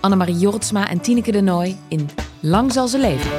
Annemarie 0.00 0.38
Jortsma 0.38 0.88
en 0.90 1.00
Tineke 1.00 1.32
de 1.32 1.40
Nooi 1.40 1.76
in 1.88 2.08
Lang 2.40 2.72
zal 2.72 2.88
ze 2.88 2.98
leven. 2.98 3.30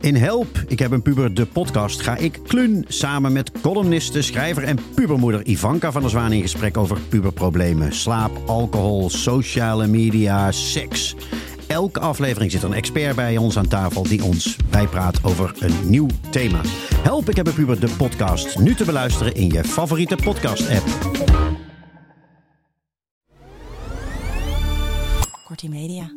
In 0.00 0.16
Help, 0.16 0.62
ik 0.68 0.78
heb 0.78 0.90
een 0.90 1.02
puber, 1.02 1.34
de 1.34 1.46
podcast, 1.46 2.00
ga 2.00 2.16
ik 2.16 2.38
Klun 2.46 2.84
samen 2.88 3.32
met 3.32 3.50
columniste, 3.60 4.22
schrijver 4.22 4.64
en 4.64 4.78
pubermoeder 4.94 5.46
Ivanka 5.46 5.92
van 5.92 6.00
der 6.00 6.10
Zwaan 6.10 6.32
in 6.32 6.42
gesprek 6.42 6.76
over 6.76 7.00
puberproblemen. 7.08 7.92
Slaap, 7.92 8.30
alcohol, 8.46 9.10
sociale 9.10 9.86
media, 9.86 10.52
seks. 10.52 11.16
Elke 11.70 12.00
aflevering 12.00 12.50
zit 12.50 12.62
een 12.62 12.72
expert 12.72 13.16
bij 13.16 13.36
ons 13.36 13.58
aan 13.58 13.68
tafel 13.68 14.02
die 14.02 14.24
ons 14.24 14.56
bijpraat 14.70 15.24
over 15.24 15.52
een 15.58 15.90
nieuw 15.90 16.06
thema. 16.30 16.60
Help, 16.94 17.28
ik 17.28 17.36
heb 17.36 17.46
een 17.46 17.54
puber, 17.54 17.80
de 17.80 17.94
podcast. 17.96 18.58
Nu 18.58 18.74
te 18.74 18.84
beluisteren 18.84 19.34
in 19.34 19.48
je 19.48 19.64
favoriete 19.64 20.16
podcast-app. 20.16 20.86
Kortie 25.44 25.68
Media. 25.68 26.10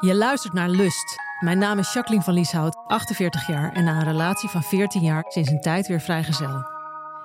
Je 0.00 0.14
luistert 0.14 0.52
naar 0.52 0.68
Lust. 0.68 1.16
Mijn 1.40 1.58
naam 1.58 1.78
is 1.78 1.92
Jacqueline 1.92 2.24
van 2.24 2.34
Lieshout, 2.34 2.76
48 2.86 3.46
jaar 3.46 3.72
en 3.72 3.84
na 3.84 3.96
een 3.96 4.04
relatie 4.04 4.48
van 4.48 4.62
14 4.62 5.02
jaar 5.02 5.24
sinds 5.28 5.50
een 5.50 5.60
tijd 5.60 5.86
weer 5.86 6.00
vrijgezel. 6.00 6.77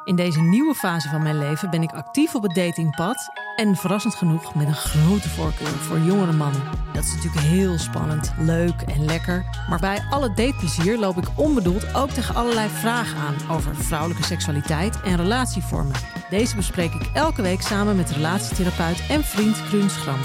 In 0.06 0.16
deze 0.16 0.42
nieuwe 0.42 0.76
fase 0.76 1.10
van 1.10 1.24
mijn 1.24 1.38
leven 1.38 1.70
ben 1.70 1.82
ik 1.82 1.92
actief 1.92 2.36
op 2.36 2.44
het 2.44 2.56
datingpad 2.56 3.30
en 3.56 3.76
verrassend 3.76 4.16
genoeg 4.16 4.56
met 4.56 4.68
een 4.68 4.74
grote 4.74 5.30
voorkeur 5.30 5.68
voor 5.68 6.00
jongere 6.00 6.32
mannen. 6.32 6.62
Dat 6.94 7.04
is 7.04 7.16
natuurlijk 7.16 7.46
heel 7.46 7.78
spannend, 7.78 8.34
leuk 8.38 8.82
en 8.82 9.06
lekker. 9.06 9.46
Maar 9.70 9.80
bij 9.80 10.04
alle 10.10 10.34
dateplezier 10.34 11.00
loop 11.00 11.18
ik 11.18 11.28
onbedoeld 11.36 11.94
ook 11.94 12.10
tegen 12.10 12.36
allerlei 12.36 12.70
vragen 12.70 13.18
aan 13.18 13.56
over 13.56 13.76
vrouwelijke 13.76 14.24
seksualiteit 14.24 15.02
en 15.02 15.16
relatievormen. 15.16 15.96
Deze 16.30 16.56
bespreek 16.56 16.94
ik 16.94 17.10
elke 17.14 17.42
week 17.42 17.62
samen 17.62 17.96
met 17.96 18.12
relatietherapeut 18.12 19.08
en 19.10 19.24
vriend 19.24 19.64
Kruun 19.68 19.90
Schram. 19.90 20.20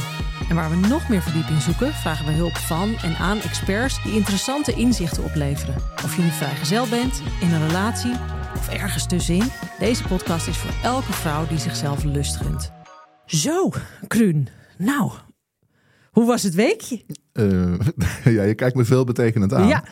En 0.48 0.55
waar 0.55 0.70
we 0.70 0.77
nog 0.77 1.09
meer 1.09 1.23
verdieping 1.23 1.61
zoeken, 1.61 1.92
vragen 1.92 2.27
we 2.27 2.33
hulp 2.33 2.57
van 2.57 2.97
en 3.03 3.17
aan 3.17 3.41
experts 3.41 4.03
die 4.03 4.15
interessante 4.15 4.73
inzichten 4.73 5.25
opleveren. 5.25 5.75
Of 6.05 6.17
je 6.17 6.23
nu 6.23 6.31
vrijgezel 6.31 6.87
bent, 6.89 7.23
in 7.41 7.53
een 7.53 7.67
relatie 7.67 8.13
of 8.59 8.69
ergens 8.69 9.06
tussenin, 9.06 9.51
deze 9.78 10.05
podcast 10.05 10.47
is 10.48 10.56
voor 10.56 10.70
elke 10.83 11.12
vrouw 11.12 11.47
die 11.47 11.59
zichzelf 11.59 12.05
lust 12.05 12.37
gunt. 12.37 12.73
Zo, 13.27 13.70
Kruun. 14.06 14.48
Nou, 14.78 15.11
hoe 16.11 16.27
was 16.27 16.42
het 16.42 16.55
weekje? 16.55 17.05
Uh, 17.33 17.79
ja, 18.36 18.42
je 18.42 18.55
kijkt 18.55 18.77
me 18.77 18.84
veel 18.84 19.05
betekenend 19.05 19.55
aan. 19.55 19.69
Ja. 19.69 19.84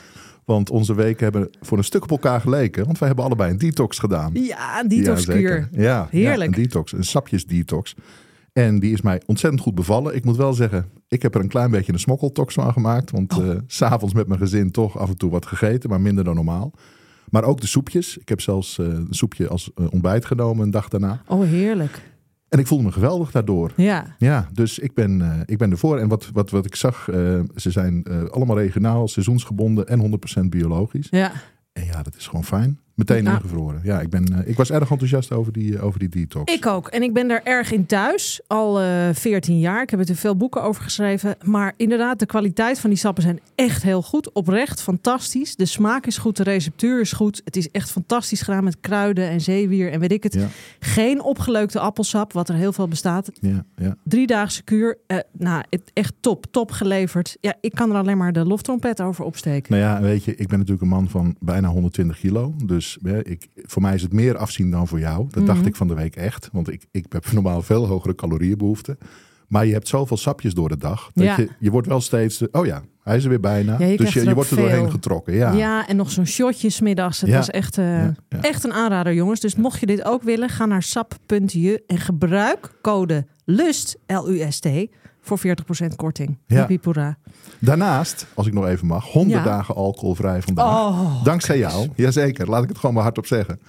Want 0.44 0.70
onze 0.70 0.94
weken 0.94 1.22
hebben 1.24 1.50
voor 1.60 1.78
een 1.78 1.84
stuk 1.84 2.02
op 2.02 2.10
elkaar 2.10 2.40
geleken. 2.40 2.84
Want 2.84 2.98
wij 2.98 3.08
hebben 3.08 3.26
allebei 3.26 3.50
een 3.50 3.58
detox 3.58 3.98
gedaan. 3.98 4.30
Ja, 4.34 4.80
een 4.80 4.88
detoxkuur. 4.88 5.68
Ja, 5.72 5.82
ja, 5.82 6.08
Heerlijk. 6.10 6.50
Ja, 6.50 6.56
een 6.56 6.62
detox, 6.62 6.92
een 6.92 7.04
sapjesdetox. 7.04 7.94
En 8.52 8.78
die 8.78 8.92
is 8.92 9.00
mij 9.00 9.22
ontzettend 9.26 9.62
goed 9.62 9.74
bevallen. 9.74 10.14
Ik 10.14 10.24
moet 10.24 10.36
wel 10.36 10.52
zeggen, 10.52 10.90
ik 11.08 11.22
heb 11.22 11.34
er 11.34 11.40
een 11.40 11.48
klein 11.48 11.70
beetje 11.70 11.92
een 11.92 11.98
smokkeltox 11.98 12.54
van 12.54 12.72
gemaakt. 12.72 13.10
Want 13.10 13.36
Oh. 13.38 13.50
s 13.66 13.76
s'avonds 13.76 14.14
met 14.14 14.26
mijn 14.26 14.40
gezin 14.40 14.70
toch 14.70 14.98
af 14.98 15.08
en 15.08 15.16
toe 15.16 15.30
wat 15.30 15.46
gegeten, 15.46 15.90
maar 15.90 16.00
minder 16.00 16.24
dan 16.24 16.34
normaal. 16.34 16.72
Maar 17.30 17.44
ook 17.44 17.60
de 17.60 17.66
soepjes. 17.66 18.16
Ik 18.18 18.28
heb 18.28 18.40
zelfs 18.40 18.78
eh, 18.78 18.86
een 18.86 19.06
soepje 19.10 19.48
als 19.48 19.70
eh, 19.74 19.86
ontbijt 19.90 20.24
genomen 20.24 20.64
een 20.64 20.70
dag 20.70 20.88
daarna. 20.88 21.22
Oh, 21.26 21.44
heerlijk. 21.44 22.14
En 22.48 22.58
ik 22.58 22.66
voelde 22.66 22.84
me 22.84 22.92
geweldig 22.92 23.30
daardoor. 23.30 23.72
Ja. 23.76 24.14
Ja, 24.18 24.48
dus 24.52 24.78
ik 24.78 24.94
ben, 24.94 25.22
eh, 25.22 25.40
ik 25.44 25.58
ben 25.58 25.70
ervoor. 25.70 25.98
En 25.98 26.08
wat, 26.08 26.30
wat, 26.32 26.50
wat 26.50 26.66
ik 26.66 26.74
zag, 26.74 27.04
ze 27.54 27.70
zijn 27.70 28.04
allemaal 28.30 28.58
regionaal, 28.58 29.08
seizoensgebonden 29.08 29.88
en 29.88 30.20
100% 30.44 30.48
biologisch. 30.48 31.06
Ja. 31.10 31.32
En 31.72 31.84
ja, 31.84 32.02
dat 32.02 32.16
is 32.16 32.26
gewoon 32.26 32.44
fijn. 32.44 32.80
Meteen 32.96 33.26
ingevroren. 33.26 33.80
Ja, 33.82 34.00
ik, 34.00 34.10
ben, 34.10 34.24
eh, 34.24 34.48
ik 34.48 34.56
was 34.56 34.70
erg 34.70 34.90
enthousiast 34.90 35.32
over 35.32 35.52
die, 35.52 35.76
eh, 35.76 35.84
over 35.84 35.98
die 35.98 36.08
detox. 36.08 36.52
Ik 36.52 36.66
ook. 36.66 36.88
En 36.88 37.02
ik 37.02 37.12
ben 37.12 37.28
daar 37.28 37.42
erg 37.44 37.72
in 37.72 37.86
thuis. 37.86 38.40
Al 38.46 38.80
eh 38.80 39.08
14 39.12 39.58
jaar. 39.58 39.82
Ik 39.82 39.90
heb 39.90 40.08
er 40.08 40.14
veel 40.16 40.36
boeken 40.36 40.62
over 40.62 40.82
geschreven. 40.82 41.36
Maar 41.44 41.72
inderdaad, 41.76 42.18
de 42.18 42.26
kwaliteit 42.26 42.80
van 42.80 42.90
die 42.90 42.98
sappen 42.98 43.22
zijn 43.22 43.40
echt 43.54 43.82
heel 43.82 44.02
goed. 44.02 44.32
Oprecht 44.32 44.82
fantastisch. 44.82 45.56
De 45.56 45.64
smaak 45.64 46.06
is 46.06 46.18
goed. 46.18 46.36
De 46.36 46.42
receptuur 46.42 47.00
is 47.00 47.12
goed. 47.12 47.40
Het 47.44 47.56
is 47.56 47.70
echt 47.70 47.90
fantastisch 47.90 48.42
gedaan 48.42 48.64
met 48.64 48.80
kruiden 48.80 49.28
en 49.28 49.40
zeewier 49.40 49.92
en 49.92 50.00
weet 50.00 50.12
ik 50.12 50.22
het. 50.22 50.34
Ja, 50.34 50.48
Geen 50.80 51.22
opgeleukte 51.22 51.80
appelsap, 51.80 52.32
wat 52.32 52.48
er 52.48 52.54
heel 52.54 52.72
veel 52.72 52.88
bestaat. 52.88 53.30
ja, 53.40 53.64
ja. 53.76 53.96
Driedaagse 54.04 54.62
kuur. 54.62 54.98
Nou, 55.38 55.64
echt 55.92 56.14
top. 56.20 56.46
Top 56.50 56.70
geleverd. 56.70 57.36
Ja, 57.40 57.54
ik 57.60 57.72
kan 57.74 57.90
er 57.90 57.96
alleen 57.96 58.16
maar 58.18 58.32
de 58.32 58.44
loftrompet 58.44 59.00
over 59.00 59.24
opsteken. 59.24 59.72
Nou 59.72 59.84
ja, 59.84 60.00
weet 60.00 60.24
je, 60.24 60.30
ik 60.36 60.48
ben 60.48 60.58
natuurlijk 60.58 60.82
een 60.82 60.88
man 60.88 61.08
van 61.08 61.36
bijna 61.40 61.68
120 61.68 62.18
kilo. 62.18 62.54
Dus 62.64 62.84
hè, 63.02 63.24
ik, 63.24 63.46
voor 63.54 63.82
mij 63.82 63.94
is 63.94 64.02
het 64.02 64.12
meer 64.12 64.36
afzien 64.36 64.70
dan 64.70 64.88
voor 64.88 64.98
jou. 64.98 65.26
Dat 65.30 65.46
dacht 65.46 65.58
Mhm. 65.58 65.68
ik 65.68 65.76
van 65.76 65.88
de 65.88 65.94
week 65.94 66.16
echt. 66.16 66.48
Want 66.52 66.72
ik, 66.72 66.86
ik 66.90 67.06
heb 67.08 67.32
normaal 67.32 67.62
veel 67.62 67.86
hogere 67.86 68.14
calorieënbehoeften. 68.14 68.98
Maar 69.48 69.66
je 69.66 69.72
hebt 69.72 69.88
zoveel 69.88 70.16
sapjes 70.16 70.54
door 70.54 70.68
de 70.68 70.76
dag. 70.76 71.10
Dat 71.14 71.24
Ja. 71.24 71.36
je, 71.36 71.48
je 71.58 71.70
wordt 71.70 71.86
wel 71.86 72.00
steeds, 72.00 72.40
eh, 72.42 72.48
oh 72.60 72.66
ja, 72.66 72.82
hij 73.02 73.16
is 73.16 73.22
er 73.22 73.28
weer 73.28 73.40
bijna. 73.40 73.76
Ja, 73.78 73.86
je 73.86 73.96
dus 73.96 74.12
je, 74.12 74.34
wordt 74.34 74.50
er 74.50 74.56
veel. 74.56 74.66
doorheen 74.68 74.90
getrokken. 74.90 75.34
Ja. 75.34 75.52
Ja, 75.52 75.86
en 75.88 75.96
nog 75.96 76.10
zo'n 76.10 76.26
shotje 76.26 76.70
middags. 76.82 77.20
Het 77.20 77.30
Ja. 77.30 77.36
was 77.36 77.50
echt, 77.50 77.78
eh, 77.78 78.04
echt 78.40 78.64
een 78.64 78.72
aanrader, 78.72 79.14
jongens. 79.14 79.40
Dus 79.40 79.54
mocht 79.54 79.80
je 79.80 79.86
dit 79.86 80.04
ook 80.04 80.22
willen, 80.22 80.48
ga 80.48 80.66
naar 80.66 80.82
sap.je 80.82 81.82
en 81.86 81.98
gebruik 81.98 82.70
code 82.82 83.26
LUST, 83.44 83.98
L-U-S-T, 84.06 84.68
voor 85.26 85.38
40% 85.38 85.96
korting. 85.96 86.38
Ja. 86.46 86.68
Hoera. 86.82 87.16
Daarnaast, 87.58 88.26
als 88.34 88.46
ik 88.46 88.52
nog 88.52 88.66
even 88.66 88.86
mag, 88.86 89.04
100 89.04 89.38
Ja. 89.38 89.44
dagen 89.50 89.74
alcoholvrij 89.74 90.42
vandaag. 90.42 90.66
Oh, 90.88 91.24
Dankzij 91.24 91.58
jou. 91.58 91.88
Jazeker, 91.94 92.48
laat 92.50 92.62
ik 92.62 92.68
het 92.68 92.78
gewoon 92.78 92.94
maar 92.94 93.04
hardop 93.04 93.26
zeggen. 93.26 93.60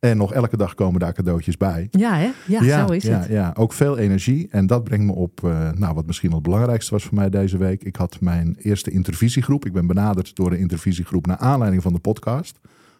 En 0.00 0.16
nog 0.16 0.32
elke 0.32 0.56
dag 0.56 0.74
komen 0.74 1.00
daar 1.00 1.12
cadeautjes 1.12 1.56
bij. 1.56 1.88
ja 1.90 2.16
hè? 2.16 2.30
Ja, 2.46 2.86
zo 2.86 2.92
is 2.92 3.02
ja, 3.02 3.18
het. 3.18 3.28
Ja, 3.28 3.52
ook 3.56 3.72
veel 3.72 3.98
energie. 3.98 4.48
En 4.50 4.66
dat 4.66 4.84
brengt 4.84 5.04
me 5.04 5.12
op, 5.12 5.44
eh, 5.44 5.70
nou, 5.72 5.94
wat 5.94 6.06
misschien 6.06 6.28
wel 6.28 6.38
het 6.38 6.48
belangrijkste 6.48 6.90
was 6.92 7.04
voor 7.04 7.14
mij 7.14 7.30
deze 7.30 7.58
week. 7.58 7.82
Ik 7.84 7.96
had 7.96 8.20
mijn 8.20 8.56
eerste 8.58 8.90
intervisiegroep. 8.90 9.64
Ik 9.66 9.72
ben 9.72 9.86
benaderd 9.86 10.36
door 10.36 10.52
een 10.52 10.58
intervisiegroep 10.58 11.26
naar 11.26 11.36
aanleiding 11.38 11.82
van 11.82 11.92
de 11.92 11.98
podcast. 11.98 12.58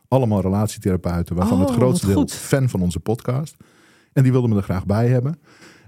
Allemaal 0.08 0.40
relatietherapeuten, 0.40 1.36
waarvan 1.36 1.60
Oh, 1.60 1.66
het 1.66 1.74
grootste 1.76 2.06
wat 2.06 2.14
deel 2.14 2.22
goed. 2.24 2.32
fan 2.34 2.68
van 2.68 2.80
onze 2.80 3.00
podcast. 3.00 3.56
En 4.12 4.22
die 4.22 4.32
wilden 4.32 4.50
me 4.50 4.56
er 4.56 4.62
graag 4.62 4.86
bij 4.86 5.08
hebben. 5.08 5.38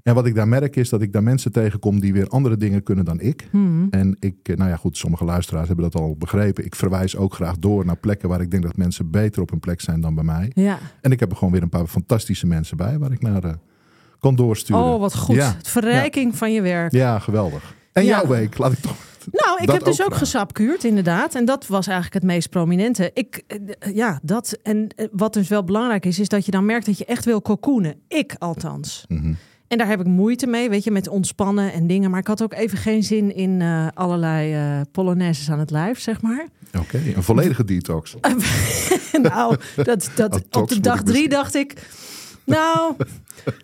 En 0.03 0.15
wat 0.15 0.27
ik 0.27 0.35
daar 0.35 0.49
merk 0.49 0.77
is 0.77 0.89
dat 0.89 1.03
ik 1.03 1.13
daar 1.13 1.23
mensen 1.23 1.53
tegenkom 1.53 2.01
die 2.01 2.13
weer 2.13 2.29
andere 2.29 2.57
dingen 2.57 2.83
kunnen 2.83 3.05
dan 3.05 3.21
ik. 3.21 3.49
Hmm. 3.51 3.87
En 3.91 4.17
ik, 4.21 4.35
eh, 4.43 4.57
nou 4.57 4.71
ja 4.71 4.77
goed, 4.77 4.97
sommige 4.97 5.25
luisteraars 5.25 5.67
hebben 5.67 5.91
dat 5.91 6.01
al 6.03 6.17
begrepen. 6.17 6.65
Ik 6.65 6.75
verwijs 6.75 7.17
ook 7.17 7.35
graag 7.35 7.59
door 7.59 7.85
naar 7.85 7.97
plekken 7.97 8.29
waar 8.29 8.41
ik 8.41 8.51
denk 8.51 8.63
dat 8.63 8.77
mensen 8.77 9.11
beter 9.11 9.43
op 9.43 9.51
hun 9.51 9.61
plek 9.61 9.81
zijn 9.81 10.01
dan 10.01 10.15
bij 10.15 10.25
mij. 10.25 10.51
Ja. 10.55 10.79
En 11.01 11.11
ik 11.13 11.21
heb 11.21 11.31
er 11.31 11.37
gewoon 11.37 11.53
weer 11.53 11.63
een 11.63 11.69
paar 11.69 11.87
fantastische 11.87 12.47
mensen 12.47 12.77
bij 12.77 12.99
waar 12.99 13.13
ik 13.13 13.23
naar 13.23 13.45
eh, 13.45 13.53
kan 14.19 14.37
doorsturen. 14.37 14.83
Oh, 14.83 15.01
wat 15.01 15.17
goed. 15.17 15.37
Ja, 15.37 15.55
Het 15.57 15.69
verrijking 15.69 16.37
van 16.37 16.53
je 16.53 16.63
werk. 16.63 16.93
ja 16.93 17.19
geweldig. 17.19 17.75
En 17.93 18.05
Ja. 18.05 18.09
jouw 18.09 18.27
week, 18.27 18.59
laat 18.59 18.73
ik 18.73 18.79
toch. 18.79 18.97
Nou, 19.33 19.63
ik 19.63 19.71
heb 19.71 19.85
dus 19.85 20.03
ook 20.03 20.15
gesapkuurd, 20.15 20.85
inderdaad. 20.85 21.35
En 21.35 21.45
dat 21.45 21.67
was 21.67 21.87
eigenlijk 21.87 22.15
het 22.23 22.33
meest 22.33 22.51
prominente. 22.51 23.11
Ik, 23.15 23.43
eh, 23.47 23.95
ja, 23.95 24.19
dat. 24.23 24.59
En 24.63 24.89
wat 25.13 25.33
dus 25.33 25.49
wel 25.49 25.65
belangrijk 25.65 26.07
is, 26.07 26.19
is 26.19 26.29
dat 26.29 26.45
je 26.45 26.51
dan 26.51 26.65
merkt 26.65 26.87
dat 26.87 26.99
je 26.99 27.05
echt 27.05 27.25
wil 27.25 27.43
cocoonen. 27.43 27.95
Ik 28.09 28.35
althans. 28.39 29.05
Mhm. 29.09 29.33
En 29.69 29.79
daar 29.79 29.87
heb 29.89 30.01
ik 30.01 30.07
moeite 30.07 30.47
mee, 30.47 30.69
weet 30.71 30.85
je, 30.85 30.91
met 30.91 31.09
ontspannen 31.09 31.73
en 31.73 31.87
dingen. 31.87 32.11
Maar 32.11 32.21
ik 32.21 32.27
had 32.27 32.43
ook 32.43 32.53
even 32.55 32.79
geen 32.79 33.03
zin 33.03 33.35
in 33.35 33.61
eh, 33.63 33.87
allerlei 33.95 34.55
eh 34.55 34.81
polonaises 34.93 35.51
aan 35.51 35.59
het 35.59 35.71
lijf, 35.71 36.01
zeg 36.01 36.21
maar. 36.23 36.47
Oké, 36.79 37.01
een 37.17 37.23
volledige 37.23 37.65
detox. 37.65 38.17
nou, 39.23 39.57
dat, 39.77 40.11
dat, 40.15 40.35
Oh, 40.51 40.63
op 40.63 40.69
de 40.69 40.81
dag 40.81 41.03
drie 41.03 41.29
dacht 41.29 41.55
ik... 41.55 41.89
Nou, 42.45 42.95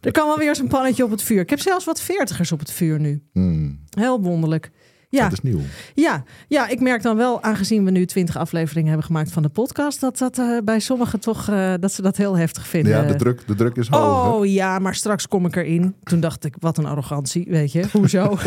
er 0.01 0.13
kan 0.13 0.27
wel 0.27 0.39
weer 0.39 0.59
een 0.61 0.69
pannetje 0.69 1.05
op 1.05 1.11
het 1.11 1.23
vuur. 1.23 1.41
Ik 1.41 1.51
heb 1.51 1.61
zelfs 1.61 1.85
wat 1.85 2.01
veertigers 2.01 2.53
op 2.53 2.59
het 2.59 2.71
vuur 2.71 3.01
nu. 3.01 3.23
Hmm, 3.33 3.79
Heel 3.91 4.21
wonderlijk. 4.23 4.71
Ja, 5.15 5.23
Dat 5.29 5.33
is 5.33 5.41
nieuw. 5.51 5.61
ja, 5.95 6.25
ja, 6.49 6.69
ik 6.69 6.81
merk 6.81 7.03
dan 7.03 7.17
wel, 7.17 7.43
aangezien 7.43 7.85
we 7.85 7.91
nu 7.91 8.07
twintig 8.07 8.37
afleveringen 8.37 8.89
hebben 8.89 9.07
gemaakt 9.07 9.33
van 9.33 9.43
de 9.43 9.49
podcast, 9.49 10.01
dat 10.01 10.19
dat 10.19 10.39
eh, 10.39 10.59
bij 10.65 10.81
sommigen 10.81 11.21
toch 11.21 11.49
eh, 11.49 11.73
dat 11.81 11.93
ze 11.93 12.03
dat 12.03 12.17
heel 12.17 12.37
heftig 12.37 12.67
vinden. 12.67 12.93
Ja, 12.93 13.03
de 13.03 13.17
druk, 13.17 13.47
de 13.47 13.55
druk 13.55 13.77
is 13.77 13.89
hoog. 13.89 14.25
hè? 14.25 14.31
Oh 14.31 14.47
ja, 14.47 14.79
maar 14.79 14.95
straks 14.95 15.29
kom 15.29 15.47
ik 15.47 15.57
erin. 15.57 15.95
Toen 16.03 16.21
dacht 16.21 16.45
ik, 16.45 16.55
wat 16.59 16.79
een 16.79 16.87
arrogantie, 16.87 17.47
weet 17.49 17.73
je. 17.73 17.85
Hoezo? 17.93 18.23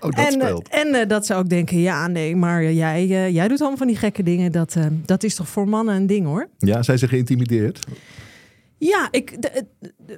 Oh, 0.00 0.10
dat 0.12 0.24
en 0.26 0.40
eh, 0.40 0.46
speelt. 0.46 0.68
en 0.68 1.08
dat 1.08 1.26
ze 1.26 1.34
ook 1.34 1.48
denken, 1.48 1.80
ja, 1.80 2.06
nee, 2.06 2.36
maar 2.36 2.72
jij, 2.72 3.06
jij 3.32 3.48
doet 3.48 3.58
allemaal 3.60 3.78
van 3.78 3.86
die 3.86 3.96
gekke 3.96 4.22
dingen. 4.22 4.52
Dat, 4.52 4.76
dat 5.04 5.22
is 5.24 5.34
toch 5.34 5.48
voor 5.48 5.68
mannen 5.68 5.94
een 5.94 6.06
ding 6.06 6.26
hoor. 6.26 6.48
Ja, 6.58 6.82
zijn 6.82 6.98
ze 6.98 7.08
geïntimideerd? 7.08 7.86
Ja, 8.78 9.08
ik, 9.10 9.42
de- 9.42 9.66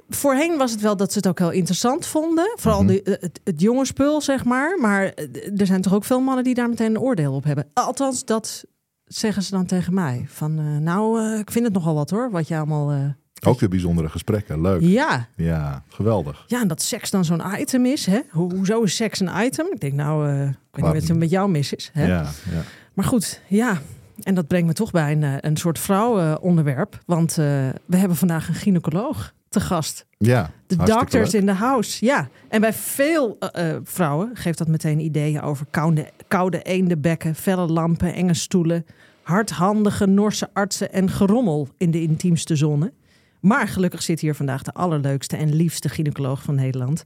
voorheen 0.09 0.57
was 0.57 0.71
het 0.71 0.81
wel 0.81 0.97
dat 0.97 1.11
ze 1.11 1.17
het 1.17 1.27
ook 1.27 1.39
heel 1.39 1.51
interessant 1.51 2.05
vonden. 2.05 2.53
Vooral 2.55 2.83
Mhm. 2.83 2.87
de, 3.03 3.17
het, 3.21 3.39
het 3.43 3.61
jonge 3.61 3.85
spul, 3.85 4.21
zeg 4.21 4.45
maar. 4.45 4.77
Maar 4.79 5.03
eh, 5.05 5.59
er 5.59 5.65
zijn 5.65 5.81
toch 5.81 5.93
ook 5.93 6.03
veel 6.03 6.19
mannen 6.21 6.43
die 6.43 6.53
daar 6.53 6.69
meteen 6.69 6.89
een 6.89 6.99
oordeel 6.99 7.33
op 7.33 7.43
hebben. 7.43 7.69
Althans, 7.73 8.25
dat 8.25 8.65
zeggen 9.05 9.43
ze 9.43 9.51
dan 9.51 9.65
tegen 9.65 9.93
mij. 9.93 10.25
Van, 10.27 10.59
eh, 10.59 10.65
nou, 10.77 11.21
eh, 11.33 11.39
ik 11.39 11.51
vind 11.51 11.65
het 11.65 11.73
nogal 11.73 11.93
wat 11.95 12.09
hoor, 12.09 12.31
wat 12.31 12.47
je 12.47 12.57
allemaal... 12.57 13.15
Ook 13.47 13.59
weer 13.59 13.69
bijzondere 13.69 14.09
gesprekken. 14.09 14.61
Leuk. 14.61 14.81
Ja, 14.81 15.27
Ja, 15.35 15.83
geweldig. 15.87 16.43
ja, 16.47 16.61
en 16.61 16.67
dat 16.67 16.81
seks 16.81 17.09
dan 17.09 17.25
zo'n 17.25 17.41
item 17.57 17.85
is. 17.85 18.05
Hè? 18.05 18.19
Ho- 18.29 18.49
hoezo 18.55 18.81
is 18.81 18.95
seks 18.95 19.19
een 19.19 19.29
item? 19.45 19.67
Ik 19.71 19.79
denk, 19.79 19.93
nou, 19.93 20.29
ik 20.41 20.55
weet 20.83 20.93
niet 20.93 21.07
Wat? 21.07 21.17
met 21.17 21.29
jou 21.29 21.49
mis 21.49 21.73
is. 21.73 21.89
Hè? 21.93 22.05
Ja, 22.07 22.21
ja. 22.51 22.61
Maar 22.93 23.05
goed, 23.05 23.41
ja. 23.47 23.81
En 24.23 24.35
dat 24.35 24.47
brengt 24.47 24.67
me 24.67 24.73
toch 24.73 24.91
bij 24.91 25.11
een, 25.11 25.23
eh, 25.23 25.33
een 25.39 25.57
soort 25.57 25.79
vrouwenonderwerp. 25.79 26.99
Want 27.05 27.29
eh, 27.29 27.45
we 27.85 27.97
hebben 27.97 28.17
vandaag 28.17 28.47
een 28.47 28.53
gynaecoloog 28.53 29.33
te 29.49 29.59
gast. 29.59 30.05
ja 30.17 30.51
De 30.67 30.75
doctors 30.75 31.31
leuk. 31.31 31.41
in 31.41 31.47
the 31.47 31.53
house, 31.53 32.05
ja. 32.05 32.29
En 32.47 32.61
bij 32.61 32.73
veel 32.73 33.37
eh, 33.39 33.75
vrouwen 33.83 34.29
geeft 34.33 34.57
dat 34.57 34.67
meteen 34.67 34.99
ideeën 34.99 35.41
over 35.41 35.65
koude, 35.71 36.09
koude 36.27 36.61
eendenbekken, 36.61 37.35
felle 37.35 37.67
lampen, 37.67 38.13
enge 38.13 38.33
stoelen, 38.33 38.85
hardhandige 39.21 40.05
Norse 40.05 40.49
artsen 40.53 40.93
en 40.93 41.09
gerommel 41.09 41.67
in 41.77 41.91
de 41.91 42.01
intiemste 42.01 42.55
zone. 42.55 42.93
Maar 43.39 43.67
gelukkig 43.67 44.01
zit 44.01 44.19
hier 44.19 44.35
vandaag 44.35 44.63
de 44.63 44.73
allerleukste 44.73 45.37
en 45.37 45.55
liefste 45.55 45.89
gynaecoloog 45.89 46.43
van 46.43 46.55
Nederland. 46.55 47.03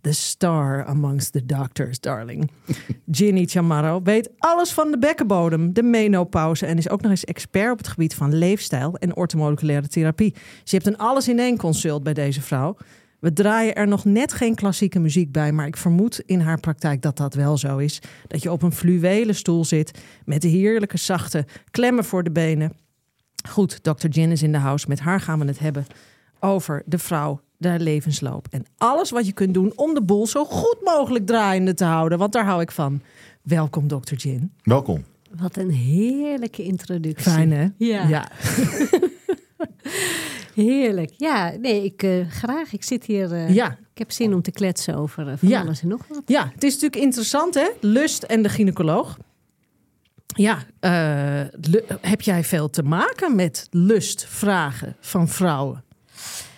The 0.00 0.12
star 0.12 0.84
amongst 0.84 1.32
the 1.32 1.46
doctors, 1.46 2.00
darling. 2.00 2.50
Ginny 3.10 3.44
Chamorro 3.46 4.02
weet 4.02 4.30
alles 4.38 4.72
van 4.72 4.90
de 4.90 4.98
bekkenbodem, 4.98 5.72
de 5.72 5.82
menopauze... 5.82 6.66
en 6.66 6.78
is 6.78 6.88
ook 6.88 7.00
nog 7.00 7.10
eens 7.10 7.24
expert 7.24 7.72
op 7.72 7.78
het 7.78 7.88
gebied 7.88 8.14
van 8.14 8.34
leefstijl 8.34 8.96
en 8.96 9.16
ortomoleculaire 9.16 9.88
therapie. 9.88 10.34
Je 10.64 10.76
hebt 10.76 10.86
een 10.86 10.98
alles-in-één 10.98 11.56
consult 11.56 12.02
bij 12.02 12.14
deze 12.14 12.40
vrouw. 12.40 12.76
We 13.24 13.32
draaien 13.32 13.74
er 13.74 13.88
nog 13.88 14.04
net 14.04 14.32
geen 14.32 14.54
klassieke 14.54 14.98
muziek 14.98 15.32
bij, 15.32 15.52
maar 15.52 15.66
ik 15.66 15.76
vermoed 15.76 16.22
in 16.26 16.40
haar 16.40 16.60
praktijk 16.60 17.02
dat 17.02 17.16
dat 17.16 17.34
wel 17.34 17.58
zo 17.58 17.76
is. 17.76 18.02
Dat 18.26 18.42
je 18.42 18.52
op 18.52 18.62
een 18.62 18.72
fluwelen 18.72 19.34
stoel 19.34 19.64
zit 19.64 19.98
met 20.24 20.42
de 20.42 20.48
heerlijke 20.48 20.98
zachte 20.98 21.46
klemmen 21.70 22.04
voor 22.04 22.22
de 22.22 22.30
benen. 22.30 22.72
Goed, 23.48 23.78
Dr. 23.82 24.06
Jen 24.08 24.30
is 24.30 24.42
in 24.42 24.52
de 24.52 24.58
house. 24.58 24.84
Met 24.88 25.00
haar 25.00 25.20
gaan 25.20 25.38
we 25.38 25.44
het 25.46 25.58
hebben 25.58 25.86
over 26.40 26.82
de 26.86 26.98
vrouw, 26.98 27.40
de 27.56 27.78
levensloop. 27.78 28.46
En 28.50 28.64
alles 28.78 29.10
wat 29.10 29.26
je 29.26 29.32
kunt 29.32 29.54
doen 29.54 29.72
om 29.76 29.94
de 29.94 30.02
boel 30.02 30.26
zo 30.26 30.44
goed 30.44 30.76
mogelijk 30.84 31.26
draaiende 31.26 31.74
te 31.74 31.84
houden. 31.84 32.18
Want 32.18 32.32
daar 32.32 32.44
hou 32.44 32.60
ik 32.60 32.70
van. 32.70 33.00
Welkom, 33.42 33.88
Dr. 33.88 34.14
Jen. 34.14 34.52
Welkom. 34.62 35.04
Wat 35.38 35.56
een 35.56 35.70
heerlijke 35.70 36.62
introductie. 36.62 37.32
Fijn, 37.32 37.52
hè? 37.52 37.66
Ja. 37.78 38.08
ja. 38.08 38.28
Heerlijk. 40.54 41.10
Ja, 41.16 41.52
nee, 41.60 41.84
ik 41.84 42.02
eh, 42.02 42.28
graag. 42.30 42.72
Ik 42.72 42.82
zit 42.84 43.04
hier. 43.04 43.32
eh, 43.32 43.54
Ja. 43.54 43.70
Ik 43.92 43.98
heb 43.98 44.10
zin 44.12 44.34
om 44.34 44.42
te 44.42 44.50
kletsen 44.50 44.94
over 44.94 45.28
eh, 45.28 45.34
van 45.36 45.48
Ja. 45.48 45.60
alles 45.60 45.82
en 45.82 45.88
nog 45.88 46.00
wat. 46.08 46.22
Ja, 46.26 46.50
het 46.54 46.64
is 46.64 46.72
natuurlijk 46.74 47.02
interessant, 47.02 47.54
hè? 47.54 47.68
Lust 47.80 48.22
en 48.22 48.42
de 48.42 48.48
gynaecoloog. 48.48 49.18
Ja, 50.34 50.58
eh, 50.80 51.40
heb 52.00 52.20
jij 52.20 52.44
veel 52.44 52.70
te 52.70 52.82
maken 52.82 53.36
met 53.36 53.66
lustvragen 53.70 54.96
van 55.00 55.28
vrouwen? 55.28 55.84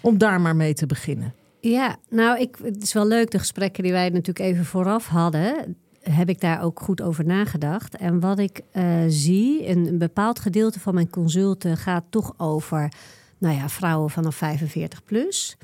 Om 0.00 0.19
daar 0.19 0.40
maar 0.40 0.56
mee 0.56 0.75
te 0.75 0.87
beginnen. 0.87 1.34
Ja, 1.61 1.96
nou, 2.08 2.40
ik, 2.40 2.56
het 2.62 2.82
is 2.82 2.93
wel 2.93 3.06
leuk. 3.06 3.31
De 3.31 3.38
gesprekken 3.38 3.82
die 3.82 3.93
wij 3.93 4.08
natuurlijk 4.08 4.38
even 4.38 4.64
vooraf 4.64 5.06
hadden, 5.06 5.76
heb 6.02 6.28
ik 6.28 6.40
daar 6.40 6.62
ook 6.62 6.81
goed 6.81 7.02
over 7.02 7.25
nagedacht. 7.25 7.96
En 7.96 8.20
wat 8.20 8.38
ik 8.38 8.61
eh, 8.70 8.84
zie, 9.08 9.69
een, 9.69 9.87
een 9.87 9.99
bepaald 9.99 10.38
gedeelte 10.38 10.81
van 10.81 10.94
mijn 10.94 11.11
consulten 11.11 11.76
gaat 11.76 12.05
toch 12.11 12.34
over, 12.37 12.93
nou 13.38 13.56
ja, 13.56 13.69
vrouwen 13.69 14.11
vanaf 14.11 14.34
45 14.34 15.05
plus. 15.05 15.56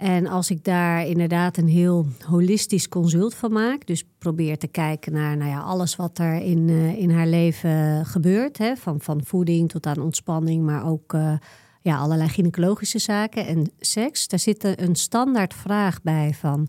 En 0.00 0.26
als 0.26 0.50
ik 0.50 0.64
daar 0.64 1.06
inderdaad 1.06 1.56
een 1.56 1.68
heel 1.68 2.06
holistisch 2.26 2.88
consult 2.88 3.34
van 3.34 3.52
maak, 3.52 3.86
dus 3.86 4.04
probeer 4.18 4.58
te 4.58 4.66
kijken 4.66 5.12
naar 5.12 5.36
nou 5.36 5.50
ja, 5.50 5.60
alles 5.60 5.96
wat 5.96 6.18
er 6.18 6.34
in, 6.34 6.68
eh, 6.68 6.98
in 6.98 7.10
haar 7.10 7.26
leven 7.26 8.06
gebeurt, 8.06 8.58
hè, 8.58 8.76
van, 8.76 9.00
van 9.00 9.24
voeding 9.24 9.68
tot 9.68 9.86
aan 9.86 10.00
ontspanning, 10.00 10.64
maar 10.64 10.86
ook 10.86 11.14
eh, 11.14 11.32
ja, 11.80 11.98
allerlei 11.98 12.28
gynaecologische 12.28 12.98
zaken 12.98 13.46
en 13.46 13.70
seks. 13.80 14.28
Daar 14.28 14.38
zit 14.38 14.64
een- 14.64 14.96
standaard 14.96 15.54
vraag 15.54 16.02
bij 16.02 16.34
van 16.34 16.68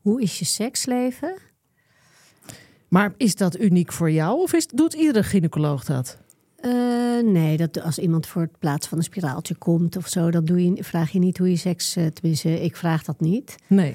hoe 0.00 0.22
is 0.22 0.38
je 0.38 0.44
seksleven? 0.44 1.36
Maar 2.88 3.14
is 3.16 3.34
dat 3.34 3.58
uniek 3.60 3.92
voor 3.92 4.10
jou 4.10 4.40
of 4.40 4.52
is, 4.52 4.66
doet 4.66 4.94
iedere 4.94 5.22
gynaecoloog 5.22 5.84
dat? 5.84 6.18
Eh, 6.60 7.22
nee, 7.24 7.56
dat 7.56 7.82
als 7.82 7.98
iemand 7.98 8.26
voor 8.26 8.42
het 8.42 8.58
plaats 8.58 8.86
van 8.88 8.98
een 8.98 9.04
spiraaltje 9.04 9.54
komt 9.54 9.96
of 9.96 10.08
zo, 10.08 10.30
dan 10.30 10.44
doe 10.44 10.64
je, 10.64 10.84
vraag 10.84 11.10
je 11.10 11.18
niet 11.18 11.38
hoe 11.38 11.50
je 11.50 11.56
seks, 11.56 11.96
eh, 11.96 12.06
tenminste, 12.06 12.60
ik 12.62 12.76
vraag 12.76 13.04
dat 13.04 13.20
niet. 13.20 13.56
Nee. 13.66 13.94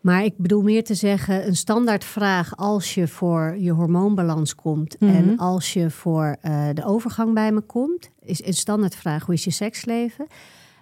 Maar 0.00 0.24
ik 0.24 0.36
bedoel 0.36 0.62
meer 0.62 0.84
te 0.84 0.94
zeggen, 0.94 1.46
een 1.46 1.56
standaard 1.56 2.04
vraag 2.04 2.56
als 2.56 2.94
je 2.94 3.08
voor 3.08 3.56
je 3.58 3.70
hormoonbalans 3.70 4.54
komt 4.54 5.00
Mhm. 5.00 5.14
en 5.14 5.38
als 5.38 5.72
je 5.72 5.90
voor 5.90 6.36
eh, 6.40 6.68
de 6.74 6.84
overgang 6.84 7.34
bij 7.34 7.52
me 7.52 7.60
komt, 7.60 8.10
is 8.20 8.46
een 8.46 8.54
standaard 8.54 8.94
vraag 8.94 9.24
hoe 9.26 9.34
is 9.34 9.44
je 9.44 9.50
seksleven? 9.50 10.26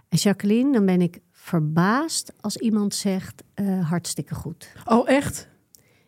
En 0.09 0.19
Jacqueline, 0.19 0.73
dan 0.73 0.87
ben 0.87 1.01
ik 1.01 1.19
verbaasd 1.31 2.33
als 2.41 2.57
iemand 2.57 2.95
zegt 2.95 3.43
hartstikke 3.83 4.35
goed. 4.35 4.73
Oh, 4.85 5.09
echt? 5.09 5.49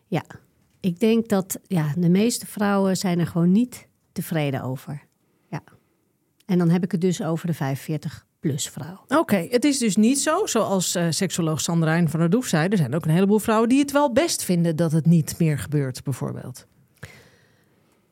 Ja, 0.07 0.23
ik 0.79 0.99
denk 0.99 1.27
dat 1.29 1.59
ja, 1.67 1.93
de 1.97 2.09
meeste 2.09 2.45
vrouwen 2.45 2.97
zijn 2.97 3.19
er 3.19 3.27
gewoon 3.27 3.51
niet 3.51 3.87
tevreden 4.15 4.61
over. 4.61 5.01
Ja. 5.49 5.63
En 6.45 6.57
dan 6.57 6.69
heb 6.69 6.83
ik 6.83 6.91
het 6.91 7.01
dus 7.01 7.23
over 7.23 7.47
de 7.47 7.53
45 7.53 8.25
plus 8.39 8.69
vrouw. 8.69 9.05
Oké, 9.07 9.47
het 9.49 9.65
is 9.65 9.77
dus 9.77 9.95
niet 9.95 10.19
zo, 10.19 10.45
zoals 10.45 10.95
eh 10.95 11.05
seksoloog 11.09 11.61
Sandrijn 11.61 12.09
van 12.09 12.19
der 12.19 12.29
Doef 12.29 12.47
zei. 12.47 12.67
Er 12.67 12.77
zijn 12.77 12.95
ook 12.95 13.05
een 13.05 13.11
heleboel 13.11 13.39
vrouwen 13.39 13.69
die 13.69 13.79
het 13.79 13.91
wel 13.91 14.11
best 14.11 14.43
vinden 14.43 14.75
dat 14.75 14.91
het 14.91 15.05
niet 15.05 15.35
meer 15.39 15.59
gebeurt, 15.59 16.03
bijvoorbeeld. 16.03 16.65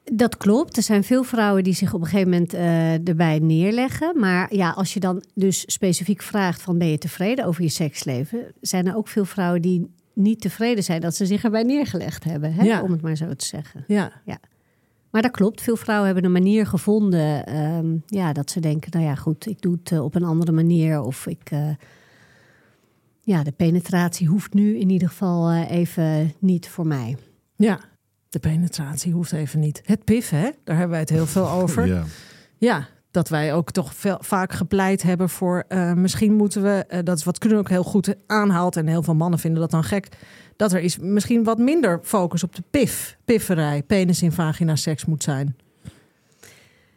Dat 0.04 0.38
klopt. 0.38 0.78
Er 0.78 0.84
zijn 0.84 1.04
veel 1.04 1.24
vrouwen 1.24 1.64
die 1.64 1.74
zich 1.74 1.94
op 1.94 2.02
een 2.02 2.08
gegeven 2.08 2.32
moment 2.32 2.54
eh, 2.54 3.08
erbij 3.08 3.40
neerleggen. 3.40 4.20
Maar 4.20 4.56
ja, 4.56 4.70
als 4.70 4.94
je 4.94 5.00
dan 5.00 5.24
dus 5.34 5.64
specifiek 5.66 6.22
vraagt 6.22 6.62
van 6.62 6.78
ben 6.78 6.88
je 6.88 6.98
tevreden 6.98 7.46
over 7.46 7.64
je 7.64 7.70
seksleven, 7.70 8.54
zijn 8.62 8.88
er 8.88 8.96
ook 8.96 9.08
veel 9.08 9.26
vrouwen 9.26 9.62
die 9.62 9.90
niet 10.14 10.42
tevreden 10.42 10.84
zijn 10.84 11.02
dat 11.02 11.16
ze 11.16 11.26
zich 11.26 11.44
erbij 11.44 11.64
neergelegd 11.64 12.24
hebben, 12.24 12.54
hè? 12.54 12.64
Ja. 12.64 12.82
om 12.82 12.92
het 12.92 13.02
maar 13.02 13.16
zo 13.16 13.34
te 13.34 13.46
zeggen. 13.46 13.84
Ja. 13.88 14.12
Maar 15.13 15.21
dat 15.21 15.31
klopt. 15.31 15.62
Veel 15.62 15.75
vrouwen 15.75 16.06
hebben 16.06 16.25
een 16.25 16.31
manier 16.31 16.65
gevonden 16.68 17.45
ehm, 17.45 17.95
ja, 18.06 18.33
dat 18.33 18.51
ze 18.51 18.60
denken, 18.60 18.92
nou 18.92 19.04
ja, 19.06 19.15
goed, 19.15 19.48
ik 19.48 19.62
doe 19.62 19.74
het 19.83 19.92
eh, 19.92 20.04
op 20.04 20.15
een 20.15 20.24
andere 20.24 20.51
manier. 20.51 21.01
Of 21.01 21.27
ik, 21.27 21.52
eh, 21.52 21.69
ja, 23.21 23.44
de 23.44 23.52
penetratie 23.52 24.28
hoeft 24.28 24.54
nu 24.54 24.78
in 24.78 24.90
ieder 24.90 25.07
geval 25.07 25.49
eh, 25.49 25.71
even 25.71 26.33
niet 26.40 26.69
voor 26.69 26.88
mij. 26.88 27.18
Ja, 27.56 27.80
de 28.30 28.40
penetratie 28.40 29.14
hoeft 29.14 29.31
even 29.31 29.59
niet. 29.59 29.81
Het 29.85 30.04
piffen, 30.04 30.38
hè? 30.40 30.49
daar 30.64 30.76
hebben 30.76 30.90
wij 30.90 30.99
het 30.99 31.09
heel 31.09 31.26
veel 31.28 31.49
over. 31.61 31.88
Ja, 31.88 32.04
Ja. 32.57 32.88
dat 33.11 33.30
wij 33.30 33.54
ook 33.54 33.71
toch 33.71 33.95
veel, 33.95 34.18
vaak 34.19 34.54
gepleit 34.54 35.04
hebben 35.04 35.30
voor... 35.30 35.64
eh, 35.68 35.94
misschien 35.94 36.33
moeten 36.33 36.64
we, 36.64 37.02
dat 37.04 37.18
is 37.18 37.23
wat 37.23 37.38
kunnen 37.38 37.57
ook 37.59 37.69
heel 37.69 37.83
goed 37.83 38.16
aanhaalt... 38.28 38.76
en 38.78 38.88
heel 38.88 39.04
veel 39.04 39.16
mannen 39.16 39.40
vinden 39.40 39.61
dat 39.61 39.71
dan 39.71 39.83
gek... 39.83 40.07
dat 40.56 40.74
er 40.74 40.80
is 40.80 40.98
misschien 40.98 41.44
wat 41.44 41.57
minder 41.57 42.00
focus 42.04 42.44
op 42.44 42.56
de 42.56 42.64
pif, 42.69 43.18
pifferij... 43.26 43.83
penis 43.83 44.22
in 44.22 44.31
vagina 44.31 44.76
seks 44.76 45.06
moet 45.06 45.24
zijn. 45.24 45.56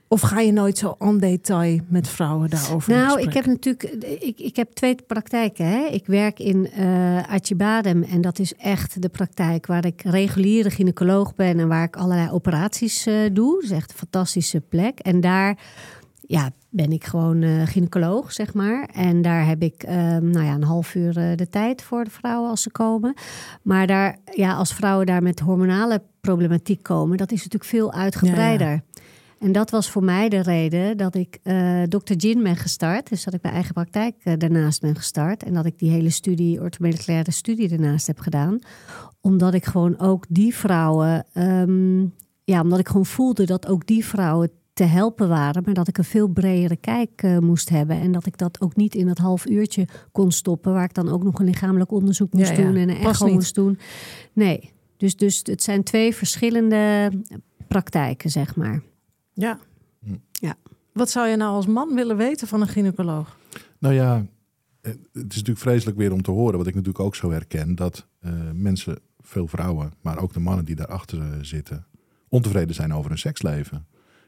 Of 0.08 0.20
ga 0.20 0.40
je 0.40 0.52
nooit 0.52 0.78
zo 0.78 0.96
en 0.98 1.18
detail 1.18 1.80
met 1.88 2.08
vrouwen 2.08 2.50
daarover 2.50 2.92
Nou, 2.92 3.20
ik 3.20 3.32
heb 3.32 3.46
natuurlijk, 3.46 3.82
ik, 4.20 4.38
ik 4.38 4.56
heb 4.56 4.72
twee 4.72 4.94
praktijken. 5.06 5.66
Hè. 5.66 5.86
Ik 5.86 6.06
werk 6.06 6.38
in 6.38 6.70
eh 6.70 7.22
Acibadem 7.32 8.02
en 8.02 8.20
dat 8.20 8.38
is 8.38 8.54
echt 8.54 9.02
de 9.02 9.08
praktijk 9.08 9.66
waar 9.66 9.84
ik 9.84 10.02
reguliere 10.02 10.70
gynaecoloog 10.70 11.34
ben 11.34 11.58
en 11.58 11.68
waar 11.68 11.84
ik 11.84 11.96
allerlei 11.96 12.30
operaties 12.30 13.06
eh, 13.06 13.14
doe. 13.32 13.54
Dat 13.54 13.62
is 13.62 13.70
echt 13.70 13.90
een 13.90 13.96
fantastische 13.96 14.60
plek. 14.60 14.98
En 14.98 15.20
daar 15.20 15.58
ja, 16.26 16.50
ben 16.68 16.92
ik 16.92 17.04
gewoon 17.04 17.42
eh 17.42 17.62
gynaecoloog, 17.66 18.32
zeg 18.32 18.54
maar. 18.54 18.88
En 18.92 19.22
daar 19.22 19.46
heb 19.46 19.62
ik 19.62 19.82
eh, 19.82 19.96
nou 20.16 20.44
ja, 20.44 20.54
een 20.54 20.62
half 20.62 20.94
uur 20.94 21.16
eh, 21.18 21.36
de 21.36 21.48
tijd 21.48 21.82
voor 21.82 22.04
de 22.04 22.10
vrouwen 22.10 22.50
als 22.50 22.62
ze 22.62 22.70
komen. 22.70 23.14
Maar 23.62 23.86
daar, 23.86 24.18
ja, 24.34 24.54
als 24.54 24.74
vrouwen 24.74 25.06
daar 25.06 25.22
met 25.22 25.40
hormonale 25.40 26.02
problematiek 26.20 26.82
komen, 26.82 27.16
dat 27.16 27.32
is 27.32 27.36
natuurlijk 27.36 27.70
veel 27.70 27.92
uitgebreider. 27.92 28.82
En 29.38 29.52
dat 29.52 29.70
was 29.70 29.90
voor 29.90 30.04
mij 30.04 30.28
de 30.28 30.42
reden 30.42 30.96
dat 30.96 31.14
ik 31.14 31.38
eh 31.42 31.82
Dr. 31.82 32.14
Gin 32.16 32.42
ben 32.42 32.56
gestart. 32.56 33.08
Dus 33.08 33.24
dat 33.24 33.34
ik 33.34 33.42
mijn 33.42 33.54
eigen 33.54 33.74
praktijk 33.74 34.40
daarnaast 34.40 34.80
ben 34.80 34.96
gestart. 34.96 35.42
En 35.42 35.54
dat 35.54 35.66
ik 35.66 35.78
die 35.78 35.90
hele 35.90 36.10
studie, 36.10 36.60
orthomoleculaire 36.60 37.30
studie 37.30 37.68
daarnaast 37.68 38.06
heb 38.06 38.18
gedaan. 38.18 38.58
Omdat 39.20 39.54
ik 39.54 39.64
gewoon 39.64 39.98
ook 39.98 40.24
die 40.28 40.54
vrouwen... 40.54 41.26
ehm, 41.32 42.00
ja, 42.44 42.60
omdat 42.60 42.78
ik 42.78 42.86
gewoon 42.86 43.06
voelde 43.06 43.46
dat 43.46 43.66
ook 43.66 43.86
die 43.86 44.04
vrouwen 44.04 44.50
te 44.76 44.84
helpen 44.84 45.28
waren. 45.28 45.62
Maar 45.64 45.74
dat 45.74 45.88
ik 45.88 45.98
een 45.98 46.04
veel 46.04 46.28
bredere 46.28 46.76
kijk 46.76 47.22
eh, 47.22 47.38
moest 47.38 47.68
hebben. 47.68 48.00
En 48.00 48.12
dat 48.12 48.26
ik 48.26 48.38
dat 48.38 48.60
ook 48.60 48.76
niet 48.76 48.94
in 48.94 49.06
dat 49.06 49.18
half 49.18 49.46
uurtje 49.46 49.88
kon 50.12 50.32
stoppen. 50.32 50.72
Waar 50.72 50.84
ik 50.84 50.94
dan 50.94 51.08
ook 51.08 51.22
nog 51.22 51.38
een 51.38 51.44
lichamelijk 51.44 51.90
onderzoek 51.90 52.32
moest 52.32 52.50
Ja, 52.50 52.56
ja. 52.56 52.62
doen. 52.62 52.76
En 52.76 52.88
een 52.88 52.96
echo 52.96 53.32
moest 53.32 53.54
doen. 53.54 53.78
Nee, 54.32 54.72
dus, 54.96 55.16
dus 55.16 55.40
het 55.42 55.62
zijn 55.62 55.82
twee 55.82 56.14
verschillende 56.14 57.12
praktijken, 57.68 58.30
zeg 58.30 58.56
maar. 58.56 58.82
Ja. 59.32 59.58
Ja. 60.32 60.54
Wat 60.92 61.10
zou 61.10 61.28
je 61.28 61.36
nou 61.36 61.54
als 61.54 61.66
man 61.66 61.94
willen 61.94 62.16
weten 62.16 62.48
van 62.48 62.60
een 62.60 62.68
gynaecoloog? 62.68 63.36
Nou 63.78 63.94
ja, 63.94 64.26
eh, 64.80 64.92
het 64.92 65.32
is 65.32 65.36
natuurlijk 65.36 65.58
vreselijk 65.58 65.96
weer 65.96 66.12
om 66.12 66.22
te 66.22 66.30
horen, 66.30 66.58
wat 66.58 66.66
ik 66.66 66.74
natuurlijk 66.74 67.04
ook 67.04 67.14
zo 67.14 67.30
herken, 67.30 67.74
dat 67.74 68.06
uh, 68.20 68.32
mensen, 68.52 68.98
veel 69.20 69.46
vrouwen, 69.46 69.92
maar 70.00 70.18
ook 70.18 70.32
de 70.32 70.40
mannen 70.40 70.64
die 70.64 70.76
daarachter 70.76 71.44
zitten, 71.44 71.86
ontevreden 72.28 72.74
zijn 72.74 72.94
over 72.94 73.08
hun 73.10 73.18
seksleven. 73.18 73.86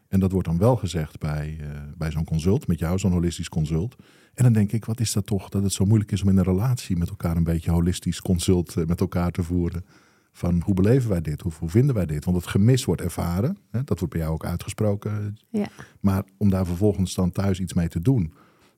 En 0.09 0.21
dat 0.21 0.33
wordt 0.33 0.49
dan 0.49 0.59
wel 0.59 0.77
gezegd 0.77 1.19
bij, 1.19 1.59
uh, 1.61 1.69
bij 1.97 2.11
zo'n 2.11 2.25
consult, 2.25 2.67
met 2.67 2.79
jou, 2.79 2.99
zo'n 2.99 3.13
holistisch 3.13 3.49
consult. 3.49 3.97
En 4.35 4.45
dan 4.45 4.53
denk 4.53 4.73
ik, 4.73 4.85
wat 4.85 5.01
is 5.01 5.13
dat 5.13 5.27
toch 5.27 5.49
dat 5.49 5.63
het 5.63 5.73
zo 5.73 5.85
moeilijk 5.85 6.13
is 6.13 6.23
om 6.23 6.29
in 6.29 6.37
een 6.37 6.45
relatie 6.45 6.97
met 6.97 7.09
elkaar 7.09 7.37
een 7.37 7.45
beetje 7.45 7.71
holistisch 7.71 8.21
consult 8.21 8.87
met 8.87 9.01
elkaar 9.01 9.31
te 9.31 9.43
voeren. 9.43 9.85
Van 10.33 10.63
hoe 10.65 10.75
beleven 10.75 11.11
wij 11.11 11.21
dit? 11.21 11.41
Hoe, 11.41 11.53
hoe 11.59 11.69
vinden 11.69 11.95
wij 11.95 12.07
dit? 12.07 12.25
Want 12.25 12.37
het 12.37 12.47
gemis 12.47 12.85
wordt 12.85 13.01
ervaren. 13.01 13.59
Hè? 13.71 13.85
Dat 13.85 13.99
wordt 13.99 14.15
bij 14.15 14.23
jou 14.23 14.35
ook 14.35 14.45
uitgesproken. 14.45 15.39
Ja. 15.51 15.69
Maar 16.01 16.25
om 16.37 16.51
daar 16.51 16.67
vervolgens 16.67 17.15
dan 17.15 17.31
thuis 17.31 17.61
iets 17.61 17.73
mee 17.73 17.89
te 17.89 18.01
doen, 18.01 18.33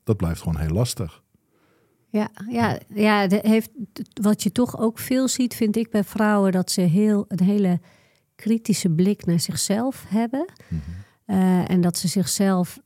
dat 0.05 0.17
blijft 0.17 0.41
gewoon 0.41 0.61
heel 0.61 0.75
lastig. 0.75 1.23
Ja, 2.09 2.31
ja, 2.49 2.79
ja 2.95 3.27
heeft, 3.29 3.71
wat 4.23 4.43
je 4.43 4.53
toch 4.53 4.79
ook 4.79 4.99
veel 4.99 5.29
ziet, 5.29 5.55
vind 5.55 5.77
ik 5.77 5.91
bij 5.91 6.05
vrouwen, 6.05 6.53
dat 6.53 6.71
ze 6.71 6.81
heel, 6.81 7.25
een 7.29 7.45
hele 7.45 7.81
kritische 8.35 8.91
blik 8.91 9.27
naar 9.27 9.41
zichzelf 9.41 10.05
hebben. 10.09 10.53
Mm 10.69 10.81
en 11.67 11.81
dat 11.81 11.97
ze 11.99 12.09
zichzelf 12.09 12.79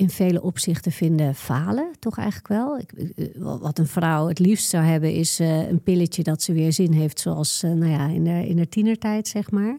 in 0.00 0.10
vele 0.10 0.42
opzichten 0.42 0.92
vinden 0.92 1.34
falen, 1.34 1.90
toch 1.98 2.18
eigenlijk 2.18 2.48
wel. 2.48 2.78
Ik, 2.78 2.92
wat 3.38 3.78
een 3.78 3.86
vrouw 3.86 4.28
het 4.28 4.38
liefst 4.38 4.68
zou 4.68 4.84
hebben, 4.84 5.14
is 5.14 5.40
uh, 5.40 5.68
een 5.68 5.82
pilletje 5.82 6.22
dat 6.22 6.42
ze 6.42 6.52
weer 6.52 6.72
zin 6.72 6.92
heeft, 6.92 7.20
zoals 7.20 7.62
uh, 7.64 7.72
nou 7.72 7.90
ja, 7.90 8.06
in, 8.06 8.24
de, 8.24 8.48
in 8.48 8.56
haar 8.56 8.68
tienertijd, 8.68 9.28
zeg 9.28 9.50
maar. 9.50 9.78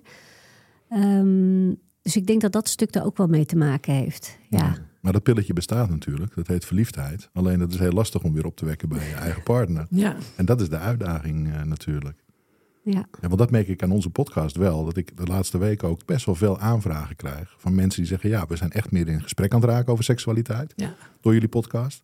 Um, 0.90 1.80
dus 2.02 2.16
ik 2.16 2.28
denk 2.28 2.42
dat 2.42 2.52
dat 2.52 2.70
stuk 2.70 2.96
er 2.96 3.06
ook 3.06 3.18
wel 3.18 3.28
mee 3.28 3.46
te 3.46 3.56
maken 3.56 3.94
heeft. 3.94 4.38
Ja. 4.50 4.58
ja. 4.58 4.76
Maar 5.02 5.14
dat 5.14 5.24
pilletje 5.24 5.54
bestaat 5.54 5.90
natuurlijk, 5.90 6.36
dat 6.36 6.48
heet 6.48 6.66
verliefdheid. 6.66 7.30
Alleen 7.34 7.60
dat 7.60 7.74
is 7.74 7.80
heel 7.80 7.92
lastig 7.92 8.24
om 8.24 8.34
weer 8.34 8.46
op 8.46 8.56
te 8.56 8.66
wekken 8.66 8.90
bij 8.90 9.08
je 9.08 9.16
eigen 9.16 9.44
partner. 9.44 9.88
Ja. 9.90 10.16
En 10.36 10.46
dat 10.46 10.62
is 10.62 10.70
de 10.70 10.78
uitdaging 10.78 11.48
uh, 11.48 11.62
natuurlijk. 11.62 12.24
Ja. 12.84 13.08
ja. 13.22 13.28
Want 13.28 13.38
dat 13.38 13.52
merk 13.52 13.68
ik 13.68 13.84
aan 13.84 13.92
onze 13.92 14.10
podcast 14.10 14.56
wel. 14.56 14.86
Dat 14.86 14.98
ik 14.98 15.18
de 15.18 15.26
laatste 15.26 15.58
weken 15.58 15.88
ook 15.88 16.06
best 16.06 16.26
wel 16.26 16.36
veel 16.36 16.60
aanvragen 16.60 17.16
krijg. 17.16 17.56
Van 17.58 17.76
mensen 17.76 18.00
die 18.00 18.10
zeggen: 18.10 18.30
Ja, 18.30 18.46
we 18.48 18.56
zijn 18.56 18.72
echt 18.72 18.92
meer 18.92 19.08
in 19.08 19.22
gesprek 19.22 19.54
aan 19.54 19.62
het 19.62 19.70
raken 19.70 19.92
over 19.92 20.04
seksualiteit. 20.04 20.74
Ja. 20.76 20.96
Door 21.22 21.34
jullie 21.34 21.48
podcast. 21.48 22.04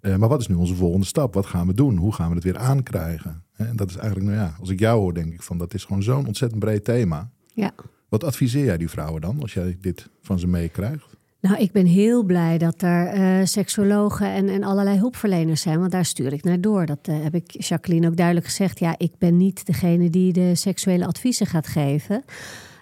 Uh, 0.00 0.16
maar 0.16 0.28
wat 0.28 0.40
is 0.40 0.46
nu 0.46 0.54
onze 0.54 0.74
volgende 0.74 1.06
stap? 1.06 1.34
Wat 1.34 1.46
gaan 1.46 1.66
we 1.66 1.74
doen? 1.74 1.96
Hoe 1.96 2.12
gaan 2.12 2.28
we 2.28 2.34
het 2.34 2.44
weer 2.44 2.58
aankrijgen? 2.58 3.42
En 3.52 3.76
dat 3.76 3.90
is 3.90 3.96
eigenlijk, 3.96 4.26
nou 4.26 4.38
ja, 4.38 4.56
als 4.60 4.68
ik 4.68 4.78
jou 4.78 5.00
hoor, 5.00 5.14
denk 5.14 5.32
ik 5.32 5.42
van 5.42 5.58
dat 5.58 5.74
is 5.74 5.84
gewoon 5.84 6.02
zo'n 6.02 6.26
ontzettend 6.26 6.60
breed 6.60 6.84
thema. 6.84 7.30
Ja. 7.54 7.74
Wat 8.08 8.24
adviseer 8.24 8.64
jij 8.64 8.78
die 8.78 8.88
vrouwen 8.88 9.20
dan 9.20 9.40
als 9.40 9.54
jij 9.54 9.76
dit 9.80 10.08
van 10.22 10.38
ze 10.38 10.46
meekrijgt? 10.46 11.16
Nou, 11.40 11.56
ik 11.56 11.72
ben 11.72 11.86
heel 11.86 12.22
blij 12.22 12.58
dat 12.58 12.82
er 12.82 13.16
uh, 13.16 13.44
seksuologen 13.44 14.26
en, 14.26 14.48
en 14.48 14.62
allerlei 14.62 14.98
hulpverleners 14.98 15.62
zijn, 15.62 15.78
want 15.78 15.90
daar 15.92 16.04
stuur 16.04 16.32
ik 16.32 16.44
naar 16.44 16.60
door. 16.60 16.86
Dat 16.86 17.08
uh, 17.08 17.22
heb 17.22 17.34
ik 17.34 17.62
Jacqueline 17.62 18.06
ook 18.06 18.16
duidelijk 18.16 18.46
gezegd. 18.46 18.78
Ja, 18.78 18.94
ik 18.96 19.12
ben 19.18 19.36
niet 19.36 19.66
degene 19.66 20.10
die 20.10 20.32
de 20.32 20.54
seksuele 20.54 21.06
adviezen 21.06 21.46
gaat 21.46 21.66
geven. 21.66 22.24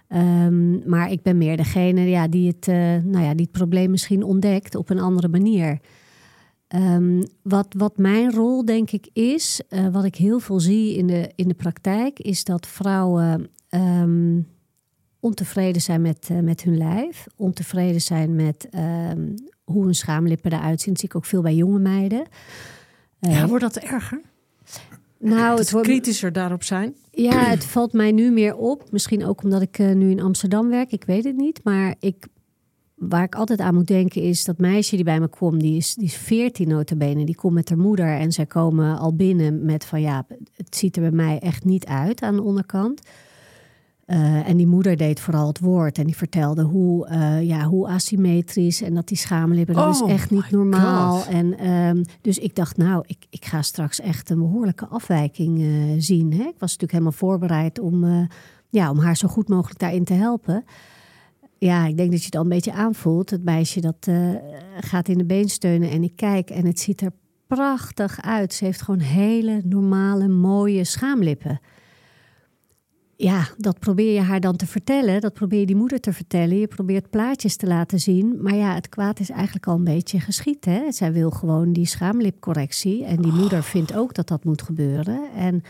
Um, 0.08 0.88
maar 0.88 1.10
ik 1.10 1.22
ben 1.22 1.38
meer 1.38 1.56
degene 1.56 2.00
ja, 2.00 2.28
die, 2.28 2.46
het, 2.46 2.68
uh, 2.68 2.74
nou 3.04 3.24
ja, 3.24 3.34
die 3.34 3.46
het 3.46 3.58
probleem 3.58 3.90
misschien 3.90 4.22
ontdekt 4.22 4.74
op 4.74 4.90
een 4.90 5.00
andere 5.00 5.28
manier. 5.28 5.78
Um, 6.74 7.22
wat, 7.42 7.66
wat 7.78 7.98
mijn 7.98 8.32
rol 8.32 8.64
denk 8.64 8.90
ik 8.90 9.08
is, 9.12 9.60
wat 9.92 10.04
ik 10.04 10.14
heel 10.14 10.38
veel 10.38 10.60
zie 10.60 10.96
in 10.96 11.06
de, 11.06 11.30
in 11.34 11.48
de 11.48 11.54
praktijk, 11.54 12.18
is 12.18 12.44
dat 12.44 12.66
vrouwen. 12.66 13.48
Um, 13.70 14.46
ontevreden 15.20 15.82
zijn 15.82 16.02
met, 16.02 16.28
uh, 16.32 16.38
met 16.38 16.62
hun 16.62 16.76
lijf, 16.76 17.26
ontevreden 17.36 18.00
zijn 18.00 18.34
met 18.34 18.68
um, 19.10 19.34
hoe 19.64 19.84
hun 19.84 19.94
schaamlippen 19.94 20.52
eruit 20.52 20.80
zien. 20.80 20.92
Dat 20.92 21.00
zie 21.00 21.08
ik 21.08 21.16
ook 21.16 21.24
veel 21.24 21.42
bij 21.42 21.54
jonge 21.54 21.78
meiden. 21.78 22.26
Uh, 23.20 23.32
ja, 23.32 23.46
wordt 23.46 23.64
dat 23.64 23.76
erger? 23.76 24.20
Nou, 25.18 25.58
het, 25.58 25.70
wordt 25.70 25.86
kritischer 25.86 26.32
daarop 26.32 26.62
zijn. 26.62 26.94
Ja, 27.10 27.44
het 27.44 27.64
valt 27.64 27.92
mij 27.92 28.12
nu 28.12 28.30
meer 28.30 28.56
op. 28.56 28.90
Misschien 28.90 29.24
ook 29.24 29.42
omdat 29.42 29.62
ik 29.62 29.78
uh, 29.78 29.92
nu 29.92 30.10
in 30.10 30.20
Amsterdam 30.20 30.68
werk. 30.68 30.92
Ik 30.92 31.04
weet 31.04 31.24
het 31.24 31.36
niet. 31.36 31.60
Maar 31.64 31.94
ik, 32.00 32.26
waar 32.94 33.24
ik 33.24 33.34
altijd 33.34 33.60
aan 33.60 33.74
moet 33.74 33.86
denken 33.86 34.22
is 34.22 34.44
dat 34.44 34.58
meisje 34.58 34.94
die 34.94 35.04
bij 35.04 35.20
me 35.20 35.28
komt, 35.28 35.60
die 35.60 35.76
is, 35.76 35.94
die 35.94 36.04
is 36.04 36.16
14 36.16 36.68
notabene. 36.68 37.24
Die 37.24 37.34
komt 37.34 37.54
met 37.54 37.68
haar 37.68 37.78
moeder 37.78 38.18
en 38.18 38.32
zij 38.32 38.46
komen 38.46 38.98
al 38.98 39.14
binnen 39.14 39.64
met 39.64 39.84
van 39.84 40.00
ja, 40.00 40.26
het 40.56 40.76
ziet 40.76 40.96
er 40.96 41.02
bij 41.02 41.10
mij 41.10 41.38
echt 41.38 41.64
niet 41.64 41.86
uit 41.86 42.22
aan 42.22 42.36
de 42.36 42.42
onderkant. 42.42 43.00
Uh, 44.06 44.48
en 44.48 44.56
die 44.56 44.66
moeder 44.66 44.96
deed 44.96 45.20
vooral 45.20 45.46
het 45.46 45.60
woord. 45.60 45.98
En 45.98 46.04
die 46.04 46.16
vertelde 46.16 46.62
hoe, 46.62 47.08
uh, 47.08 47.42
ja, 47.42 47.64
hoe 47.64 47.88
asymmetrisch. 47.88 48.82
En 48.82 48.94
dat 48.94 49.08
die 49.08 49.16
schaamlippen, 49.16 49.74
dat 49.74 50.02
oh 50.02 50.08
is 50.08 50.12
echt 50.12 50.30
niet 50.30 50.50
normaal. 50.50 51.24
En, 51.24 51.70
um, 51.70 52.04
dus 52.20 52.38
ik 52.38 52.54
dacht, 52.54 52.76
nou, 52.76 53.04
ik, 53.06 53.26
ik 53.30 53.44
ga 53.44 53.62
straks 53.62 54.00
echt 54.00 54.30
een 54.30 54.38
behoorlijke 54.38 54.86
afwijking 54.86 55.58
uh, 55.58 55.94
zien. 55.98 56.32
Hè? 56.32 56.42
Ik 56.42 56.58
was 56.58 56.76
natuurlijk 56.76 56.92
helemaal 56.92 57.12
voorbereid 57.12 57.78
om, 57.78 58.28
ja, 58.68 58.90
om 58.90 58.98
haar 58.98 59.16
zo 59.16 59.28
goed 59.28 59.48
mogelijk 59.48 59.78
daarin 59.78 60.04
te 60.04 60.14
helpen. 60.14 60.64
Ja, 61.58 61.86
ik 61.86 61.96
denk 61.96 62.10
dat 62.10 62.20
je 62.20 62.26
het 62.26 62.36
al 62.36 62.42
een 62.42 62.48
beetje 62.48 62.72
aanvoelt. 62.72 63.30
Het 63.30 63.44
meisje 63.44 63.80
dat 63.80 64.08
gaat 64.80 65.08
in 65.08 65.18
de 65.18 65.24
been 65.24 65.48
steunen 65.48 65.90
en 65.90 66.02
ik 66.02 66.16
kijk 66.16 66.50
en 66.50 66.66
het 66.66 66.80
ziet 66.80 67.00
er 67.00 67.12
prachtig 67.46 68.22
uit. 68.22 68.52
Ze 68.52 68.64
heeft 68.64 68.82
gewoon 68.82 69.00
hele 69.00 69.60
normale, 69.64 70.28
mooie 70.28 70.84
schaamlippen 70.84 71.60
ja, 73.16 73.48
dat 73.58 73.78
probeer 73.78 74.12
je 74.12 74.20
haar 74.20 74.40
dan 74.40 74.56
te 74.56 74.66
vertellen. 74.66 75.20
Dat 75.20 75.32
probeer 75.32 75.60
je 75.60 75.66
die 75.66 75.76
moeder 75.76 76.00
te 76.00 76.12
vertellen. 76.12 76.58
Je 76.58 76.66
probeert 76.66 77.10
plaatjes 77.10 77.56
te 77.56 77.66
laten 77.66 78.00
zien. 78.00 78.42
Maar 78.42 78.54
ja, 78.54 78.74
het 78.74 78.88
kwaad 78.88 79.20
is 79.20 79.30
eigenlijk 79.30 79.66
al 79.66 79.74
een 79.74 79.84
beetje 79.84 80.20
geschied. 80.20 80.64
Hè? 80.64 80.92
Zij 80.92 81.12
wil 81.12 81.30
gewoon 81.30 81.72
die 81.72 81.86
schaamlipcorrectie. 81.86 83.04
En 83.04 83.22
die 83.22 83.32
moeder 83.32 83.62
vindt 83.62 83.96
ook 83.96 84.14
dat 84.14 84.28
dat 84.28 84.44
moet 84.44 84.62
gebeuren. 84.62 85.20
En 85.36 85.62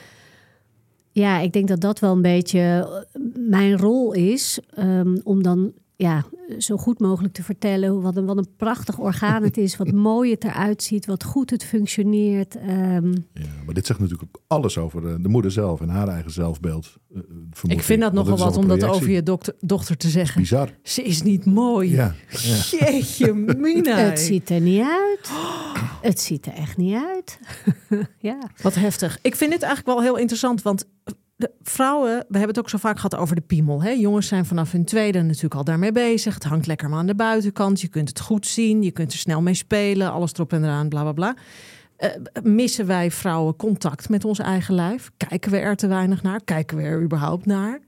ja, 1.11 1.39
ik 1.39 1.53
denk 1.53 1.69
dat 1.69 1.81
dat 1.81 1.99
wel 1.99 2.13
een 2.13 2.23
beetje 2.23 2.89
mijn 3.35 3.79
rol 3.79 4.13
is. 4.13 4.61
Um, 4.79 5.21
om 5.25 5.43
dan 5.43 5.73
ja, 5.97 6.25
zo 6.59 6.77
goed 6.77 7.01
mogelijk 7.01 7.35
te 7.35 7.43
vertellen 7.43 8.03
wat 8.03 8.17
een, 8.17 8.27
wat 8.27 8.37
een 8.37 8.49
prachtig 8.57 8.99
orgaan 8.99 9.43
het 9.43 9.57
is, 9.57 9.77
wat 9.77 9.93
mooi 10.11 10.31
het 10.31 10.45
eruit 10.45 10.83
ziet, 10.83 11.07
wat 11.07 11.25
goed 11.25 11.51
het 11.51 11.65
functioneert. 11.65 12.57
Um... 12.57 13.27
Ja, 13.33 13.47
maar 13.65 13.75
dit 13.75 13.87
zegt 13.87 14.01
natuurlijk 14.01 14.29
ook 14.29 14.43
alles 14.47 14.79
over 14.79 15.01
de, 15.01 15.21
de 15.21 15.29
moeder 15.29 15.51
zelf 15.51 15.81
en 15.81 15.89
haar 15.89 16.09
eigen 16.09 16.31
zelfbeeld. 16.31 16.97
Uh, 17.15 17.21
ik 17.67 17.83
vind 17.83 18.01
dat 18.01 18.13
nogal 18.13 18.39
wat 18.39 18.57
om 18.57 18.69
dat 18.69 18.85
over 18.85 19.11
je 19.11 19.23
dokter, 19.23 19.55
dochter 19.61 19.97
te 19.97 20.09
zeggen. 20.09 20.41
Bizar. 20.41 20.71
Ze 20.83 21.03
is 21.03 21.23
niet 21.23 21.45
mooi. 21.45 21.91
Ja, 21.91 22.15
ja. 22.29 22.57
Jeetje, 22.79 23.35
mina. 23.59 23.97
Het 23.97 24.21
ziet 24.21 24.51
er 24.51 24.61
niet 24.61 24.83
uit. 24.83 25.31
Het 26.03 26.21
ziet 26.21 26.47
er 26.47 26.53
echt 26.53 26.77
niet 26.77 26.95
uit. 26.95 27.39
ja. 28.19 28.39
Wat 28.63 28.75
heftig. 28.75 29.19
Ik 29.23 29.37
vind 29.37 29.51
dit 29.51 29.63
eigenlijk 29.63 29.99
wel 29.99 30.07
heel 30.07 30.17
interessant, 30.17 30.63
want 30.63 30.87
de 31.37 31.51
vrouwen, 31.63 32.11
we 32.11 32.39
hebben 32.39 32.49
het 32.49 32.59
ook 32.59 32.69
zo 32.69 32.79
vaak 32.79 32.97
gehad 32.97 33.17
over 33.17 33.35
de 33.35 33.41
piemel. 33.41 33.83
Hè? 33.83 33.91
Jongens 33.91 34.27
zijn 34.27 34.47
vanaf 34.47 34.73
hun 34.73 34.85
tweede 34.85 35.23
natuurlijk 35.23 35.55
al 35.55 35.65
daarmee 35.65 35.93
bezig. 35.93 36.35
Het 36.35 36.45
hangt 36.45 36.67
lekker 36.67 36.89
maar 36.89 36.99
aan 36.99 37.07
de 37.07 37.15
buitenkant. 37.15 37.81
Je 37.81 37.89
kunt 37.89 38.09
het 38.09 38.21
goed 38.21 38.47
zien. 38.47 38.83
Je 38.83 38.91
kunt 38.91 39.13
er 39.13 39.19
snel 39.19 39.43
mee 39.43 39.55
spelen. 39.55 40.13
Alles 40.13 40.33
erop 40.33 40.53
en 40.53 40.65
eraan, 40.65 40.89
bla 40.89 41.03
bla 41.03 41.13
bla. 41.13 41.37
Uh, 41.99 42.11
missen 42.43 42.87
wij 42.87 43.11
vrouwen 43.11 43.57
contact 43.57 44.09
met 44.09 44.25
ons 44.25 44.39
eigen 44.39 44.75
lijf? 44.75 45.11
Kijken 45.17 45.51
we 45.51 45.59
er 45.59 45.77
te 45.77 45.87
weinig 45.87 46.23
naar? 46.23 46.41
Kijken 46.45 46.77
we 46.77 46.83
er 46.83 47.03
überhaupt 47.03 47.47
naar? 47.47 47.81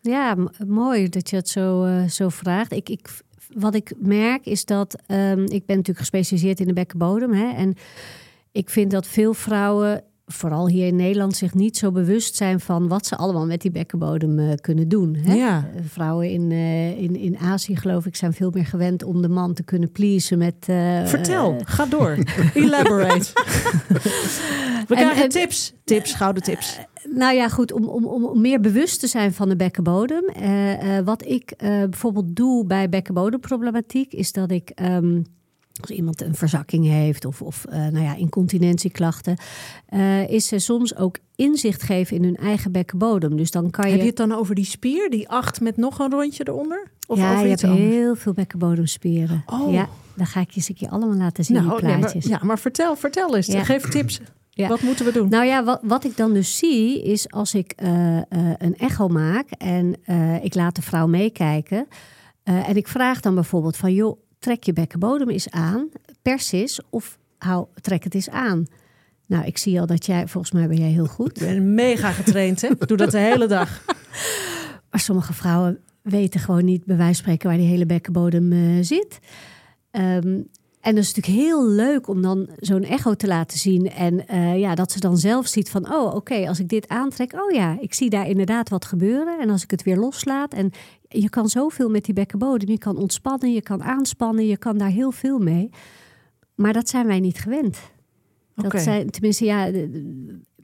Ja, 0.00 0.36
mooi 0.66 1.08
dat 1.08 1.30
je 1.30 1.36
het 1.36 1.48
zo, 1.48 1.84
uh, 1.84 2.04
zo 2.04 2.28
vraagt. 2.28 2.72
Ik, 2.72 2.88
ik, 2.88 3.08
wat 3.54 3.74
ik 3.74 3.92
merk 3.98 4.46
is 4.46 4.64
dat 4.64 4.96
um, 5.06 5.44
ik 5.44 5.66
ben 5.66 5.76
natuurlijk 5.76 5.98
gespecialiseerd 5.98 6.60
in 6.60 6.66
de 6.66 6.72
bekkenbodem. 6.72 7.32
Hè, 7.32 7.52
en 7.52 7.74
ik 8.52 8.70
vind 8.70 8.90
dat 8.90 9.06
veel 9.06 9.34
vrouwen 9.34 10.04
vooral 10.28 10.68
hier 10.68 10.86
in 10.86 10.96
Nederland 10.96 11.36
zich 11.36 11.54
niet 11.54 11.76
zo 11.76 11.90
bewust 11.90 12.36
zijn 12.36 12.60
van 12.60 12.88
wat 12.88 13.06
ze 13.06 13.16
allemaal 13.16 13.46
met 13.46 13.60
die 13.60 13.70
bekkenbodem 13.70 14.38
uh, 14.38 14.54
kunnen 14.60 14.88
doen. 14.88 15.14
Hè? 15.14 15.34
Ja. 15.34 15.70
Vrouwen 15.80 16.30
in, 16.30 16.50
uh, 16.50 17.00
in, 17.00 17.16
in 17.16 17.38
Azië, 17.38 17.76
geloof 17.76 18.06
ik, 18.06 18.16
zijn 18.16 18.32
veel 18.32 18.50
meer 18.54 18.66
gewend 18.66 19.02
om 19.02 19.22
de 19.22 19.28
man 19.28 19.54
te 19.54 19.62
kunnen 19.62 19.92
pleasen 19.92 20.38
met. 20.38 20.66
Uh, 20.70 21.06
Vertel, 21.06 21.60
ga 21.64 21.86
door. 21.86 22.18
Elaborate. 22.54 23.30
We 24.86 24.94
krijgen 24.94 25.22
en, 25.22 25.28
tips, 25.28 25.74
tips, 25.84 26.14
gouden 26.14 26.42
tips. 26.42 26.78
nou 27.14 27.34
ja, 27.34 27.48
goed, 27.48 27.72
om, 27.72 27.84
om, 27.84 28.06
om 28.06 28.40
meer 28.40 28.60
bewust 28.60 29.00
te 29.00 29.06
zijn 29.06 29.32
van 29.32 29.48
de 29.48 29.56
bekkenbodem. 29.56 30.24
wat 31.04 31.26
ik 31.26 31.52
bijvoorbeeld 31.58 32.36
doe 32.36 32.66
bij 32.66 32.88
bekkenbodemproblematiek, 32.88 34.12
is 34.12 34.32
dat 34.32 34.50
ik. 34.50 34.72
Um, 34.82 35.24
als 35.80 35.90
iemand 35.90 36.22
een 36.22 36.34
verzakking 36.34 36.86
heeft 36.86 37.24
of, 37.24 37.42
of 37.42 37.64
uh, 37.68 37.74
nou 37.74 38.00
ja, 38.00 38.16
incontinentieklachten, 38.16 39.36
uh, 39.94 40.28
is 40.30 40.46
ze 40.46 40.58
soms 40.58 40.96
ook 40.96 41.18
inzicht 41.36 41.82
geven 41.82 42.16
in 42.16 42.24
hun 42.24 42.36
eigen 42.36 42.72
bekkenbodem. 42.72 43.36
Dus 43.36 43.50
dan 43.50 43.70
kan 43.70 43.84
je. 43.86 43.90
Heb 43.90 44.00
je 44.00 44.06
het 44.06 44.16
dan 44.16 44.32
over 44.32 44.54
die 44.54 44.64
spier, 44.64 45.10
die 45.10 45.28
acht 45.28 45.60
met 45.60 45.76
nog 45.76 45.98
een 45.98 46.10
rondje 46.10 46.48
eronder? 46.48 46.90
Of 47.06 47.18
ja, 47.18 47.32
over 47.32 47.42
je 47.42 47.48
hebt 47.48 47.64
anders? 47.64 47.80
heel 47.82 48.14
veel 48.14 48.32
bekkenbodemspieren. 48.32 49.42
Oh. 49.46 49.72
Ja, 49.72 49.88
dan 50.14 50.26
ga 50.26 50.40
ik 50.40 50.50
je 50.50 50.56
eens 50.56 50.68
een 50.68 50.74
keer 50.74 50.88
allemaal 50.88 51.16
laten 51.16 51.44
zien, 51.44 51.56
nou, 51.56 51.68
die 51.68 51.78
plaatjes. 51.78 52.12
Nee, 52.12 52.32
maar, 52.32 52.40
ja, 52.40 52.46
maar 52.46 52.58
vertel, 52.58 52.96
vertel 52.96 53.36
eens. 53.36 53.46
Ja. 53.46 53.64
Geef 53.64 53.82
tips. 53.82 54.20
Ja. 54.50 54.68
Wat 54.68 54.82
moeten 54.82 55.04
we 55.04 55.12
doen? 55.12 55.28
Nou 55.28 55.44
ja, 55.44 55.64
wat, 55.64 55.80
wat 55.82 56.04
ik 56.04 56.16
dan 56.16 56.32
dus 56.32 56.58
zie 56.58 57.02
is 57.02 57.30
als 57.30 57.54
ik 57.54 57.74
uh, 57.82 58.16
uh, 58.16 58.20
een 58.58 58.76
echo 58.76 59.08
maak 59.08 59.50
en 59.50 59.94
ik 60.42 60.54
laat 60.54 60.76
de 60.76 60.82
vrouw 60.82 61.06
meekijken. 61.06 61.86
en 62.42 62.76
ik 62.76 62.88
vraag 62.88 63.20
dan 63.20 63.34
bijvoorbeeld 63.34 63.76
van 63.76 63.92
joh, 63.94 64.18
trek 64.38 64.64
je 64.64 64.72
bekkenbodem 64.72 65.30
eens 65.30 65.50
aan, 65.50 65.88
persis 66.22 66.80
of 66.90 67.18
hou, 67.38 67.66
trek 67.80 68.04
het 68.04 68.14
eens 68.14 68.30
aan. 68.30 68.66
Nou, 69.26 69.44
ik 69.44 69.58
zie 69.58 69.80
al 69.80 69.86
dat 69.86 70.06
jij, 70.06 70.28
volgens 70.28 70.52
mij 70.52 70.68
ben 70.68 70.78
jij 70.78 70.90
heel 70.90 71.06
goed. 71.06 71.40
Ik 71.40 71.46
ben 71.46 71.74
mega 71.74 72.12
getraind, 72.12 72.60
hè? 72.60 72.68
Ik 72.68 72.88
doe 72.88 72.96
dat 72.96 73.10
de 73.10 73.18
hele 73.18 73.46
dag. 73.46 73.84
Maar 74.90 75.00
sommige 75.00 75.32
vrouwen 75.32 75.78
weten 76.02 76.40
gewoon 76.40 76.64
niet, 76.64 76.84
bij 76.84 76.96
wijze 76.96 77.14
van 77.14 77.22
spreken, 77.22 77.48
waar 77.48 77.58
die 77.58 77.66
hele 77.66 77.86
bekkenbodem 77.86 78.52
eh, 78.52 78.58
zit. 78.80 79.18
Ehm, 79.90 80.40
en 80.80 80.94
dat 80.94 81.04
is 81.04 81.14
natuurlijk 81.14 81.46
heel 81.46 81.68
leuk 81.68 82.08
om 82.08 82.22
dan 82.22 82.48
zo'n 82.56 82.82
echo 82.82 83.14
te 83.14 83.26
laten 83.26 83.58
zien. 83.58 83.90
En 83.90 84.26
eh, 84.26 84.58
ja, 84.58 84.74
dat 84.74 84.92
ze 84.92 85.00
dan 85.00 85.16
zelf 85.16 85.46
ziet 85.46 85.70
van, 85.70 85.92
oh 85.92 86.14
oké, 86.14 86.48
als 86.48 86.58
ik 86.58 86.68
dit 86.68 86.88
aantrek, 86.88 87.32
oh 87.32 87.50
ja, 87.50 87.76
ik 87.80 87.94
zie 87.94 88.10
daar 88.10 88.28
inderdaad 88.28 88.68
wat 88.68 88.84
gebeuren. 88.84 89.38
En 89.40 89.50
als 89.50 89.62
ik 89.62 89.70
het 89.70 89.82
weer 89.82 89.96
loslaat. 89.96 90.52
En 90.52 90.70
je 91.08 91.30
kan 91.30 91.48
zoveel 91.48 91.88
met 91.88 92.04
die 92.04 92.14
bekkenbodem. 92.14 92.68
Je 92.68 92.78
kan 92.78 92.96
ontspannen, 92.96 93.52
je 93.52 93.62
kan 93.62 93.82
aanspannen, 93.82 94.46
je 94.46 94.56
kan 94.56 94.78
daar 94.78 94.90
heel 94.90 95.10
veel 95.10 95.38
mee. 95.38 95.70
Maar 96.54 96.72
dat 96.72 96.88
zijn 96.88 97.06
wij 97.06 97.20
niet 97.20 97.38
gewend. 97.38 97.78
Dat 98.54 98.80
zijn, 98.80 99.10
tenminste, 99.10 99.44
ja, 99.44 99.70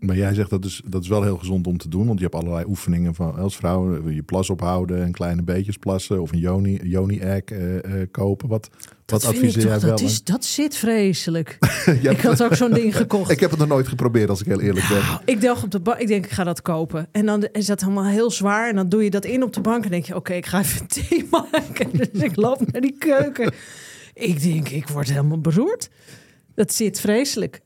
Maar 0.07 0.17
jij 0.17 0.35
zegt 0.35 0.51
dat 0.51 0.65
is, 0.65 0.83
dat 0.85 1.03
is 1.03 1.09
wel 1.09 1.23
heel 1.23 1.37
gezond 1.37 1.67
om 1.67 1.79
te 1.79 1.89
doen. 1.89 2.07
Want 2.07 2.19
je 2.19 2.25
hebt 2.25 2.37
allerlei 2.37 2.65
oefeningen 2.69 3.15
van 3.15 3.35
als 3.35 3.57
vrouw. 3.57 4.03
wil 4.03 4.13
Je 4.13 4.23
plas 4.23 4.51
ophouden 4.51 5.03
en 5.03 5.13
kleine 5.13 5.43
beetjes 5.43 5.77
plassen. 5.77 6.23
Of 6.23 6.33
een 6.33 6.39
yoni, 6.39 6.81
yoni 6.83 7.19
egg 7.19 7.45
eh, 7.45 8.03
eh, 8.03 8.09
kopen. 8.11 8.49
Wat, 8.49 8.71
wat 8.73 8.91
Dat 9.05 9.25
adviseer 9.25 9.63
jij 9.63 9.81
wel? 9.81 9.91
dat, 9.91 10.01
is, 10.01 10.25
dat 10.25 10.45
zit 10.45 10.77
vreselijk. 10.77 11.59
Ik 12.03 12.21
had 12.21 12.43
ook 12.43 12.55
zo'n 12.55 12.73
ding 12.73 12.97
gekocht. 12.97 13.31
Ik 13.35 13.41
heb 13.41 13.51
het 13.51 13.59
nog 13.59 13.69
nooit 13.69 13.89
geprobeerd 13.89 14.29
als 14.29 14.41
ik 14.41 14.47
heel 14.47 14.61
eerlijk 14.61 14.89
ben. 14.89 15.03
Ik 15.25 15.41
dacht 15.41 15.65
op 15.65 15.71
de 15.71 15.81
bank, 15.81 15.99
ik 15.99 16.09
denk 16.09 16.25
ik 16.25 16.31
ga 16.31 16.45
dat 16.45 16.63
kopen. 16.63 17.09
En 17.13 17.27
dan 17.27 17.49
is 17.53 17.67
dat 17.67 17.81
helemaal 17.81 18.05
heel 18.05 18.31
zwaar. 18.31 18.69
En 18.69 18.77
dan 18.77 18.89
doe 18.89 19.05
je 19.05 19.11
dat 19.11 19.25
in 19.25 19.43
op 19.43 19.53
de 19.53 19.61
bank 19.61 19.85
en 19.85 19.91
denk 19.91 20.05
je, 20.05 20.15
oké, 20.15 20.33
ik 20.33 20.47
ga 20.47 20.59
even 20.59 20.87
thee 20.87 21.27
maken. 21.31 21.91
Dus 21.93 22.23
ik 22.23 22.37
loop 22.37 22.73
naar 22.73 22.81
die 22.81 22.97
keuken. 22.99 23.53
Ik 24.15 24.43
denk, 24.43 24.69
ik 24.69 24.89
word 24.89 25.09
helemaal 25.09 25.41
beroerd. 25.41 25.91
Dat 26.55 26.73
zit 26.73 27.01
vreselijk. 27.01 27.63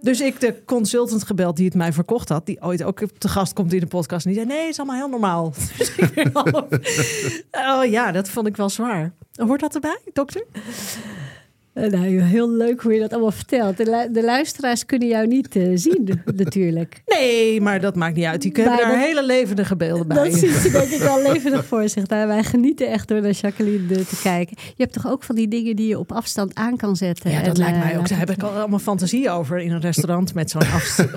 Dus 0.00 0.20
ik 0.20 0.40
de 0.40 0.64
consultant 0.64 1.24
gebeld 1.24 1.56
die 1.56 1.64
het 1.64 1.74
mij 1.74 1.92
verkocht 1.92 2.28
had, 2.28 2.46
die 2.46 2.62
ooit 2.62 2.82
ook 2.82 3.00
te 3.18 3.28
gast 3.28 3.52
komt 3.52 3.72
in 3.72 3.80
de 3.80 3.86
podcast. 3.86 4.26
En 4.26 4.32
die 4.32 4.40
zei, 4.40 4.52
nee, 4.52 4.62
het 4.62 4.70
is 4.70 4.78
allemaal 4.78 4.96
heel 4.96 5.08
normaal. 5.08 5.52
Dus 5.78 5.94
ik 5.96 6.30
Oh 7.70 7.84
ja, 7.84 8.12
dat 8.12 8.28
vond 8.28 8.46
ik 8.46 8.56
wel 8.56 8.68
zwaar. 8.68 9.12
Hoort 9.34 9.60
dat 9.60 9.74
erbij, 9.74 9.98
dokter? 10.12 10.44
Eh, 11.80 11.90
Nou, 11.90 12.20
heel 12.20 12.50
leuk 12.50 12.80
hoe 12.80 12.92
je 12.94 13.00
dat 13.00 13.10
allemaal 13.12 13.30
vertelt. 13.30 13.76
De, 13.76 13.84
lu- 13.84 14.12
de 14.12 14.24
luisteraars 14.24 14.86
kunnen 14.86 15.08
jou 15.08 15.26
niet 15.26 15.56
eh, 15.56 15.70
zien, 15.74 16.20
natuurlijk. 16.36 17.02
Nee, 17.06 17.60
maar 17.60 17.80
dat 17.80 17.96
maakt 17.96 18.16
niet 18.16 18.24
uit. 18.24 18.42
Die 18.42 18.52
hebben 18.54 18.72
Maar 18.74 18.82
daar 18.82 18.98
hele 18.98 19.24
levendige 19.26 19.76
beelden 19.76 20.06
bij. 20.08 20.16
Dat 20.30 20.38
ziet 20.38 20.50
ze 20.50 20.70
denk 20.80 20.90
ik 20.90 21.00
wel 21.00 21.22
levendig 21.32 21.64
voor 21.64 21.88
zich. 21.88 22.06
Nou, 22.06 22.26
wij 22.26 22.42
genieten 22.42 22.88
echt 22.90 23.08
door 23.08 23.20
naar 23.20 23.30
Jacqueline 23.30 23.94
eh, 23.94 24.00
te 24.00 24.20
kijken. 24.22 24.56
Je 24.58 24.82
hebt 24.82 24.92
toch 24.92 25.06
ook 25.08 25.22
van 25.22 25.34
die 25.34 25.48
dingen 25.48 25.76
die 25.76 25.88
je 25.88 25.98
op 25.98 26.12
afstand 26.12 26.54
aan 26.54 26.76
kan 26.76 26.96
zetten? 26.96 27.30
Ja, 27.30 27.42
dat 27.42 27.58
En, 27.58 27.62
lijkt 27.62 27.78
mij 27.78 27.98
ook. 27.98 28.08
Daar 28.08 28.18
heb 28.18 28.30
ik 28.30 28.42
al 28.42 28.50
allemaal 28.50 28.78
fantasie 28.78 29.30
over 29.30 29.58
in 29.58 29.70
een 29.72 29.80
restaurant 29.80 30.34
met 30.34 30.50
zo'n 30.50 30.62
afstand. 30.78 31.10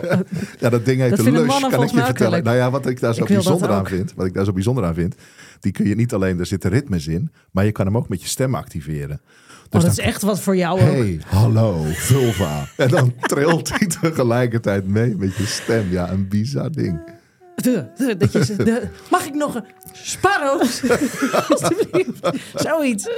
Ja, 0.60 0.70
dat 0.70 0.86
ding 0.86 1.01
heet 1.01 1.10
Dat 1.10 1.25
de 1.25 1.32
lush, 1.32 1.60
kan 1.70 1.84
ik 1.84 1.89
je 1.89 2.03
vertellen. 2.03 2.43
Nou 2.43 2.58
ja, 2.58 2.72
wat 2.72 2.86
ik 2.86 3.00
daar 3.00 3.13
zo 3.13 3.22
Ik 3.22 3.27
bijzonder 3.27 3.70
aan 3.70 3.86
vind, 3.86 4.13
wat 4.15 4.25
ik 4.25 4.34
daar 4.34 4.46
zo 4.46 4.51
bijzonder 4.53 4.84
aan 4.86 4.93
vind, 4.93 5.15
die 5.60 5.72
kun 5.72 5.88
je 5.88 5.96
niet 5.96 6.13
alleen, 6.13 6.39
er 6.39 6.46
zitten 6.46 6.70
ritmes 6.70 7.08
in, 7.08 7.32
maar 7.51 7.65
je 7.65 7.72
kan 7.72 7.86
hem 7.86 7.98
ook 7.98 8.10
met 8.10 8.22
je 8.22 8.27
stem 8.27 8.55
activeren. 8.55 9.22
Oh, 9.65 9.72
Dus 9.72 9.82
dat 9.84 9.96
dan- 9.96 10.05
is 10.05 10.12
echt 10.12 10.22
wat 10.22 10.39
voor 10.39 10.55
jou 10.55 10.82
ook. 10.82 10.88
Hey, 10.88 11.20
hallo, 11.25 11.82
vulva. 11.88 12.65
En 12.77 12.88
dan 12.88 13.13
trilt 13.22 13.70
hij 13.70 13.88
tegelijkertijd 14.01 14.88
mee 14.88 15.15
met 15.17 15.36
je 15.36 15.46
stem. 15.46 15.91
Ja, 15.91 16.10
een 16.12 16.27
bizar 16.27 16.72
ding. 16.72 17.12
De, 17.55 17.86
de, 17.98 18.17
dat 18.17 18.32
je, 18.32 18.46
ze- 18.46 18.63
de, 18.63 18.88
mag 19.12 19.25
ik 19.25 19.34
nog 19.34 19.55
een 19.55 19.63
sparrows? 19.93 20.82
Alsjeblieft. 21.50 22.29
Zoiets. 22.55 23.10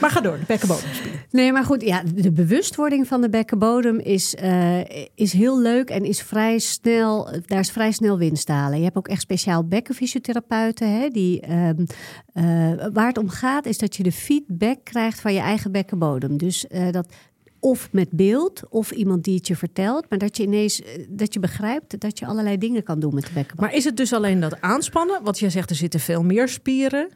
Maar 0.00 0.10
ga 0.10 0.20
door, 0.20 0.38
de 0.38 0.44
bekkenbodemspier. 0.46 1.26
Nee, 1.30 1.52
maar 1.52 1.64
goed, 1.64 1.82
ja, 1.82 2.02
de 2.14 2.32
bewustwording 2.32 3.06
van 3.06 3.20
de 3.20 3.28
bekkenbodem 3.28 3.98
is, 3.98 4.34
eh, 4.34 4.80
is 5.14 5.32
heel 5.32 5.60
leuk 5.60 5.90
en 5.90 6.04
is 6.04 6.22
vrij 6.22 6.58
snel, 6.58 7.30
daar 7.46 7.58
is 7.58 7.70
vrij 7.70 7.92
snel 7.92 8.18
winst 8.18 8.46
te 8.46 8.52
halen. 8.52 8.78
Je 8.78 8.84
hebt 8.84 8.96
ook 8.96 9.08
echt 9.08 9.20
speciaal 9.20 9.64
bekkenfysiotherapeuten. 9.64 11.00
Hè, 11.00 11.08
die, 11.08 11.40
ehm, 11.40 11.84
eh, 12.32 12.44
waar 12.92 13.06
het 13.06 13.18
om 13.18 13.28
gaat 13.28 13.66
is 13.66 13.78
dat 13.78 13.96
je 13.96 14.02
de 14.02 14.12
feedback 14.12 14.84
krijgt 14.84 15.20
van 15.20 15.32
je 15.32 15.40
eigen 15.40 15.72
bekkenbodem. 15.72 16.36
Dus 16.36 16.66
eh, 16.66 16.90
dat 16.90 17.12
of 17.60 17.88
met 17.92 18.10
beeld 18.10 18.62
of 18.68 18.90
iemand 18.90 19.24
die 19.24 19.34
het 19.34 19.46
je 19.46 19.56
vertelt, 19.56 20.06
maar 20.10 20.18
dat 20.18 20.36
je 20.36 20.42
ineens 20.42 20.82
dat 21.08 21.34
je 21.34 21.40
begrijpt 21.40 22.00
dat 22.00 22.18
je 22.18 22.26
allerlei 22.26 22.58
dingen 22.58 22.82
kan 22.82 23.00
doen 23.00 23.14
met 23.14 23.26
de 23.26 23.32
bekkenbodem. 23.32 23.64
Maar 23.64 23.78
is 23.78 23.84
het 23.84 23.96
dus 23.96 24.12
alleen 24.12 24.40
dat 24.40 24.60
aanspannen? 24.60 25.22
Want 25.22 25.38
jij 25.38 25.50
zegt 25.50 25.70
er 25.70 25.76
zitten 25.76 26.00
veel 26.00 26.22
meer 26.22 26.48
spieren. 26.48 27.08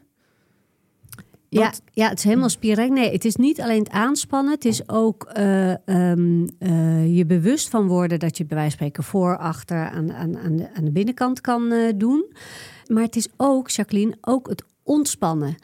Ja, 1.59 1.73
ja, 1.93 2.09
het 2.09 2.17
is 2.17 2.23
helemaal 2.23 2.49
spierrijk. 2.49 2.91
Nee, 2.91 3.11
het 3.11 3.25
is 3.25 3.35
niet 3.35 3.61
alleen 3.61 3.83
het 3.83 3.89
aanspannen. 3.89 4.53
Het 4.53 4.65
is 4.65 4.89
ook 4.89 5.23
eh, 5.23 5.87
ehm, 5.87 6.47
eh, 6.59 7.17
je 7.17 7.25
bewust 7.25 7.69
van 7.69 7.87
worden 7.87 8.19
dat 8.19 8.37
je 8.37 8.45
bij 8.45 8.57
wijze 8.57 8.77
van 8.77 8.87
spreken 8.87 9.03
voor, 9.03 9.37
achter, 9.37 9.89
aan, 9.89 10.13
aan, 10.13 10.37
aan, 10.37 10.55
de, 10.55 10.73
aan 10.73 10.85
de 10.85 10.91
binnenkant 10.91 11.41
kan 11.41 11.71
eh, 11.71 11.93
doen. 11.95 12.25
Maar 12.87 13.03
het 13.03 13.15
is 13.15 13.27
ook, 13.37 13.69
Jacqueline, 13.69 14.17
ook 14.21 14.49
het 14.49 14.63
ontspannen. 14.83 15.55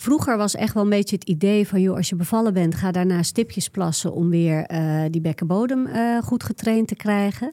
Vroeger 0.00 0.36
was 0.36 0.54
echt 0.54 0.74
wel 0.74 0.82
een 0.82 0.88
beetje 0.88 1.16
het 1.16 1.28
idee 1.28 1.68
van, 1.68 1.80
joh, 1.80 1.96
als 1.96 2.08
je 2.08 2.16
bevallen 2.16 2.52
bent, 2.52 2.74
ga 2.74 2.90
daarna 2.90 3.22
stipjes 3.22 3.68
plassen 3.68 4.12
om 4.12 4.30
weer 4.30 4.64
eh, 4.64 5.02
die 5.10 5.20
bekkenbodem 5.20 5.86
eh, 5.86 6.18
goed 6.18 6.42
getraind 6.44 6.88
te 6.88 6.94
krijgen. 6.94 7.50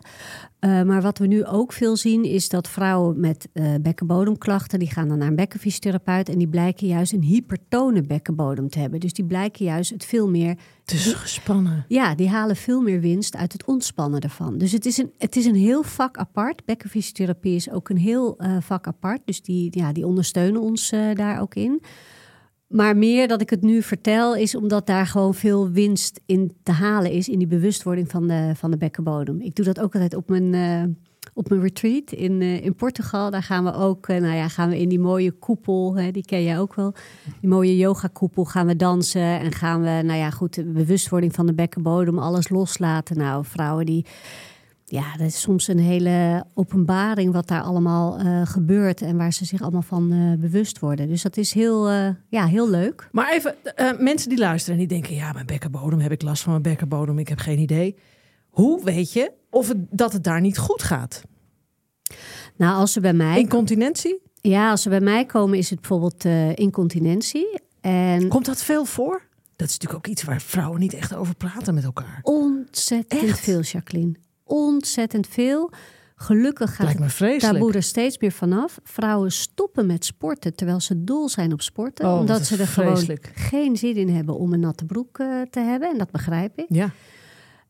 Eh, 0.59 0.81
maar 0.81 1.01
wat 1.01 1.17
we 1.17 1.27
nu 1.27 1.45
ook 1.45 1.73
veel 1.73 1.97
zien, 1.97 2.23
is 2.23 2.49
dat 2.49 2.67
vrouwen 2.67 3.19
met 3.19 3.49
bekkenbodemklachten, 3.81 4.79
die 4.79 4.89
gaan 4.89 5.07
dan 5.07 5.17
naar 5.17 5.27
een 5.27 5.35
bekkenfysiotherapeut 5.35 6.29
en 6.29 6.37
die 6.37 6.47
blijken 6.47 6.87
juist 6.87 7.13
een 7.13 7.23
hypertone 7.23 8.01
bekkenbodem 8.01 8.69
te 8.69 8.79
hebben. 8.79 8.99
Dus 8.99 9.13
die 9.13 9.25
blijken 9.25 9.65
juist 9.65 9.89
het 9.89 10.05
veel 10.05 10.29
meer, 10.29 10.57
Het 10.85 10.93
is 10.93 11.13
gespannen. 11.13 11.85
ja, 11.87 12.15
die 12.15 12.29
halen 12.29 12.55
veel 12.55 12.81
meer 12.81 12.99
winst 12.99 13.35
uit 13.35 13.53
het 13.53 13.65
ontspannen 13.65 14.19
ervan. 14.19 14.57
Dus 14.57 14.71
het 14.71 14.85
is 14.85 14.97
een, 14.97 15.11
het 15.17 15.35
is 15.35 15.45
een 15.45 15.55
heel 15.55 15.83
vak 15.83 16.17
apart. 16.17 16.65
Bekkenfysiotherapie 16.65 17.55
is 17.55 17.71
ook 17.71 17.89
een 17.89 17.97
heel 17.97 18.39
vak 18.59 18.87
apart. 18.87 19.21
Dus 19.25 19.41
die, 19.41 19.67
ja, 19.71 19.91
die 19.91 20.05
ondersteunen 20.05 20.61
ons 20.61 20.89
daar 21.13 21.41
ook 21.41 21.55
in. 21.55 21.81
Maar 22.67 22.97
meer 22.97 23.27
dat 23.27 23.41
ik 23.41 23.49
het 23.49 23.61
nu 23.61 23.81
vertel, 23.81 24.35
is 24.35 24.55
omdat 24.55 24.87
daar 24.87 25.07
gewoon 25.07 25.33
veel 25.33 25.69
winst 25.69 26.21
in 26.25 26.51
te 26.63 26.71
halen 26.71 27.11
is 27.11 27.29
in 27.29 27.37
die 27.37 27.47
bewustwording 27.47 28.11
van 28.11 28.27
de, 28.27 28.51
van 28.55 28.71
de 28.71 28.77
bekkenbodem. 28.77 29.41
Ik 29.41 29.55
doe 29.55 29.65
dat 29.65 29.79
ook 29.79 29.93
altijd 29.93 30.15
op 30.15 30.29
mijn, 30.29 30.53
eh, 30.53 30.83
op 31.33 31.49
mijn 31.49 31.61
retreat 31.61 32.11
in, 32.11 32.41
eh, 32.41 32.63
in 32.63 32.75
Portugal. 32.75 33.31
Daar 33.31 33.43
gaan 33.43 33.63
we 33.63 33.73
ook, 33.73 34.07
eh, 34.07 34.21
nou 34.21 34.35
ja, 34.35 34.47
gaan 34.47 34.69
we 34.69 34.79
in 34.79 34.89
die 34.89 34.99
mooie 34.99 35.31
koepel, 35.31 35.97
hè, 35.97 36.11
die 36.11 36.25
ken 36.25 36.41
je 36.41 36.57
ook 36.57 36.75
wel. 36.75 36.93
Die 37.39 37.49
mooie 37.49 37.77
yogakoepel 37.77 38.45
gaan 38.45 38.67
we 38.67 38.75
dansen 38.75 39.39
en 39.39 39.51
gaan 39.51 39.81
we, 39.81 40.01
nou 40.03 40.19
ja, 40.19 40.29
goed, 40.29 40.53
de 40.53 40.63
bewustwording 40.63 41.33
van 41.33 41.45
de 41.45 41.53
bekkenbodem, 41.53 42.19
alles 42.19 42.49
loslaten. 42.49 43.17
Nou, 43.17 43.45
vrouwen 43.45 43.85
die 43.85 44.05
ja, 44.95 45.17
dat 45.17 45.27
is 45.27 45.41
soms 45.41 45.67
een 45.67 45.79
hele 45.79 46.45
openbaring 46.53 47.33
wat 47.33 47.47
daar 47.47 47.61
allemaal 47.61 48.17
eh, 48.17 48.41
gebeurt 48.45 49.01
en 49.01 49.17
waar 49.17 49.33
ze 49.33 49.45
zich 49.45 49.61
allemaal 49.61 49.81
van 49.81 50.11
eh, 50.11 50.39
bewust 50.39 50.79
worden. 50.79 51.07
Dus 51.07 51.21
dat 51.21 51.37
is 51.37 51.53
heel, 51.53 51.89
eh, 51.89 52.09
ja, 52.29 52.45
heel 52.45 52.69
leuk. 52.69 53.09
Maar 53.11 53.33
even, 53.33 53.55
mensen 54.03 54.29
die 54.29 54.37
luisteren 54.37 54.79
en 54.79 54.87
die 54.87 54.97
denken... 54.97 55.15
ja, 55.15 55.31
mijn 55.31 55.45
bekkenbodem, 55.45 55.99
heb 55.99 56.11
ik 56.11 56.21
last 56.21 56.43
van 56.43 56.51
mijn 56.51 56.63
bekkenbodem? 56.63 57.19
Ik 57.19 57.27
heb 57.27 57.39
geen 57.39 57.59
idee. 57.59 57.95
Hoe 58.49 58.83
weet 58.83 59.13
je 59.13 59.31
of 59.49 59.67
het, 59.67 59.77
dat 59.89 60.13
het 60.13 60.23
daar 60.23 60.41
niet 60.41 60.57
goed 60.57 60.83
gaat? 60.83 61.21
Nou, 62.55 62.75
als 62.75 62.91
ze 62.91 62.99
bij 62.99 63.13
mij, 63.13 63.39
Incontinentie? 63.39 64.21
ja, 64.41 64.69
als 64.69 64.81
ze 64.81 64.89
bij 64.89 64.99
mij 64.99 65.25
komen, 65.25 65.57
is 65.57 65.69
het 65.69 65.79
bijvoorbeeld 65.79 66.25
incontinentie. 66.57 67.59
En 67.81 68.27
Komt 68.27 68.45
dat 68.45 68.63
veel 68.63 68.85
voor? 68.85 69.21
Dat 69.55 69.67
is 69.67 69.73
natuurlijk 69.73 70.05
ook 70.05 70.11
iets 70.11 70.23
waar 70.23 70.41
vrouwen 70.41 70.79
niet 70.79 70.93
echt 70.93 71.15
over 71.15 71.35
praten 71.35 71.73
met 71.73 71.83
elkaar. 71.83 72.19
ontzettend 72.23 73.23
Echt? 73.23 73.39
veel, 73.39 73.61
Jacqueline. 73.61 74.15
Ontzettend 74.45 75.27
veel. 75.27 75.71
Gelukkig 76.15 76.75
gaat 76.75 76.93
het 76.99 77.13
vreselijk. 77.13 77.53
taboe 77.53 77.73
er 77.73 77.83
steeds 77.83 78.17
meer 78.19 78.31
vanaf. 78.31 78.79
Vrouwen 78.83 79.31
stoppen 79.31 79.85
met 79.85 80.05
sporten 80.05 80.55
terwijl 80.55 80.79
ze 80.79 81.03
dol 81.03 81.29
zijn 81.29 81.53
op 81.53 81.61
sporten. 81.61 82.05
Oh, 82.07 82.19
omdat 82.19 82.45
ze 82.45 82.57
er 82.57 82.67
vreselijk. 82.67 83.31
gewoon 83.33 83.49
geen 83.49 83.77
zin 83.77 83.95
in 83.95 84.09
hebben 84.09 84.35
om 84.37 84.53
een 84.53 84.59
natte 84.59 84.85
broek 84.85 85.19
eh, 85.19 85.41
te 85.49 85.59
hebben. 85.59 85.89
En 85.89 85.97
dat 85.97 86.11
begrijp 86.11 86.57
ik. 86.59 86.65
Ja. 86.69 86.89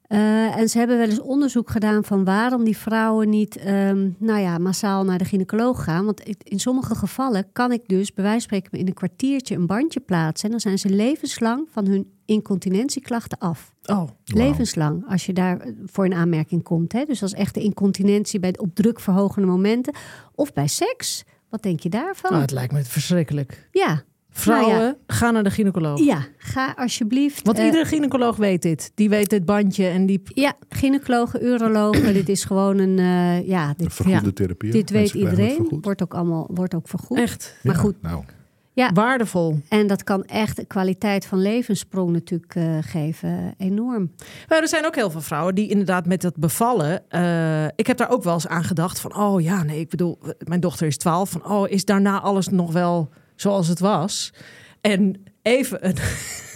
Eh, 0.07 0.57
en 0.57 0.69
ze 0.69 0.77
hebben 0.77 0.97
wel 0.97 1.09
eens 1.09 1.19
onderzoek 1.21 1.69
gedaan 1.69 2.03
van 2.03 2.23
waarom 2.23 2.63
die 2.63 2.77
vrouwen 2.77 3.29
niet 3.29 3.57
ehm, 3.57 4.09
nou 4.17 4.39
ja, 4.39 4.57
massaal 4.57 5.03
naar 5.03 5.17
de 5.17 5.25
gynaecoloog 5.25 5.83
gaan. 5.83 6.05
Want 6.05 6.19
in- 6.21 6.35
in 6.43 6.59
sommige 6.59 6.95
gevallen 6.95 7.45
kan 7.51 7.71
ik 7.71 7.81
dus 7.87 8.13
bij 8.13 8.23
wijze 8.23 8.47
van 8.47 8.57
spreken 8.57 8.79
in 8.79 8.87
een 8.87 8.93
kwartiertje 8.93 9.55
een 9.55 9.65
bandje 9.67 9.99
plaatsen. 9.99 10.45
En 10.45 10.51
dan 10.51 10.59
zijn 10.59 10.77
ze 10.79 10.89
levenslang 10.89 11.67
van 11.71 11.85
hun 11.87 12.11
incontinentieklachten 12.25 13.37
af. 13.37 13.73
Oh, 13.85 14.03
Levenslang, 14.25 15.03
als 15.09 15.25
je 15.25 15.33
daar 15.33 15.59
eh, 15.59 15.71
voor 15.85 16.05
een 16.05 16.13
aanmerking 16.13 16.63
komt. 16.63 16.91
Hè? 16.93 17.03
Dus 17.05 17.21
als 17.21 17.33
echte 17.33 17.59
incontinentie 17.59 18.39
bij 18.39 18.57
op 18.57 18.75
drukverhogende 18.75 19.47
momenten. 19.47 19.93
Of 20.35 20.53
bij 20.53 20.67
seks. 20.67 21.23
Wat 21.49 21.63
denk 21.63 21.79
je 21.79 21.89
daarvan? 21.89 22.29
nou, 22.31 22.41
het 22.43 22.51
lijkt 22.51 22.73
me 22.73 22.83
verschrikkelijk. 22.83 23.67
ja. 23.71 24.03
Vrouwen, 24.37 24.77
Nou 24.77 24.93
gaan 25.07 25.33
naar 25.33 25.43
de 25.43 25.49
gynaecoloog. 25.51 25.99
ja, 25.99 26.25
ga 26.37 26.73
alsjeblieft. 26.77 27.45
Want 27.45 27.57
eh, 27.59 27.65
iedere 27.65 27.85
gynaecoloog 27.85 28.35
weet 28.35 28.61
dit. 28.61 28.91
Die 28.95 29.09
weet 29.09 29.29
dit 29.29 29.45
bandje 29.45 29.87
en 29.87 30.05
die... 30.05 30.21
Ja, 30.23 30.53
gynaecologen, 30.69 31.43
urologen. 31.45 32.13
dit 32.13 32.29
is 32.29 32.43
gewoon 32.43 32.77
een. 32.77 32.99
eh, 32.99 33.47
ja, 33.47 33.73
dit, 33.77 33.93
Vergoede 33.93 34.25
ja, 34.25 34.31
therapie. 34.31 34.71
dit 34.71 34.89
weet 34.89 35.13
iedereen. 35.13 35.77
Wordt 35.81 36.03
ook 36.03 36.13
allemaal 36.13 36.47
wordt 36.53 36.73
ook 36.75 36.87
vergoed. 36.87 37.17
Echt. 37.17 37.55
Maar 37.63 37.75
Ja, 37.75 37.79
goed, 37.81 38.01
Nou, 38.01 38.23
Ja. 38.75 38.91
Waardevol. 38.93 39.59
En 39.69 39.87
dat 39.87 40.03
kan 40.03 40.23
echt 40.23 40.55
de 40.55 40.65
kwaliteit 40.65 41.25
van 41.25 41.41
levenssprong 41.41 42.11
natuurlijk 42.11 42.55
eh, 42.55 42.77
geven. 42.81 43.53
Enorm. 43.57 44.11
Maar 44.47 44.61
er 44.61 44.67
zijn 44.67 44.85
ook 44.85 44.95
heel 44.95 45.09
veel 45.09 45.21
vrouwen 45.21 45.55
die 45.55 45.69
inderdaad 45.69 46.05
met 46.05 46.21
dat 46.21 46.35
bevallen. 46.37 47.09
eh, 47.09 47.65
ik 47.75 47.87
heb 47.87 47.97
daar 47.97 48.09
ook 48.09 48.23
wel 48.23 48.33
eens 48.33 48.47
aan 48.47 48.63
gedacht 48.63 48.99
van, 48.99 49.15
oh 49.17 49.41
ja, 49.41 49.63
nee, 49.63 49.79
ik 49.79 49.89
bedoel, 49.89 50.19
mijn 50.43 50.59
dochter 50.59 50.87
is 50.87 50.97
12. 50.97 51.29
Van, 51.29 51.45
oh, 51.45 51.69
is 51.69 51.85
daarna 51.85 52.19
alles 52.21 52.47
nog 52.47 52.71
wel 52.71 53.09
zoals 53.35 53.67
het 53.67 53.79
was? 53.79 54.33
En 54.81 55.23
even 55.41 55.87
een, 55.87 55.95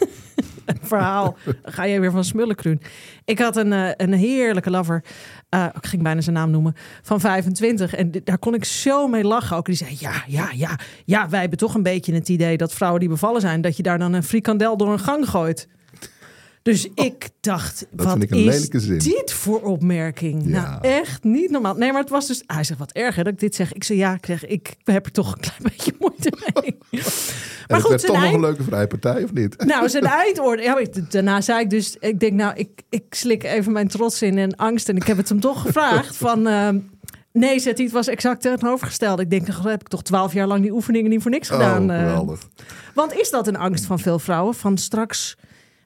een 0.66 0.80
verhaal. 0.82 1.38
Dan 1.46 1.74
ga 1.74 1.84
je 1.84 2.00
weer 2.00 2.12
van 2.12 2.24
smullen, 2.24 2.56
Kruun. 2.56 2.82
Ik 3.26 3.40
had 3.40 3.56
een, 3.58 3.74
eh, 3.74 3.92
een 3.98 4.14
heerlijke 4.14 4.70
lover. 4.70 5.04
Eh, 5.50 5.66
ik 5.76 5.86
ging 5.86 6.04
bijna 6.04 6.22
zijn 6.22 6.36
naam 6.36 6.52
noemen. 6.52 6.76
Van 7.02 7.20
25. 7.20 7.96
En 7.96 8.12
daar 8.24 8.38
kon 8.38 8.54
ik 8.54 8.66
zo 8.66 9.08
mee 9.08 9.24
lachen. 9.24 9.58
Ook 9.58 9.66
die 9.66 9.76
zei: 9.76 9.96
Ja, 10.00 10.24
ja, 10.28 10.50
ja. 10.54 10.80
Ja, 11.06 11.30
wij 11.30 11.40
hebben 11.40 11.58
toch 11.58 11.76
een 11.76 11.84
beetje 11.84 12.14
het 12.14 12.30
idee 12.30 12.58
dat 12.58 12.74
vrouwen 12.74 13.00
die 13.00 13.10
bevallen 13.10 13.42
zijn. 13.42 13.62
dat 13.62 13.78
je 13.78 13.84
daar 13.84 14.00
dan 14.00 14.14
een 14.14 14.24
frikandel 14.24 14.78
door 14.78 14.92
een 14.92 15.00
gang 15.00 15.30
gooit. 15.30 15.68
Dus 16.70 16.90
ik 16.96 17.30
dacht, 17.40 17.88
wat 17.92 18.22
ik 18.22 18.32
een 18.32 18.48
is 18.48 18.70
dit 19.04 19.32
voor 19.34 19.62
opmerking? 19.62 20.44
Ja. 20.46 20.62
Nou, 20.62 20.82
echt 20.82 21.24
niet 21.24 21.50
normaal. 21.50 21.76
Nee, 21.76 21.92
maar 21.92 22.02
het 22.02 22.10
was 22.10 22.28
dus... 22.28 22.44
Hij 22.46 22.64
zegt, 22.64 22.80
wat 22.80 22.92
erg 22.92 23.16
hè, 23.16 23.24
dat 23.24 23.34
ik 23.34 23.40
dit 23.40 23.56
zeg. 23.56 23.74
Ik 23.74 23.84
zeg, 23.84 23.98
ja, 23.98 24.14
ik, 24.14 24.26
zeg, 24.26 24.46
ik 24.46 24.76
heb 24.84 25.06
er 25.06 25.12
toch 25.12 25.32
een 25.32 25.40
klein 25.40 25.62
beetje 25.70 25.94
moeite 26.00 26.34
mee. 26.54 26.78
Maar 26.90 27.02
het 27.68 27.82
goed, 27.82 27.90
werd 27.90 28.06
toch 28.06 28.22
nog 28.22 28.34
een 28.34 28.40
leuke 28.40 28.64
vrije 28.64 28.88
partij, 28.88 29.24
of 29.24 29.34
niet? 29.34 29.66
nou, 29.66 29.90
zijn 29.90 30.04
eindoordeel... 30.24 30.80
Ja, 30.80 30.86
daarna 31.10 31.42
zei 31.42 31.60
ik 31.60 31.70
dus... 31.70 31.96
Ik 32.00 32.20
denk, 32.20 32.34
nou, 32.34 32.54
ik, 32.56 32.70
ik 32.90 33.04
slik 33.10 33.44
even 33.44 33.72
mijn 33.72 33.88
trots 33.88 34.22
in 34.22 34.38
en 34.38 34.56
angst. 34.56 34.90
En 34.90 34.96
ik 34.96 35.04
heb 35.04 35.18
het 35.18 35.30
hem 35.30 35.40
toch 35.40 35.62
gevraagd 35.62 36.16
van... 36.26 36.48
ehm, 36.48 36.80
nee, 37.32 37.60
zet 37.60 37.76
hij, 37.76 37.86
het 37.86 37.94
was 37.94 38.08
exact 38.08 38.42
tegenovergesteld. 38.42 39.20
Ik 39.20 39.30
denk, 39.30 39.46
dan 39.46 39.68
heb 39.68 39.82
ik 39.82 39.88
toch 39.88 40.04
twaalf 40.04 40.34
jaar 40.34 40.48
lang 40.48 40.62
die 40.62 40.74
oefeningen 40.74 41.10
niet 41.10 41.22
voor 41.22 41.32
niks 41.32 41.50
gedaan. 41.50 41.92
oh, 41.92 41.98
geweldig. 41.98 42.48
Want 42.94 43.14
is 43.14 43.30
dat 43.30 43.48
een 43.48 43.58
angst 43.58 43.86
van 43.86 44.00
veel 44.00 44.20
vrouwen? 44.20 44.56
Van 44.56 44.78
straks. 44.78 45.38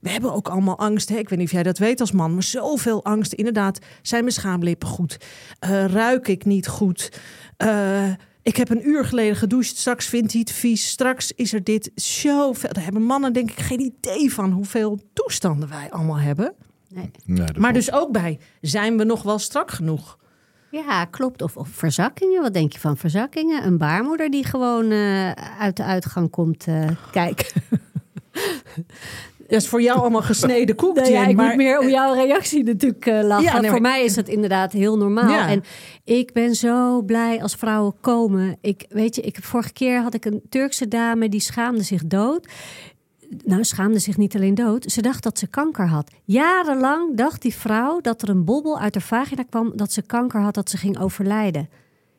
We 0.04 0.10
hebben 0.10 0.34
ook 0.34 0.48
allemaal 0.48 0.78
angst. 0.78 1.10
Hè? 1.10 1.18
Ik 1.18 1.30
weet 1.30 1.40
niet 1.40 1.48
of 1.48 1.54
jij 1.54 1.64
dat 1.64 1.78
weet 1.78 2.00
als 2.00 2.12
man, 2.12 2.34
maar 2.34 2.44
zoveel 2.44 3.04
angst. 3.04 3.34
Inderdaad, 3.34 3.80
zijn 4.02 4.22
mijn 4.22 4.36
schaamlippen 4.36 4.88
goed? 4.88 5.18
Eh, 5.60 5.86
ruik 5.86 6.28
ik 6.28 6.46
niet 6.46 6.68
goed? 6.68 7.12
Eh, 7.58 8.10
ik 8.42 8.56
heb 8.56 8.70
een 8.70 8.88
uur 8.88 9.06
geleden 9.06 9.36
gedoucht. 9.36 9.78
Straks 9.78 10.06
vindt 10.06 10.32
hij 10.32 10.42
het 10.42 10.52
vies. 10.52 10.88
Straks 10.88 11.32
is 11.32 11.54
er 11.54 11.64
dit 11.64 11.92
zoveel. 11.96 12.74
Daar 12.74 12.84
hebben 12.84 13.04
mannen 13.04 13.34
denk 13.34 13.52
ik 13.52 13.60
geen 13.60 13.80
idee 13.80 14.34
van 14.34 14.52
hoeveel 14.52 15.00
toestanden 15.14 15.70
wij 15.70 15.92
allemaal 15.92 16.20
hebben. 16.20 16.54
Nee. 16.90 17.12
Maar 17.26 17.54
klopt. 17.54 17.74
dus 17.74 17.92
ook 17.92 18.12
bij, 18.12 18.40
zijn 18.62 18.98
we 18.98 19.04
nog 19.04 19.24
wel 19.24 19.40
strak 19.40 19.72
genoeg? 19.72 20.18
Ja, 20.72 21.06
klopt. 21.06 21.42
Of, 21.42 21.58
of 21.58 21.70
verzakkingen. 21.70 22.42
Wat 22.42 22.54
denk 22.54 22.74
je 22.74 22.80
van 22.80 22.98
verzakkingen? 22.98 23.66
Een 23.66 23.78
baarmoeder 23.78 24.30
die 24.30 24.46
gewoon 24.46 24.92
eh, 24.92 25.32
uit 25.60 25.78
de 25.78 25.84
uitgang 25.84 26.30
komt 26.30 26.68
eh, 26.68 26.90
kijken. 27.12 27.48
Dat 29.48 29.62
is 29.62 29.68
voor 29.68 29.82
jou 29.82 30.00
allemaal 30.00 30.22
gesneden 30.34 30.76
koek. 30.76 30.96
Nou 30.96 31.12
ja, 31.12 31.26
ik 31.26 31.36
maar- 31.36 31.48
moet 31.48 31.56
meer 31.56 31.80
om 31.80 31.90
jouw 31.90 32.14
reactie 32.14 32.64
natuurlijk 32.64 33.06
eh, 33.06 33.24
lachen. 33.24 33.44
Ja, 33.44 33.60
nee, 33.60 33.70
voor 33.70 33.82
mij 33.82 34.04
is 34.04 34.14
dat 34.14 34.28
inderdaad 34.28 34.72
heel 34.72 34.98
normaal. 34.98 35.30
Ja. 35.30 35.50
En 35.50 35.64
ik 36.04 36.34
ben 36.34 36.56
zo 36.56 37.02
blij 37.02 37.42
als 37.42 37.56
vrouwen 37.56 37.94
komen. 38.02 38.58
Ik, 38.62 38.86
weet 38.90 39.16
je, 39.16 39.22
ik, 39.22 39.38
vorige 39.42 39.74
keer 39.74 40.02
had 40.02 40.14
ik 40.14 40.26
een 40.26 40.42
Turkse 40.50 40.88
dame 40.88 41.30
die 41.30 41.42
schaamde 41.42 41.84
zich 41.84 42.06
dood. 42.06 42.48
Nou, 43.44 43.64
schaamde 43.64 44.00
zich 44.00 44.18
niet 44.18 44.36
alleen 44.36 44.56
dood. 44.56 44.92
Ze 44.92 45.02
dacht 45.02 45.24
dat 45.24 45.40
ze 45.40 45.48
kanker 45.48 45.88
had. 45.88 46.12
Jarenlang 46.24 47.18
dacht 47.18 47.42
die 47.42 47.56
vrouw 47.56 48.02
dat 48.02 48.22
er 48.22 48.30
een 48.30 48.46
bobbel 48.46 48.80
uit 48.80 48.94
haar 48.94 49.04
vagina 49.04 49.44
kwam... 49.50 49.72
dat 49.76 49.92
ze 49.92 50.02
kanker 50.02 50.42
had, 50.42 50.54
dat 50.54 50.70
ze 50.70 50.78
ging 50.78 51.00
overlijden. 51.00 51.70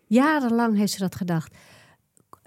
Jarenlang 0.07 0.77
heeft 0.77 0.93
ze 0.93 0.99
dat 0.99 1.15
gedacht. 1.15 1.55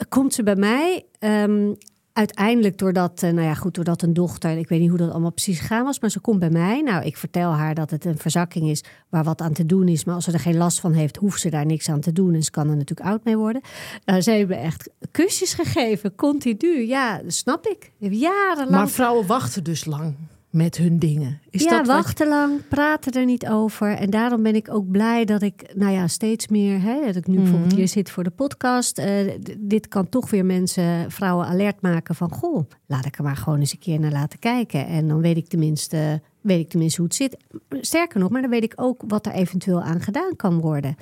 Komt 0.09 0.33
ze 0.33 0.43
bij 0.43 0.55
mij... 0.55 1.05
ehm, 1.19 1.73
uiteindelijk 2.17 2.77
doordat, 2.77 3.23
eh, 3.23 3.31
nou 3.31 3.47
ja, 3.47 3.53
goed, 3.53 3.75
doordat 3.75 4.01
een 4.01 4.13
dochter, 4.13 4.57
ik 4.57 4.69
weet 4.69 4.79
niet 4.79 4.89
hoe 4.89 4.97
dat 4.97 5.11
allemaal 5.11 5.31
precies 5.31 5.59
gegaan 5.59 5.83
was, 5.83 5.99
maar 5.99 6.09
ze 6.09 6.19
komt 6.19 6.39
bij 6.39 6.49
mij. 6.49 6.81
Nou, 6.81 7.05
ik 7.05 7.17
vertel 7.17 7.51
haar 7.51 7.75
dat 7.75 7.89
het 7.89 8.05
een 8.05 8.17
verzakking 8.17 8.69
is 8.69 8.83
waar 9.09 9.23
wat 9.23 9.41
aan 9.41 9.53
te 9.53 9.65
doen 9.65 9.87
is. 9.87 10.05
Maar 10.05 10.15
als 10.15 10.23
ze 10.23 10.31
er 10.31 10.39
geen 10.39 10.57
last 10.57 10.79
van 10.79 10.93
heeft, 10.93 11.15
hoeft 11.15 11.41
ze 11.41 11.49
daar 11.49 11.65
niks 11.65 11.89
aan 11.89 11.99
te 11.99 12.11
doen. 12.11 12.33
En 12.33 12.43
ze 12.43 12.51
kan 12.51 12.69
er 12.69 12.75
natuurlijk 12.75 13.09
oud 13.09 13.23
mee 13.23 13.37
worden. 13.37 13.61
Uh, 14.05 14.19
ze 14.19 14.31
hebben 14.31 14.59
echt 14.59 14.89
kusjes 15.11 15.53
gegeven, 15.53 16.15
continu. 16.15 16.87
Ja, 16.87 17.21
dat 17.23 17.33
snap 17.33 17.65
ik. 17.65 17.91
Jarenlang. 17.97 18.69
Maar 18.69 18.89
vrouwen 18.89 19.27
wachten 19.27 19.63
dus 19.63 19.85
lang 19.85 20.15
met 20.49 20.77
hun 20.77 20.99
dingen. 20.99 21.39
Is 21.49 21.63
ja, 21.63 21.77
dat 21.77 21.87
wachten 21.87 22.27
lang, 22.27 22.67
praten 22.67 23.11
er 23.11 23.25
niet 23.25 23.47
over. 23.47 23.91
En 23.91 24.09
daarom 24.09 24.43
ben 24.43 24.55
ik 24.55 24.73
ook 24.73 24.91
blij 24.91 25.25
dat 25.25 25.41
ik, 25.41 25.71
nou 25.75 25.91
ja, 25.91 26.07
steeds 26.07 26.47
meer, 26.47 26.81
hè, 26.81 27.05
dat 27.05 27.15
ik 27.15 27.27
nu 27.27 27.35
bijvoorbeeld 27.35 27.71
Mhm. 27.71 27.75
hier 27.75 27.87
zit 27.87 28.09
voor 28.11 28.23
de 28.23 28.29
podcast. 28.29 28.97
Eh, 28.97 29.31
dit 29.57 29.87
kan 29.87 30.09
toch 30.09 30.29
weer 30.29 30.45
mensen, 30.45 31.11
vrouwen 31.11 31.47
alert 31.47 31.81
maken 31.81 32.15
van, 32.15 32.31
goh, 32.31 32.69
laat 32.85 33.05
ik 33.05 33.17
er 33.17 33.23
maar 33.23 33.35
gewoon 33.37 33.59
eens 33.59 33.71
een 33.71 33.79
keer 33.79 33.99
naar 33.99 34.11
laten 34.11 34.39
kijken. 34.39 34.87
En 34.87 35.07
dan 35.07 35.21
weet 35.21 35.37
ik 35.37 35.47
tenminste, 35.47 36.21
weet 36.41 36.59
ik 36.59 36.69
tenminste 36.69 37.01
hoe 37.01 37.07
het 37.09 37.17
zit. 37.17 37.37
Sterker 37.69 38.19
nog, 38.19 38.29
maar 38.29 38.41
dan 38.41 38.49
weet 38.49 38.63
ik 38.63 38.73
ook 38.75 39.01
wat 39.07 39.25
er 39.25 39.31
eventueel 39.31 39.81
aan 39.81 40.01
gedaan 40.01 40.35
kan 40.35 40.59
worden. 40.59 40.95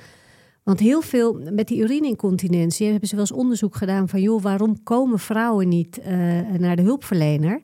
Want 0.62 0.80
heel 0.80 1.00
veel 1.00 1.40
met 1.52 1.68
die 1.68 1.78
urineincontinentie 1.78 2.90
hebben 2.90 3.08
ze 3.08 3.14
wel 3.16 3.24
eens 3.28 3.38
onderzoek 3.38 3.76
gedaan 3.76 4.08
van, 4.08 4.20
joh, 4.20 4.42
waarom 4.42 4.82
komen 4.82 5.18
vrouwen 5.18 5.68
niet 5.68 5.98
eh, 5.98 6.14
naar 6.58 6.76
de 6.76 6.82
hulpverlener? 6.82 7.60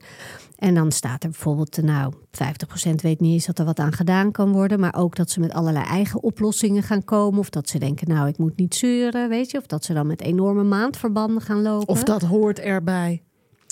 En 0.55 0.73
dan 0.73 0.91
staat 0.91 1.23
er 1.23 1.29
bijvoorbeeld, 1.29 1.81
nou, 1.81 2.13
50% 2.31 2.95
weet 2.95 3.19
niet 3.19 3.33
eens 3.33 3.45
dat 3.45 3.59
er 3.59 3.65
wat 3.65 3.79
aan 3.79 3.93
gedaan 3.93 4.31
kan 4.31 4.51
worden. 4.51 4.79
Maar 4.79 4.95
ook 4.95 5.15
dat 5.15 5.29
ze 5.29 5.39
met 5.39 5.53
allerlei 5.53 5.85
eigen 5.85 6.23
oplossingen 6.23 6.83
gaan 6.83 7.03
komen. 7.03 7.39
Of 7.39 7.49
dat 7.49 7.69
ze 7.69 7.79
denken, 7.79 8.07
nou, 8.07 8.27
ik 8.27 8.37
moet 8.37 8.55
niet 8.57 8.75
zeuren, 8.75 9.29
weet 9.29 9.51
je. 9.51 9.57
Of 9.57 9.65
dat 9.65 9.83
ze 9.85 9.93
dan 9.93 10.07
met 10.07 10.21
enorme 10.21 10.63
maandverbanden 10.63 11.41
gaan 11.41 11.61
lopen. 11.61 11.87
Of 11.87 12.03
dat 12.03 12.21
hoort 12.21 12.59
erbij. 12.59 13.23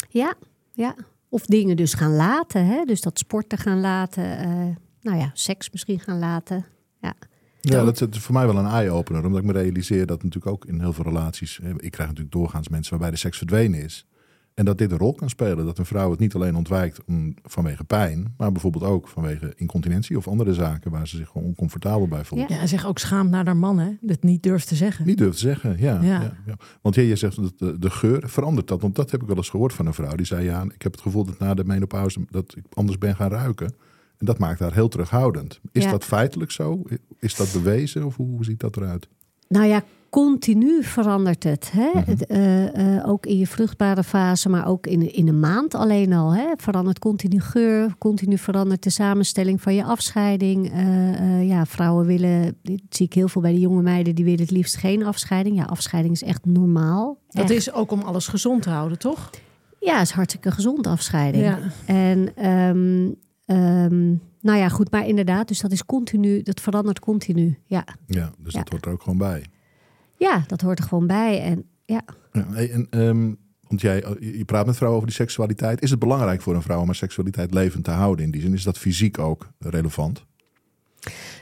Ja, 0.10 0.34
ja. 0.74 0.96
Of 1.30 1.46
dingen 1.46 1.76
dus 1.78 1.94
gaan 1.94 2.15
laten, 2.15 2.65
hè. 2.65 2.84
Dus 2.86 3.02
dat 3.02 3.20
sporten 3.20 3.58
gaan 3.58 3.80
laten. 3.80 4.38
eh, 4.38 4.76
nou 5.02 5.17
ja, 5.17 5.30
seks 5.34 5.70
misschien 5.72 6.00
gaan 6.00 6.20
laten. 6.20 6.65
Ja. 7.02 7.13
Ja, 7.62 7.84
dat 7.84 8.02
is 8.12 8.20
voor 8.20 8.34
mij 8.34 8.46
wel 8.46 8.58
een 8.58 8.65
eye-opener. 8.65 9.26
Omdat 9.26 9.39
ik 9.41 9.46
me 9.46 9.52
realiseer 9.54 10.06
dat 10.06 10.24
natuurlijk 10.24 10.54
ook 10.54 10.65
in 10.65 10.80
heel 10.80 10.94
veel 10.94 11.04
relaties... 11.04 11.60
eh, 11.60 11.70
Ik 11.78 11.91
krijg 11.91 12.10
natuurlijk 12.10 12.36
doorgaans 12.36 12.70
mensen 12.70 12.91
waarbij 12.91 13.12
de 13.12 13.17
seks 13.17 13.38
verdwenen 13.38 13.84
is. 13.84 14.06
En 14.62 14.67
dat 14.67 14.78
dit 14.78 14.91
een 14.91 14.97
rol 14.97 15.13
kan 15.13 15.30
spelen. 15.30 15.65
Dat 15.65 15.78
een 15.78 15.86
vrouw 15.86 16.12
het 16.12 16.19
niet 16.19 16.36
alleen 16.36 16.56
ontwijkt 16.56 17.00
om, 17.06 17.34
vanwege 17.43 17.84
pijn... 17.84 18.34
maar 18.38 18.52
bijvoorbeeld 18.52 18.84
ook 18.84 19.08
vanwege 19.08 19.54
incontinentie 19.56 20.17
of 20.17 20.28
andere 20.28 20.54
zaken... 20.54 20.91
waar 20.91 21.08
ze 21.08 21.17
zich 21.17 21.28
gewoon 21.28 21.47
oncomfortabel 21.47 22.08
bij 22.08 22.26
voelt. 22.26 22.50
Ja. 22.50 22.56
Ja, 22.56 22.67
zeg 22.67 22.86
ook 22.86 23.00
schaam 23.00 23.30
naar 23.30 23.45
haar 23.45 23.58
man, 23.58 23.80
hè? 23.80 23.91
Dat 24.02 24.24
niet 24.24 24.43
durft 24.43 24.67
te 24.67 24.76
zeggen. 24.76 25.06
Niet 25.06 25.17
durft 25.17 25.34
te 25.34 25.39
zeggen, 25.41 25.76
ja. 25.80 26.02
Ja. 26.02 26.21
ja. 26.21 26.38
ja. 26.45 26.56
Want 26.82 26.95
jij, 26.95 27.08
jij 27.08 27.15
zegt 27.15 27.36
dat 27.36 27.54
de, 27.58 27.80
de 27.80 27.89
geur 27.89 28.30
verandert 28.30 28.67
dat. 28.67 28.82
Want 28.82 28.95
dat 28.95 29.12
heb 29.12 29.21
ik 29.21 29.28
wel 29.28 29.38
eens 29.38 29.50
gehoord 29.50 29.74
van 29.74 29.86
een 29.86 29.93
vrouw. 29.93 30.15
Die 30.15 30.26
zei, 30.26 30.43
ja, 30.43 30.63
ik 30.63 30.82
heb 30.82 30.91
het 30.91 31.02
gevoel 31.02 31.26
dat 31.26 31.39
na 31.39 31.54
de 31.54 31.63
menopauze... 31.63 32.26
dat 32.30 32.54
ik 32.58 32.63
anders 32.74 32.97
ben 32.97 33.15
gaan 33.15 33.30
ruiken. 33.30 33.74
En 34.17 34.26
dat 34.26 34.38
maakt 34.38 34.60
haar 34.60 34.74
heel 34.74 34.88
terughoudend. 34.89 35.60
Is 35.71 35.84
Ja. 35.84 35.91
dat 35.91 36.04
feitelijk 36.04 36.52
zo? 36.52 36.84
Is 37.19 37.36
dat 37.36 37.52
bewezen? 37.54 38.06
Of 38.06 38.15
hoe 38.15 38.43
ziet 38.45 38.60
dat 38.60 38.78
eruit? 38.78 39.08
Nou 39.47 39.65
ja, 39.65 39.84
continu 40.12 40.84
verandert 40.84 41.43
het. 41.43 41.71
Hè? 41.71 41.89
Mhm. 41.93 42.12
eh, 42.28 42.97
eh, 42.97 43.10
ook 43.10 43.26
in 43.26 43.38
je 43.38 43.47
vruchtbare 43.47 44.04
fase, 44.04 44.50
maar 44.50 44.67
ook 44.67 44.88
in, 44.88 45.13
in 45.13 45.28
een 45.28 45.39
maand 45.39 45.76
alleen 45.76 46.13
al. 46.13 46.34
Hè? 46.36 46.45
Verandert 46.56 47.00
continu 47.00 47.39
geur, 47.39 47.95
continu 47.97 48.38
verandert 48.38 48.84
de 48.84 48.89
samenstelling 48.89 49.62
van 49.62 49.76
je 49.76 49.84
afscheiding. 49.84 50.71
Eh, 50.71 51.47
ja, 51.47 51.65
vrouwen 51.65 52.06
willen, 52.06 52.58
dit 52.62 52.82
zie 52.89 53.06
ik 53.06 53.13
heel 53.13 53.28
veel 53.28 53.41
bij 53.41 53.52
de 53.52 53.60
jonge 53.60 53.82
meiden, 53.82 54.15
die 54.15 54.26
willen 54.26 54.39
het 54.39 54.52
liefst 54.52 54.76
geen 54.78 55.04
afscheiding. 55.06 55.56
Ja, 55.56 55.63
afscheiding 55.63 56.13
is 56.13 56.24
echt 56.24 56.45
normaal. 56.45 57.17
Dat 57.30 57.43
Echt. 57.43 57.54
is 57.54 57.71
ook 57.74 57.91
om 57.91 58.02
alles 58.02 58.28
gezond 58.28 58.62
te 58.62 58.69
houden, 58.69 59.00
toch? 59.00 59.30
Ja, 59.80 60.02
is 60.02 60.12
hartstikke 60.12 60.52
gezond 60.52 60.88
afscheiding. 60.88 61.43
Ja. 61.43 61.60
En 61.86 62.32
ehm, 62.36 63.10
ehm, 63.45 64.08
nou 64.41 64.58
ja, 64.60 64.69
goed, 64.69 64.91
maar 64.91 65.08
inderdaad, 65.08 65.47
dus 65.47 65.60
dat 65.60 65.71
is 65.71 65.86
continu, 65.86 66.41
dat 66.41 66.60
verandert 66.62 67.00
continu. 67.00 67.60
Ja, 67.65 67.84
Ja, 68.08 68.32
dus 68.38 68.54
Ja. 68.54 68.60
dat 68.60 68.69
hoort 68.69 68.86
er 68.86 68.91
ook 68.91 69.02
gewoon 69.02 69.17
bij. 69.17 69.43
Ja 70.25 70.43
dat 70.47 70.62
hoort 70.62 70.79
er 70.79 70.86
gewoon 70.86 71.07
bij. 71.07 71.41
En 71.41 71.63
ja, 71.86 72.01
en, 72.31 72.88
ehm, 72.89 73.34
want 73.67 73.81
jij, 73.81 74.03
je 74.19 74.38
je 74.38 74.45
praat 74.45 74.65
met 74.65 74.75
vrouwen 74.75 75.01
over 75.01 75.12
die 75.12 75.21
seksualiteit. 75.21 75.81
Is 75.81 75.89
het 75.89 75.99
belangrijk 75.99 76.41
voor 76.41 76.55
een 76.55 76.62
vrouw 76.62 76.79
om 76.79 76.86
haar 76.86 76.95
seksualiteit 76.95 77.53
levend 77.53 77.84
te 77.84 77.91
houden 77.91 78.25
in 78.25 78.31
die 78.31 78.41
zin? 78.41 78.53
Is 78.53 78.63
dat 78.63 78.77
fysiek 78.77 79.19
ook 79.19 79.51
relevant? 79.60 80.25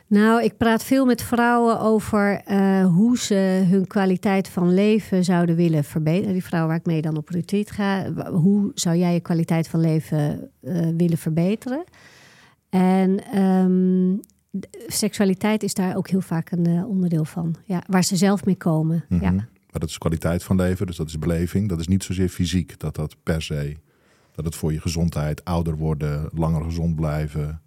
Nou, 0.08 0.44
ik 0.44 0.58
praat 0.58 0.84
veel 0.84 1.06
met 1.06 1.22
vrouwen 1.22 1.80
over 1.80 2.42
eh, 2.46 2.86
hoe 2.86 3.18
ze 3.18 3.66
hun 3.70 3.88
kwaliteit 3.88 4.50
van 4.50 4.74
leven 4.74 5.24
zouden 5.24 5.56
willen 5.56 5.84
verbeteren. 5.84 6.34
Die 6.34 6.44
vrouwen 6.44 6.72
waar 6.72 6.80
ik 6.80 6.86
mee 6.86 7.02
dan 7.02 7.18
op 7.18 7.30
retreat 7.30 7.72
ga. 7.72 8.14
Hoe 8.32 8.72
zou 8.74 8.96
jij 8.96 9.14
je 9.14 9.20
kwaliteit 9.20 9.68
van 9.68 9.80
leven 9.80 10.52
eh, 10.62 10.88
willen 10.98 11.18
verbeteren? 11.18 11.84
En 12.70 13.24
ehm, 13.32 14.16
seksualiteit 14.88 15.64
is 15.64 15.74
daar 15.74 15.96
ook 15.96 16.10
heel 16.10 16.22
vaak 16.22 16.52
een 16.52 16.66
eh, 16.66 16.88
onderdeel 16.90 17.26
van. 17.26 17.56
Ja, 17.66 17.84
waar 17.88 18.04
ze 18.04 18.16
zelf 18.16 18.46
mee 18.46 18.56
komen. 18.56 19.06
Mhm. 19.10 19.24
Ja. 19.24 19.32
Maar 19.32 19.80
dat 19.80 19.90
is 19.90 19.98
kwaliteit 19.98 20.44
van 20.44 20.56
leven, 20.56 20.88
dus 20.88 20.96
dat 20.98 21.08
is 21.08 21.20
beleving. 21.20 21.70
Dat 21.70 21.80
is 21.80 21.88
niet 21.88 22.04
zozeer 22.04 22.30
fysiek, 22.30 22.80
dat 22.80 22.96
dat 22.96 23.16
per 23.24 23.42
se... 23.42 23.76
dat 24.32 24.46
het 24.46 24.56
voor 24.56 24.74
je 24.74 24.82
gezondheid, 24.82 25.46
ouder 25.46 25.78
worden, 25.78 26.30
langer 26.34 26.64
gezond 26.64 26.96
blijven... 26.96 27.62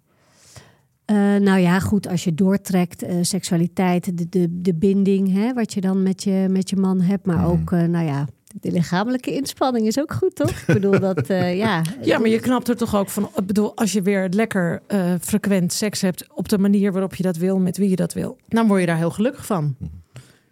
Eh, 1.05 1.15
nou 1.35 1.59
ja, 1.59 1.79
goed, 1.79 2.07
als 2.07 2.23
je 2.23 2.33
doortrekt, 2.33 3.01
eh, 3.03 3.15
seksualiteit, 3.21 4.17
de, 4.17 4.29
de, 4.29 4.61
de 4.61 4.73
binding, 4.73 5.31
hè, 5.33 5.53
wat 5.53 5.73
je 5.73 5.81
dan 5.81 6.03
met 6.03 6.23
je, 6.23 6.47
met 6.49 6.69
je 6.69 6.75
man 6.75 7.01
hebt. 7.01 7.25
Maar 7.25 7.37
Mhm. 7.37 7.45
ook, 7.45 7.71
nou 7.71 8.05
ja, 8.05 8.27
De 8.61 8.71
lichamelijke 8.71 9.33
inspanning 9.33 9.87
is 9.87 9.99
ook 9.99 10.13
goed, 10.13 10.35
toch? 10.35 10.49
Ik 10.49 10.65
bedoel 10.65 10.99
dat, 10.99 11.29
uh, 11.29 11.55
ja. 11.63 11.81
Ja, 12.01 12.19
maar 12.19 12.29
je 12.29 12.39
knapt 12.39 12.67
er 12.69 12.77
toch 12.77 12.95
ook 12.95 13.09
van. 13.09 13.29
Ik 13.35 13.45
bedoel, 13.45 13.75
als 13.75 13.91
je 13.91 14.01
weer 14.01 14.29
lekker 14.29 14.81
uh, 14.87 15.13
frequent 15.21 15.73
seks 15.73 16.01
hebt 16.01 16.27
op 16.33 16.49
de 16.49 16.57
manier 16.57 16.91
waarop 16.91 17.15
je 17.15 17.23
dat 17.23 17.37
wil, 17.37 17.59
met 17.59 17.77
wie 17.77 17.89
je 17.89 17.95
dat 17.95 18.13
wil, 18.13 18.37
dan 18.47 18.67
word 18.67 18.79
je 18.79 18.85
daar 18.85 18.97
heel 18.97 19.11
gelukkig 19.11 19.45
van. 19.45 19.75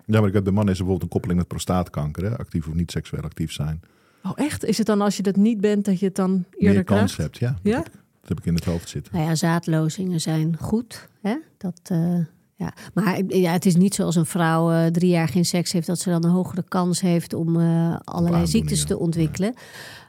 Ja, 0.05 0.19
maar 0.19 0.27
ik 0.27 0.33
heb 0.33 0.45
de 0.45 0.51
man 0.51 0.63
is 0.63 0.77
bijvoorbeeld 0.77 1.01
een 1.01 1.09
koppeling 1.09 1.39
met 1.39 1.47
prostaatkanker, 1.47 2.23
hè? 2.23 2.37
actief 2.37 2.67
of 2.67 2.73
niet 2.73 2.91
seksueel 2.91 3.23
actief 3.23 3.51
zijn. 3.51 3.81
Oh, 4.23 4.31
echt? 4.35 4.65
Is 4.65 4.77
het 4.77 4.87
dan 4.87 5.01
als 5.01 5.17
je 5.17 5.23
dat 5.23 5.35
niet 5.35 5.61
bent 5.61 5.85
dat 5.85 5.99
je 5.99 6.05
het 6.05 6.15
dan 6.15 6.45
eerder 6.51 6.73
Meer 6.73 6.83
kans 6.83 7.13
krijgt? 7.13 7.17
hebt, 7.17 7.37
ja. 7.37 7.71
Ja? 7.71 7.75
Dat, 7.75 7.83
heb, 7.83 7.93
dat 7.93 8.29
heb 8.29 8.39
ik 8.39 8.45
in 8.45 8.55
het 8.55 8.65
hoofd 8.65 8.89
zitten. 8.89 9.15
Nou 9.15 9.27
ja, 9.27 9.35
zaadlozingen 9.35 10.21
zijn 10.21 10.57
goed. 10.57 11.07
Hè? 11.21 11.35
Dat, 11.57 11.89
uh, 11.91 12.17
ja. 12.61 12.73
Maar 12.93 13.21
ja, 13.27 13.51
het 13.51 13.65
is 13.65 13.75
niet 13.75 13.95
zoals 13.95 14.15
een 14.15 14.25
vrouw 14.25 14.71
uh, 14.71 14.85
drie 14.85 15.09
jaar 15.09 15.27
geen 15.27 15.45
seks 15.45 15.71
heeft, 15.71 15.87
dat 15.87 15.99
ze 15.99 16.09
dan 16.09 16.23
een 16.23 16.31
hogere 16.31 16.63
kans 16.67 17.01
heeft 17.01 17.33
om 17.33 17.59
uh, 17.59 17.95
allerlei 18.03 18.47
ziektes 18.47 18.85
te 18.85 18.99
ontwikkelen. 18.99 19.51
Ja. 19.55 19.61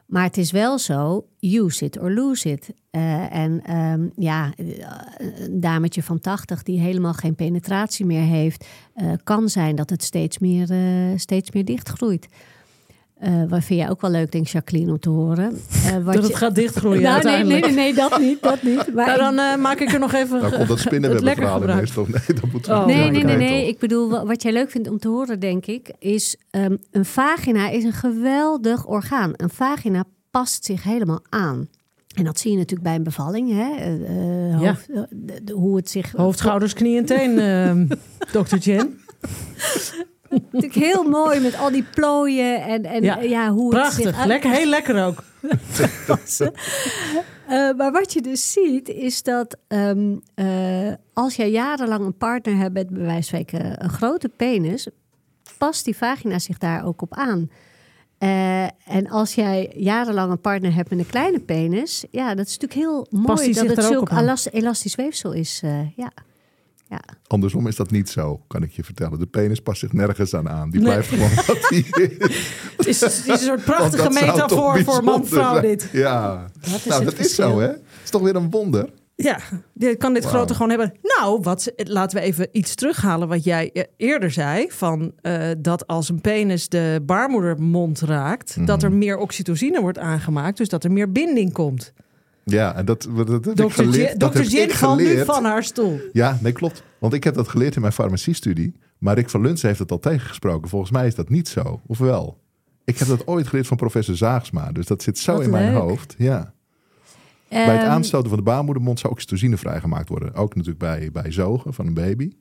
Maar 0.06 0.24
het 0.24 0.36
is 0.36 0.50
wel 0.50 0.78
zo, 0.78 1.26
use 1.40 1.84
it 1.84 1.98
or 1.98 2.10
lose 2.10 2.50
it. 2.50 2.72
Uh, 2.90 3.34
en 3.34 3.76
um, 3.76 4.12
ja, 4.16 4.52
een 4.56 5.60
dametje 5.60 6.02
van 6.02 6.20
80 6.20 6.62
die 6.62 6.80
helemaal 6.80 7.12
geen 7.12 7.34
penetratie 7.34 8.06
meer 8.06 8.22
heeft, 8.22 8.66
kan 9.24 9.48
zijn 9.48 9.76
dat 9.76 9.90
het 9.90 10.02
steeds 10.02 10.38
meer, 10.38 10.68
steeds 11.16 11.50
meer 11.50 11.64
dichtgroeit. 11.64 12.28
Uh, 13.24 13.42
wat 13.48 13.64
vind 13.64 13.80
jij 13.80 13.90
ook 13.90 14.00
wel 14.00 14.10
leuk, 14.10 14.32
denk 14.32 14.46
Jacqueline, 14.46 14.90
om 14.90 14.98
te 14.98 15.08
horen. 15.08 15.58
Uh, 15.86 15.92
wat 16.04 16.14
dat 16.14 16.14
je... 16.14 16.28
het 16.28 16.36
gaat 16.36 16.54
dichtgroeien 16.54 17.02
nou, 17.02 17.22
nee, 17.22 17.44
nee, 17.44 17.60
nee, 17.60 17.72
nee, 17.72 17.94
dat 17.94 18.18
niet, 18.18 18.42
dat 18.42 18.62
niet. 18.62 18.94
Maar 18.94 19.06
nou, 19.06 19.18
dan 19.18 19.34
uh, 19.34 19.56
maak 19.56 19.78
ik 19.80 19.92
er 19.92 19.98
nog 19.98 20.12
even 20.12 20.40
Nou 20.40 20.52
komt 20.54 20.68
dat 20.68 20.78
spinnenwebbenverhaal 20.78 21.62
ineens 21.62 21.92
toch? 21.92 22.08
Nee, 22.08 22.40
dat 22.40 22.52
moet 22.52 22.68
oh, 22.68 22.86
nee, 22.86 23.10
nee, 23.10 23.24
nee, 23.24 23.36
nee. 23.36 23.68
Ik 23.68 23.78
bedoel, 23.78 24.26
wat 24.26 24.42
jij 24.42 24.52
leuk 24.52 24.70
vindt 24.70 24.88
om 24.88 24.98
te 24.98 25.08
horen, 25.08 25.40
denk 25.40 25.66
ik, 25.66 25.92
is... 25.98 26.36
Um, 26.50 26.78
een 26.90 27.04
vagina 27.04 27.70
is 27.70 27.84
een 27.84 27.92
geweldig 27.92 28.86
orgaan. 28.86 29.32
Een 29.36 29.50
vagina 29.50 30.04
past 30.30 30.64
zich 30.64 30.82
helemaal 30.82 31.20
aan. 31.28 31.68
En 32.14 32.24
dat 32.24 32.38
zie 32.38 32.50
je 32.50 32.56
natuurlijk 32.56 32.82
bij 32.82 32.94
een 32.94 33.02
bevalling, 33.02 33.50
hè? 33.50 33.98
Uh, 33.98 34.58
hoofd, 34.58 34.88
ja. 34.92 35.06
de, 35.10 35.40
de, 35.44 35.52
hoe 35.52 35.76
het 35.76 35.90
zich... 35.90 36.12
Hoofd, 36.12 36.38
schouders, 36.38 36.72
knie 36.72 36.98
en 36.98 37.04
teen, 37.04 37.38
uh, 37.38 37.96
dokter 38.32 38.58
Jen. 38.58 39.00
Natuurlijk 40.32 40.74
heel 40.74 41.02
mooi 41.02 41.40
met 41.40 41.58
al 41.58 41.70
die 41.70 41.84
plooien 41.94 42.62
en, 42.62 42.84
en 42.84 43.02
ja, 43.02 43.20
ja 43.20 43.50
hoe 43.50 43.70
prachtig. 43.70 44.04
het 44.04 44.14
zich... 44.14 44.24
Lekker, 44.24 44.50
heel 44.50 44.68
lekker 44.68 45.04
ook. 45.04 45.22
uh, 47.48 47.72
maar 47.76 47.92
wat 47.92 48.12
je 48.12 48.20
dus 48.22 48.52
ziet 48.52 48.88
is 48.88 49.22
dat 49.22 49.56
um, 49.68 50.22
uh, 50.34 50.92
als 51.12 51.36
jij 51.36 51.50
jarenlang 51.50 52.04
een 52.04 52.16
partner 52.16 52.56
hebt 52.56 52.74
met 52.74 52.88
bij 52.88 53.02
wijze 53.02 53.14
van 53.14 53.22
spreken 53.22 53.84
een 53.84 53.90
grote 53.90 54.28
penis, 54.28 54.88
past 55.58 55.84
die 55.84 55.96
vagina 55.96 56.38
zich 56.38 56.58
daar 56.58 56.84
ook 56.84 57.02
op 57.02 57.14
aan. 57.14 57.50
Uh, 58.18 58.62
en 58.64 59.08
als 59.08 59.34
jij 59.34 59.72
jarenlang 59.76 60.30
een 60.30 60.40
partner 60.40 60.74
hebt 60.74 60.90
met 60.90 60.98
een 60.98 61.06
kleine 61.06 61.40
penis, 61.40 62.04
ja, 62.10 62.34
dat 62.34 62.46
is 62.46 62.58
natuurlijk 62.58 62.80
heel 62.80 63.06
mooi 63.10 63.52
dat 63.52 63.66
het 63.66 63.84
zulk 63.84 64.10
elastisch 64.52 64.94
weefsel 64.94 65.32
is. 65.32 65.62
ja. 65.96 66.12
Ja. 66.92 67.00
Andersom 67.26 67.66
is 67.66 67.76
dat 67.76 67.90
niet 67.90 68.08
zo, 68.08 68.42
kan 68.46 68.62
ik 68.62 68.72
je 68.72 68.84
vertellen. 68.84 69.18
De 69.18 69.26
penis 69.26 69.60
past 69.60 69.80
zich 69.80 69.92
nergens 69.92 70.34
aan 70.34 70.48
aan. 70.48 70.70
Die 70.70 70.80
blijft 70.80 71.10
nee. 71.10 71.20
gewoon 71.20 71.44
wat 71.46 71.68
die 71.68 71.86
is. 72.06 72.40
Het 72.76 72.86
is, 72.86 73.00
het 73.00 73.12
is 73.12 73.26
een 73.26 73.38
soort 73.38 73.64
prachtige 73.64 74.10
metafoor 74.10 74.82
voor 74.84 75.04
man-vrouw 75.04 75.60
dit. 75.60 75.88
Ja, 75.92 76.46
dat 76.60 76.74
is 76.74 76.84
nou 76.84 77.04
dat 77.04 77.18
is 77.18 77.34
zo 77.34 77.58
hè. 77.58 77.66
Het 77.66 77.80
is 78.04 78.10
toch 78.10 78.22
weer 78.22 78.36
een 78.36 78.50
wonder. 78.50 78.88
Ja, 79.14 79.38
je 79.72 79.96
kan 79.96 80.14
dit 80.14 80.22
wow. 80.22 80.32
grote 80.32 80.52
gewoon 80.52 80.68
hebben. 80.68 80.92
Nou, 81.02 81.40
wat, 81.42 81.72
laten 81.76 82.18
we 82.18 82.24
even 82.24 82.48
iets 82.52 82.74
terughalen 82.74 83.28
wat 83.28 83.44
jij 83.44 83.86
eerder 83.96 84.30
zei. 84.30 84.66
Van, 84.70 85.12
uh, 85.22 85.50
dat 85.58 85.86
als 85.86 86.08
een 86.08 86.20
penis 86.20 86.68
de 86.68 87.02
baarmoedermond 87.06 88.00
raakt... 88.00 88.56
Mm. 88.56 88.64
dat 88.64 88.82
er 88.82 88.92
meer 88.92 89.16
oxytocine 89.16 89.80
wordt 89.80 89.98
aangemaakt. 89.98 90.56
Dus 90.56 90.68
dat 90.68 90.84
er 90.84 90.92
meer 90.92 91.12
binding 91.12 91.52
komt. 91.52 91.92
Ja, 92.44 92.74
en 92.74 92.84
dat, 92.84 93.08
dat, 93.16 93.26
dat 93.26 93.44
heb 93.58 93.66
ik 93.66 93.72
geleerd. 93.72 94.20
Dr. 94.20 94.40
Jen 94.40 94.70
valt 94.70 94.98
nu 94.98 95.24
van 95.24 95.44
haar 95.44 95.64
stoel. 95.64 96.00
Ja, 96.12 96.38
nee, 96.40 96.52
klopt. 96.52 96.82
Want 96.98 97.12
ik 97.12 97.24
heb 97.24 97.34
dat 97.34 97.48
geleerd 97.48 97.74
in 97.74 97.80
mijn 97.80 97.92
farmaciestudie. 97.92 98.74
Maar 98.98 99.14
Rick 99.14 99.30
van 99.30 99.40
Luns 99.40 99.62
heeft 99.62 99.78
het 99.78 99.90
al 99.90 99.98
tegengesproken. 99.98 100.68
Volgens 100.68 100.90
mij 100.90 101.06
is 101.06 101.14
dat 101.14 101.28
niet 101.28 101.48
zo. 101.48 101.80
Of 101.86 101.98
wel? 101.98 102.40
Ik 102.84 102.98
heb 102.98 103.08
dat 103.08 103.26
ooit 103.26 103.46
geleerd 103.46 103.66
van 103.66 103.76
professor 103.76 104.16
Zaagsma. 104.16 104.72
Dus 104.72 104.86
dat 104.86 105.02
zit 105.02 105.18
zo 105.18 105.32
Wat 105.32 105.42
in 105.42 105.50
mijn 105.50 105.74
hoofd. 105.74 106.14
Ja. 106.18 106.38
Um, 106.38 107.64
bij 107.64 107.76
het 107.76 107.86
aanstoten 107.86 108.28
van 108.28 108.38
de 108.38 108.44
baarmoedermond 108.44 109.00
zou 109.00 109.12
oxytocine 109.12 109.56
vrijgemaakt 109.56 110.08
worden. 110.08 110.34
Ook 110.34 110.54
natuurlijk 110.54 110.78
bij, 110.78 111.10
bij 111.12 111.32
zogen 111.32 111.74
van 111.74 111.86
een 111.86 111.94
baby. 111.94 112.32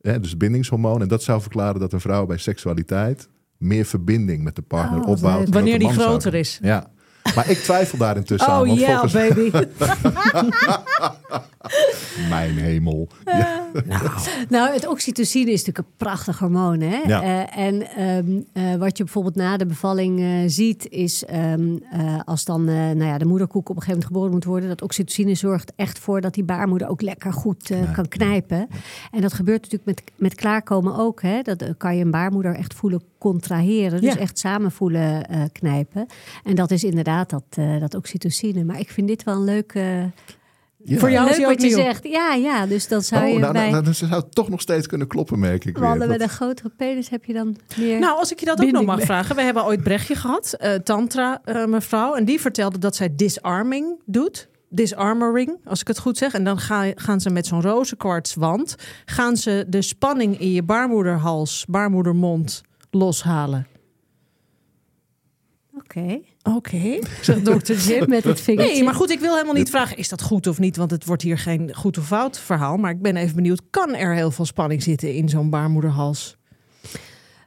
Ja, 0.00 0.18
dus 0.18 0.36
bindingshormoon. 0.36 1.02
En 1.02 1.08
dat 1.08 1.22
zou 1.22 1.40
verklaren 1.40 1.80
dat 1.80 1.92
een 1.92 2.00
vrouw 2.00 2.26
bij 2.26 2.38
seksualiteit 2.38 3.28
meer 3.56 3.84
verbinding 3.84 4.42
met 4.42 4.56
de 4.56 4.62
partner 4.62 5.00
Oh, 5.00 5.08
opbouwt. 5.08 5.48
Wanneer 5.48 5.78
die 5.78 5.88
groter 5.88 6.06
groter 6.06 6.34
is. 6.34 6.58
Ja. 6.62 6.90
Maar 7.34 7.50
ik 7.50 7.58
twijfel 7.58 7.98
daar 7.98 8.16
intussen 8.16 8.50
aan. 8.50 8.60
Oh 8.60 8.78
yeah, 8.78 8.90
volgens 8.90 9.12
baby. 9.12 9.50
mijn 12.28 12.58
hemel. 12.58 13.08
Ja. 13.24 13.66
nou, 13.86 14.00
Nou, 14.48 14.72
het 14.74 14.86
oxytocine 14.86 15.50
is 15.50 15.64
natuurlijk 15.64 15.78
een 15.78 15.94
prachtig 15.96 16.38
hormoon. 16.38 16.80
Hè? 16.80 17.00
Ja. 17.06 17.22
Eh, 17.22 17.64
en 17.64 17.86
ehm, 17.86 18.40
eh, 18.52 18.74
wat 18.74 18.96
je 18.96 19.04
bijvoorbeeld 19.04 19.34
na 19.34 19.56
de 19.56 19.66
bevalling 19.66 20.20
eh, 20.20 20.26
ziet, 20.46 20.88
is 20.88 21.24
ehm, 21.24 21.76
eh, 21.90 22.20
als 22.24 22.44
dan 22.44 22.64
nou 22.64 23.04
ja, 23.04 23.18
de 23.18 23.24
moederkoek 23.24 23.68
op 23.68 23.76
een 23.76 23.82
gegeven 23.82 23.92
moment 23.92 24.06
geboren 24.06 24.32
moet 24.32 24.44
worden, 24.44 24.68
dat 24.68 24.82
oxytocine 24.82 25.34
zorgt 25.34 25.72
echt 25.76 25.98
voor 25.98 26.20
dat 26.20 26.34
die 26.34 26.44
baarmoeder 26.44 26.88
ook 26.88 27.02
lekker 27.02 27.32
goed 27.32 27.70
kan 27.92 28.08
knijpen. 28.08 28.68
En 29.10 29.20
dat 29.20 29.32
gebeurt 29.32 29.62
natuurlijk 29.62 29.84
met, 29.84 30.02
met 30.16 30.34
klaarkomen 30.34 30.96
ook. 30.96 31.22
Hè? 31.22 31.42
Dat 31.42 31.64
kan 31.76 31.96
je 31.96 32.04
een 32.04 32.10
baarmoeder 32.10 32.54
echt 32.54 32.74
voelen 32.74 33.02
contraheren. 33.22 34.00
Dus 34.00 34.14
Ja. 34.14 34.20
echt 34.20 34.38
samen 34.38 34.70
voelen 34.72 35.28
eh, 35.28 35.42
knijpen. 35.52 36.06
En 36.44 36.54
dat 36.54 36.70
is 36.70 36.84
inderdaad 36.84 37.30
dat, 37.30 37.42
eh, 37.50 37.80
dat 37.80 37.94
oxytocine. 37.94 38.64
Maar 38.64 38.78
ik 38.80 38.90
vind 38.90 39.08
dit 39.08 39.22
wel 39.24 39.34
een 39.34 39.44
leuke. 39.44 40.10
Ja. 40.84 40.98
Voor 40.98 41.10
jou 41.10 41.30
leuk 41.30 41.44
wat 41.46 41.62
je 41.62 41.70
zegt. 41.70 42.08
Ja, 42.08 42.34
ja, 42.34 42.66
dus 42.66 42.88
dan 42.88 43.02
zou 43.02 43.24
Oh, 43.24 43.32
je 43.32 43.38
nou, 43.38 43.52
bij 43.52 43.70
nou, 43.70 43.82
nou, 43.82 43.94
ze 43.94 44.06
zou 44.06 44.22
toch 44.30 44.48
nog 44.48 44.60
steeds 44.60 44.86
kunnen 44.86 45.06
kloppen, 45.06 45.38
merk 45.38 45.64
ik 45.64 45.76
weer. 45.78 45.88
mannen 45.88 46.08
met 46.08 46.18
Dat- 46.18 46.28
een 46.28 46.34
grotere 46.34 46.68
penis 46.76 47.08
heb 47.08 47.24
je 47.24 47.32
dan 47.32 47.56
meer. 47.76 47.98
Nou, 47.98 48.18
als 48.18 48.32
ik 48.32 48.40
je 48.40 48.46
dat 48.46 48.60
ook 48.62 48.70
nog 48.70 48.84
mag 48.84 48.96
mee. 48.96 49.04
vragen. 49.04 49.36
We 49.36 49.42
hebben 49.42 49.64
ooit 49.64 49.82
Brechtje 49.82 50.14
gehad, 50.14 50.52
eh, 50.52 50.74
Tantra 50.74 51.40
eh, 51.44 51.64
mevrouw. 51.66 52.14
En 52.14 52.24
die 52.24 52.40
vertelde 52.40 52.78
dat 52.78 52.96
zij 52.96 53.14
disarming 53.16 53.94
doet. 54.06 54.48
Disarmoring, 54.68 55.56
als 55.64 55.80
ik 55.80 55.86
het 55.86 55.98
goed 55.98 56.18
zeg. 56.18 56.32
En 56.34 56.44
dan 56.44 56.58
ga, 56.58 56.92
gaan 56.94 57.20
ze 57.20 57.30
met 57.30 57.46
zo'n 57.46 57.62
rozenkwartswand... 57.62 58.74
gaan 59.04 59.36
ze 59.36 59.64
de 59.68 59.82
spanning 59.82 60.40
in 60.40 60.52
je 60.52 60.62
baarmoederhals, 60.62 61.64
baarmoedermond 61.68 62.62
loshalen. 62.92 63.66
Oké. 65.74 66.20
Oké, 66.42 66.98
zegt 67.20 67.44
dokter 67.44 67.76
Jim. 67.76 68.08
Met 68.08 68.24
het 68.24 68.40
vingertje. 68.40 68.72
Nee, 68.74 68.84
maar 68.84 68.94
goed, 68.94 69.10
ik 69.10 69.20
wil 69.20 69.32
helemaal 69.32 69.54
niet 69.54 69.70
vragen, 69.70 69.96
is 69.96 70.08
dat 70.08 70.22
goed 70.22 70.46
of 70.46 70.58
niet? 70.58 70.76
Want 70.76 70.90
het 70.90 71.04
wordt 71.04 71.22
hier 71.22 71.38
geen 71.38 71.74
goed 71.74 71.98
of 71.98 72.06
fout 72.06 72.38
verhaal. 72.38 72.76
Maar 72.76 72.90
ik 72.90 73.02
ben 73.02 73.16
even 73.16 73.34
benieuwd, 73.34 73.62
kan 73.70 73.94
er 73.94 74.14
heel 74.14 74.30
veel 74.30 74.44
spanning 74.44 74.82
zitten 74.82 75.14
in 75.14 75.28
zo'n 75.28 75.50
baarmoederhals? 75.50 76.36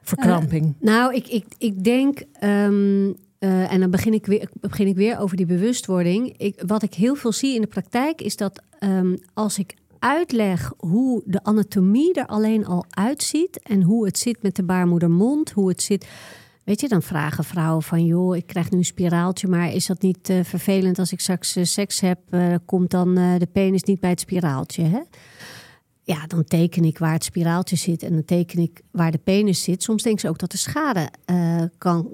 Verkramping. 0.01 0.75
Nou, 0.79 1.13
ik, 1.13 1.27
ik, 1.27 1.45
ik 1.57 1.83
denk, 1.83 2.23
ehm, 2.39 3.11
eh, 3.39 3.73
en 3.73 3.79
dan 3.79 3.91
begin 3.91 4.13
ik, 4.13 4.25
weer, 4.25 4.49
begin 4.53 4.87
ik 4.87 4.95
weer 4.95 5.19
over 5.19 5.37
die 5.37 5.45
bewustwording. 5.45 6.37
Ik, 6.37 6.63
wat 6.65 6.83
ik 6.83 6.93
heel 6.93 7.15
veel 7.15 7.31
zie 7.31 7.55
in 7.55 7.61
de 7.61 7.67
praktijk 7.67 8.21
is 8.21 8.35
dat 8.35 8.61
ehm, 8.79 9.15
als 9.33 9.57
ik 9.57 9.75
uitleg 10.05 10.71
hoe 10.77 11.21
de 11.25 11.43
anatomie 11.43 12.13
er 12.13 12.25
alleen 12.25 12.65
al 12.65 12.85
uitziet 12.89 13.59
en 13.63 13.81
hoe 13.81 14.05
het 14.05 14.17
zit 14.17 14.41
met 14.41 14.55
de 14.55 14.63
baarmoedermond, 14.63 15.51
hoe 15.51 15.69
het 15.69 15.81
zit. 15.81 16.07
Weet 16.63 16.81
je, 16.81 16.87
dan 16.87 17.01
vragen 17.01 17.43
vrouwen 17.43 17.83
van, 17.83 18.05
joh, 18.05 18.35
ik 18.35 18.47
krijg 18.47 18.71
nu 18.71 18.77
een 18.77 18.85
spiraaltje, 18.85 19.47
maar 19.47 19.73
is 19.73 19.85
dat 19.85 20.01
niet 20.01 20.29
eh, 20.29 20.39
vervelend 20.43 20.99
als 20.99 21.11
ik 21.11 21.19
straks 21.19 21.55
eh, 21.55 21.63
seks 21.63 21.99
heb? 21.99 22.19
eh, 22.29 22.55
komt 22.65 22.91
dan 22.91 23.15
de 23.15 23.47
penis 23.51 23.83
niet 23.83 23.99
bij 23.99 24.09
het 24.09 24.19
spiraaltje? 24.19 24.83
Hè? 24.83 24.99
Ja, 26.03 26.27
dan 26.27 26.43
teken 26.43 26.83
ik 26.83 26.97
waar 26.97 27.13
het 27.13 27.23
spiraaltje 27.23 27.75
zit 27.75 28.03
en 28.03 28.13
dan 28.13 28.25
teken 28.25 28.59
ik 28.59 28.81
waar 28.91 29.11
de 29.11 29.19
penis 29.23 29.63
zit. 29.63 29.83
Soms 29.83 30.03
denken 30.03 30.21
ze 30.21 30.29
ook 30.29 30.39
dat 30.39 30.51
de 30.51 30.57
schade 30.57 31.09
kan, 31.77 32.09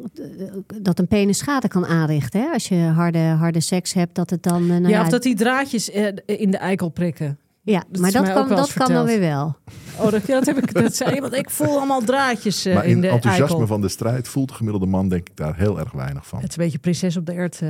dat 0.81 0.99
een 0.99 1.07
penis 1.07 1.37
schade 1.37 1.67
kan 1.67 1.85
aanrichten. 1.85 2.41
Hè? 2.41 2.47
Als 2.47 2.67
je 2.67 2.75
harde, 2.75 3.19
harde 3.19 3.59
seks 3.59 3.93
hebt, 3.93 4.15
dat 4.15 4.29
het 4.29 4.43
dan. 4.43 4.87
ja, 4.87 5.01
of 5.01 5.09
dat 5.09 5.23
die 5.23 5.35
draadjes 5.35 5.89
in 6.25 6.51
de 6.51 6.57
eikel 6.57 6.89
prikken. 6.89 7.39
Ja, 7.61 7.83
dat 7.89 8.01
maar 8.01 8.11
dat 8.11 8.33
kan, 8.33 8.47
dat 8.49 8.73
kan 8.73 8.91
dan 8.93 9.05
weer 9.05 9.19
wel. 9.19 9.55
Oh, 9.99 10.11
dat, 10.11 10.27
ja, 10.27 10.33
dat 10.41 10.45
heb 10.45 10.57
ik. 10.57 10.73
Dat 10.81 10.95
zei 10.95 11.15
iemand. 11.15 11.33
Ik 11.33 11.49
voel 11.49 11.77
allemaal 11.77 12.01
draadjes 12.01 12.65
eh, 12.65 12.73
maar 12.73 12.85
in 12.85 12.89
in 12.91 13.01
de 13.01 13.07
enthousiasme 13.07 13.47
eikel. 13.47 13.67
van 13.67 13.81
de 13.81 13.87
strijd 13.89 14.27
voelt 14.27 14.47
de 14.49 14.53
gemiddelde 14.53 14.85
man 14.85 15.09
denk 15.09 15.29
ik 15.29 15.37
daar 15.37 15.55
heel 15.57 15.79
erg 15.79 15.91
weinig 15.91 16.27
van. 16.27 16.39
Het 16.39 16.49
is 16.49 16.57
een 16.57 16.63
beetje 16.63 16.79
prinses 16.79 17.17
op 17.17 17.25
de 17.25 17.31
ert. 17.31 17.61
eh, 17.61 17.69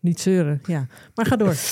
niet 0.00 0.20
zeuren. 0.20 0.60
Ja, 0.66 0.86
maar 1.14 1.26
ga 1.26 1.36
door. 1.36 1.54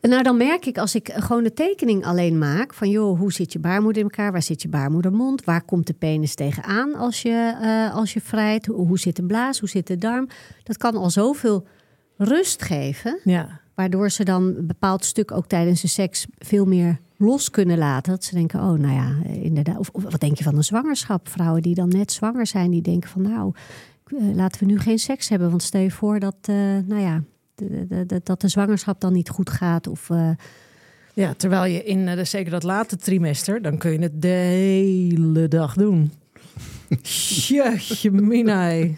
Nou, 0.00 0.22
dan 0.22 0.36
merk 0.36 0.66
ik 0.66 0.78
als 0.78 0.94
ik 0.94 1.10
gewoon 1.14 1.42
de 1.42 1.52
tekening 1.52 2.04
alleen 2.04 2.38
maak 2.38 2.74
van 2.74 2.90
joh, 2.90 3.18
hoe 3.18 3.32
zit 3.32 3.52
je 3.52 3.58
baarmoeder 3.58 4.02
in 4.02 4.08
elkaar? 4.08 4.32
Waar 4.32 4.42
zit 4.42 4.62
je 4.62 4.68
baarmoedermond? 4.68 5.44
Waar 5.44 5.62
komt 5.62 5.86
de 5.86 5.92
penis 5.92 6.34
tegenaan 6.34 6.94
als 6.94 7.22
je, 7.22 7.56
eh, 7.62 7.94
als 7.94 8.12
je 8.12 8.20
vrijt? 8.20 8.66
Hoe, 8.66 8.86
hoe 8.86 8.98
zit 8.98 9.16
de 9.16 9.22
blaas? 9.26 9.58
Hoe 9.60 9.68
zit 9.68 9.86
de 9.86 9.96
darm? 9.96 10.28
Dat 10.62 10.76
kan 10.76 10.96
al 10.96 11.10
zoveel 11.10 11.66
rust 12.16 12.62
geven, 12.62 13.20
Ja. 13.24 13.60
Waardoor 13.76 14.10
ze 14.10 14.24
dan 14.24 14.42
een 14.42 14.66
bepaald 14.66 15.04
stuk 15.04 15.30
ook 15.32 15.46
tijdens 15.46 15.80
de 15.80 15.88
seks 15.88 16.26
veel 16.38 16.64
meer 16.64 16.98
los 17.16 17.50
kunnen 17.50 17.78
laten. 17.78 18.12
Dat 18.12 18.24
ze 18.24 18.34
denken, 18.34 18.60
oh, 18.60 18.78
nou 18.78 18.94
ja, 18.94 19.14
eh, 19.24 19.44
inderdaad. 19.44 19.78
Of, 19.78 19.88
of 19.92 20.02
wat 20.02 20.20
denk 20.20 20.38
je 20.38 20.44
van 20.44 20.56
een 20.56 20.64
zwangerschap? 20.64 21.28
Vrouwen 21.28 21.62
die 21.62 21.74
dan 21.74 21.88
net 21.88 22.12
zwanger 22.12 22.46
zijn, 22.46 22.70
die 22.70 22.82
denken 22.82 23.10
van 23.10 23.22
nou, 23.22 23.52
eh, 24.04 24.34
laten 24.34 24.60
we 24.60 24.66
nu 24.66 24.78
geen 24.78 24.98
seks 24.98 25.28
hebben. 25.28 25.50
Want 25.50 25.62
stel 25.62 25.80
je 25.80 25.90
voor 25.90 26.20
dat, 26.20 26.36
eh, 26.40 26.54
nou 26.86 27.00
ja, 27.00 27.22
de, 27.54 27.86
de, 27.86 28.06
de, 28.06 28.20
dat 28.24 28.40
de 28.40 28.48
zwangerschap 28.48 29.00
dan 29.00 29.12
niet 29.12 29.28
goed 29.28 29.50
gaat. 29.50 29.86
Of, 29.86 30.08
uh, 30.08 30.30
ja, 31.14 31.34
terwijl 31.34 31.64
je 31.72 31.84
in 31.84 32.06
de, 32.06 32.24
zeker 32.24 32.50
dat 32.50 32.62
late 32.62 32.96
trimester, 32.96 33.62
dan 33.62 33.78
kun 33.78 33.92
je 33.92 33.98
het 33.98 34.22
de 34.22 34.28
hele 34.28 35.48
dag 35.48 35.74
doen. 35.74 36.12
Jeetje, 37.46 38.10
minai 38.10 38.96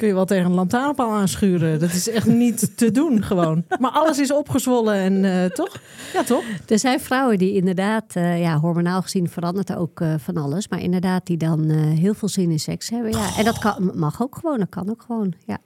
kun 0.00 0.08
je 0.08 0.14
wel 0.14 0.24
tegen 0.24 0.44
een 0.44 0.54
lantaarnpaal 0.54 1.10
aanschuren. 1.10 1.80
Dat 1.80 1.92
is 1.92 2.08
echt 2.08 2.26
niet 2.26 2.76
te 2.76 2.90
doen 2.90 3.22
gewoon. 3.22 3.64
Maar 3.78 3.90
alles 3.90 4.18
is 4.18 4.32
opgezwollen 4.32 4.94
en 4.94 5.24
uh, 5.24 5.44
toch? 5.44 5.80
Ja, 6.12 6.22
toch? 6.22 6.42
Er 6.66 6.78
zijn 6.78 7.00
vrouwen 7.00 7.38
die 7.38 7.52
inderdaad, 7.52 8.14
uh, 8.16 8.40
ja, 8.40 8.58
hormonaal 8.58 9.02
gezien 9.02 9.28
verandert 9.28 9.70
er 9.70 9.78
ook 9.78 10.00
uh, 10.00 10.14
van 10.18 10.36
alles. 10.36 10.68
Maar 10.68 10.80
inderdaad 10.80 11.26
die 11.26 11.36
dan 11.36 11.70
heel 11.70 12.14
veel 12.14 12.28
zin 12.28 12.50
in 12.50 12.60
seks 12.60 12.90
hebben. 12.90 13.10
Ja. 13.10 13.36
En 13.36 13.44
dat 13.44 13.58
kan, 13.58 13.92
mag 13.94 14.22
ook 14.22 14.36
gewoon, 14.36 14.58
dat 14.58 14.68
kan 14.68 14.90
ook 14.90 15.02
gewoon, 15.06 15.32
ja. 15.46 15.58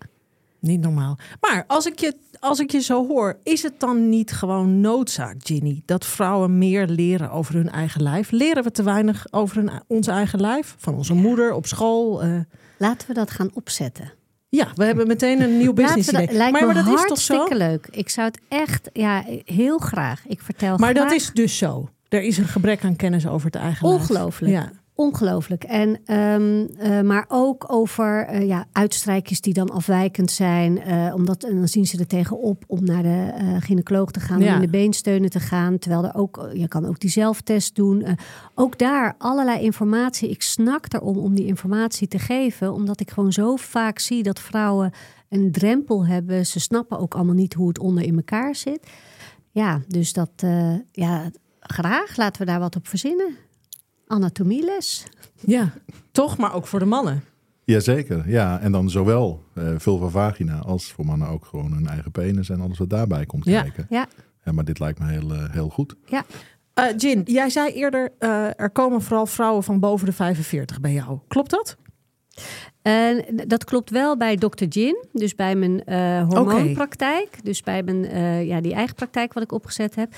Niet 0.58 0.80
normaal. 0.80 1.18
Maar 1.40 1.64
als 1.66 1.86
ik, 1.86 1.98
je, 1.98 2.16
als 2.40 2.60
ik 2.60 2.70
je 2.70 2.80
zo 2.80 3.06
hoor, 3.06 3.38
is 3.42 3.62
het 3.62 3.80
dan 3.80 4.08
niet 4.08 4.32
gewoon 4.32 4.80
noodzaak, 4.80 5.36
Ginny, 5.38 5.82
dat 5.84 6.06
vrouwen 6.06 6.58
meer 6.58 6.86
leren 6.86 7.30
over 7.30 7.54
hun 7.54 7.70
eigen 7.70 8.02
lijf? 8.02 8.30
Leren 8.30 8.62
we 8.62 8.70
te 8.70 8.82
weinig 8.82 9.26
over 9.30 9.56
hun, 9.56 9.70
ons 9.86 10.06
eigen 10.06 10.40
lijf? 10.40 10.74
Van 10.78 10.94
onze 10.94 11.14
moeder 11.14 11.52
op 11.52 11.66
school? 11.66 12.22
Laten 12.78 13.08
we 13.08 13.14
dat 13.14 13.30
gaan 13.30 13.50
opzetten. 13.52 14.12
Ja, 14.54 14.68
we 14.74 14.84
hebben 14.84 15.06
meteen 15.06 15.40
een 15.42 15.56
nieuw 15.58 15.72
business 15.72 16.08
idee. 16.08 16.26
Dat, 16.26 16.36
maar, 16.36 16.52
me 16.52 16.64
maar 16.66 16.84
dat 16.84 16.94
is 16.94 17.04
toch 17.06 17.20
zo? 17.20 17.46
leuk. 17.48 17.88
Ik 17.90 18.08
zou 18.08 18.26
het 18.26 18.40
echt, 18.48 18.90
ja, 18.92 19.24
heel 19.44 19.78
graag. 19.78 20.22
Ik 20.26 20.42
vertel 20.42 20.76
Maar 20.76 20.94
graag. 20.94 21.08
dat 21.08 21.12
is 21.12 21.30
dus 21.32 21.58
zo. 21.58 21.88
Er 22.08 22.22
is 22.22 22.38
een 22.38 22.48
gebrek 22.48 22.84
aan 22.84 22.96
kennis 22.96 23.26
over 23.26 23.46
het 23.46 23.54
eigen 23.54 23.88
Ongelooflijk. 23.88 24.52
Ja. 24.52 24.70
Ongelooflijk. 24.96 25.64
En, 25.64 26.14
um, 26.16 26.68
uh, 26.78 27.00
maar 27.00 27.24
ook 27.28 27.72
over 27.72 28.34
uh, 28.34 28.46
ja, 28.46 28.66
uitstrijkjes 28.72 29.40
die 29.40 29.54
dan 29.54 29.70
afwijkend 29.70 30.30
zijn. 30.30 30.88
Uh, 30.88 31.14
omdat, 31.14 31.44
en 31.44 31.56
dan 31.56 31.68
zien 31.68 31.86
ze 31.86 31.98
er 31.98 32.06
tegenop 32.06 32.64
om 32.66 32.84
naar 32.84 33.02
de 33.02 33.32
gynaecoloog 33.60 34.10
te 34.10 34.20
gaan. 34.20 34.40
Ja. 34.40 34.48
Om 34.48 34.54
in 34.54 34.60
de 34.60 34.78
beensteunen 34.78 35.30
te 35.30 35.40
gaan. 35.40 35.78
Terwijl 35.78 36.04
er 36.04 36.14
ook, 36.14 36.48
je 36.52 36.68
kan 36.68 36.86
ook 36.86 37.00
die 37.00 37.10
zelftest 37.10 37.74
doen. 37.74 38.06
ook 38.54 38.78
daar 38.78 39.14
allerlei 39.18 39.60
informatie. 39.60 40.28
Ik 40.28 40.42
snak 40.42 40.92
erom 40.92 41.18
om 41.18 41.34
die 41.34 41.46
informatie 41.46 42.08
te 42.08 42.18
geven. 42.18 42.72
Omdat 42.72 43.00
ik 43.00 43.10
gewoon 43.10 43.32
zo 43.32 43.56
vaak 43.56 43.98
zie 43.98 44.22
dat 44.22 44.40
vrouwen 44.40 44.92
een 45.28 45.52
drempel 45.52 46.06
hebben. 46.06 46.46
Ze 46.46 46.60
snappen 46.60 46.98
ook 46.98 47.14
allemaal 47.14 47.34
niet 47.34 47.54
hoe 47.54 47.68
het 47.68 47.78
onder 47.78 48.02
in 48.04 48.16
elkaar 48.16 48.54
zit. 48.54 48.86
Ja, 49.50 49.80
dus 49.88 50.12
dat, 50.12 50.30
ja, 50.92 51.30
graag 51.60 52.16
laten 52.16 52.40
we 52.40 52.46
daar 52.46 52.60
wat 52.60 52.76
op 52.76 52.88
verzinnen 52.88 53.43
anatomieles. 54.14 55.06
Ja, 55.40 55.72
toch, 56.12 56.36
maar 56.36 56.54
ook 56.54 56.66
voor 56.66 56.78
de 56.78 56.84
mannen. 56.84 57.24
Jazeker, 57.64 58.28
ja. 58.30 58.60
En 58.60 58.72
dan 58.72 58.90
zowel 58.90 59.42
uh, 59.54 59.74
veel 59.78 59.98
van 59.98 60.10
vagina 60.10 60.58
als 60.58 60.92
voor 60.92 61.04
mannen 61.04 61.28
ook 61.28 61.44
gewoon 61.44 61.72
hun 61.72 61.86
eigen 61.86 62.10
penis 62.10 62.48
en 62.48 62.60
alles 62.60 62.78
wat 62.78 62.90
daarbij 62.90 63.26
komt 63.26 63.44
ja. 63.44 63.62
kijken. 63.62 63.86
Ja. 63.88 64.06
ja. 64.44 64.52
Maar 64.52 64.64
dit 64.64 64.78
lijkt 64.78 64.98
me 64.98 65.10
heel, 65.10 65.32
uh, 65.32 65.50
heel 65.50 65.68
goed. 65.68 65.96
Ja. 66.06 66.24
Uh, 66.78 66.84
Jin, 66.96 67.22
jij 67.24 67.50
zei 67.50 67.72
eerder, 67.72 68.12
er 68.56 68.70
komen 68.70 69.02
vooral 69.02 69.26
vrouwen 69.26 69.62
van 69.62 69.80
boven 69.80 70.06
de 70.06 70.12
45 70.12 70.80
bij 70.80 70.92
jou. 70.92 71.18
Klopt 71.28 71.50
dat? 71.50 71.76
Uh, 72.84 73.22
dat 73.46 73.64
klopt 73.64 73.90
wel 73.90 74.16
bij 74.16 74.36
Dr. 74.36 74.64
Jin, 74.64 75.06
dus 75.12 75.34
bij 75.34 75.54
mijn 75.56 75.82
uh, 75.86 76.28
hormoonpraktijk. 76.28 77.26
Okay. 77.26 77.40
Dus 77.42 77.60
bij 77.60 77.82
mijn, 77.82 78.04
uh, 78.04 78.46
ja, 78.46 78.60
die 78.60 78.74
eigen 78.74 78.94
praktijk 78.94 79.32
wat 79.32 79.42
ik 79.42 79.52
opgezet 79.52 79.94
heb. 79.94 80.14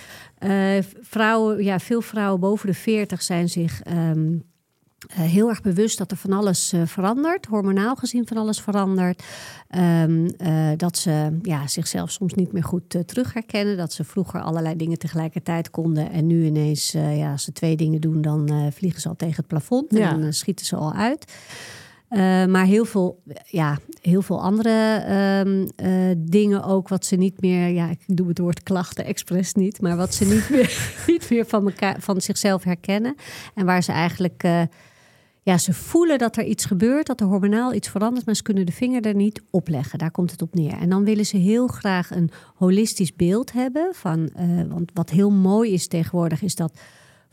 vrouwen, 1.01 1.65
ja, 1.65 1.79
veel 1.79 2.01
vrouwen 2.01 2.41
boven 2.41 2.67
de 2.67 2.75
40 2.75 3.23
zijn 3.23 3.49
zich 3.49 3.81
um, 3.91 4.43
heel 5.13 5.49
erg 5.49 5.61
bewust 5.61 5.99
dat 5.99 6.11
er 6.11 6.17
van 6.17 6.33
alles 6.33 6.75
verandert. 6.85 7.47
Hormonaal 7.47 7.97
gezien 7.97 8.27
van 8.27 8.37
alles 8.37 8.61
verandert. 8.61 9.23
Um, 10.03 10.31
dat 10.77 10.99
ze 10.99 11.39
ja, 11.43 11.67
zichzelf 11.67 12.11
soms 12.11 12.35
niet 12.35 12.53
meer 12.53 12.65
goed 12.65 12.97
terug 13.07 13.33
herkennen. 13.33 13.77
Dat 13.77 13.93
ze 13.93 14.05
vroeger 14.05 14.41
allerlei 14.41 14.77
dingen 14.77 14.99
tegelijkertijd 14.99 15.71
konden. 15.71 16.11
En 16.11 16.27
nu 16.27 16.45
ineens, 16.45 16.93
ja, 16.93 17.33
als 17.33 17.45
ze 17.45 17.53
twee 17.53 17.77
dingen 17.77 18.01
doen, 18.01 18.21
dan 18.21 18.73
vliegen 18.73 19.01
ze 19.01 19.09
al 19.09 19.17
tegen 19.17 19.37
het 19.37 19.47
plafond. 19.47 19.91
En 19.91 19.99
ja. 19.99 20.15
dan 20.15 20.33
schieten 20.33 20.67
ze 20.67 20.77
al 20.77 20.93
uit. 20.93 21.25
Uh, 22.11 22.45
maar 22.45 22.65
heel 22.65 22.85
veel, 22.85 23.23
ja, 23.47 23.79
heel 24.03 24.23
veel 24.23 24.43
andere 24.43 25.05
um, 25.45 25.71
uh, 25.83 26.15
dingen 26.19 26.65
ook, 26.65 26.89
wat 26.89 27.05
ze 27.05 27.17
niet 27.17 27.41
meer, 27.41 27.69
ja, 27.69 27.91
ik 27.91 28.01
doe 28.07 28.29
het 28.29 28.39
woord 28.39 28.63
klachten 28.63 29.05
expres 29.05 29.55
niet, 29.55 29.81
maar 29.81 29.97
wat 29.97 30.15
ze 30.15 30.25
niet 30.25 30.51
meer, 30.51 30.93
niet 31.07 31.31
meer 31.31 31.47
van, 31.47 31.65
elkaar, 31.65 31.97
van 32.01 32.21
zichzelf 32.21 32.65
herkennen. 32.65 33.15
En 33.55 33.67
waar 33.67 33.83
ze 33.83 33.93
eigenlijk, 33.93 34.43
uh, 34.45 34.63
ja, 35.43 35.59
ze 35.59 35.73
voelen 35.73 36.19
dat 36.19 36.37
er 36.37 36.45
iets 36.45 36.65
gebeurt, 36.65 37.07
dat 37.07 37.21
er 37.21 37.27
hormonaal 37.27 37.75
iets 37.75 37.89
verandert, 37.89 38.27
maar 38.27 38.37
ze 38.37 38.43
kunnen 38.43 38.67
de 38.67 38.73
vinger 38.73 39.07
er 39.07 39.15
niet 39.15 39.43
op 39.51 39.69
leggen. 39.69 39.99
Daar 39.99 40.11
komt 40.11 40.31
het 40.31 40.43
op 40.43 40.55
neer. 40.55 40.79
En 40.79 40.89
dan 40.89 41.05
willen 41.05 41.27
ze 41.27 41.37
heel 41.37 41.67
graag 41.67 42.11
een 42.11 42.31
holistisch 42.55 43.15
beeld 43.15 43.53
hebben 43.53 43.91
van, 43.95 44.31
want 44.69 44.91
wat 44.95 45.11
heel 45.11 45.31
mooi 45.31 45.73
is 45.73 45.89
tegenwoordig, 45.89 46.43
is 46.43 46.55
dat 46.55 46.79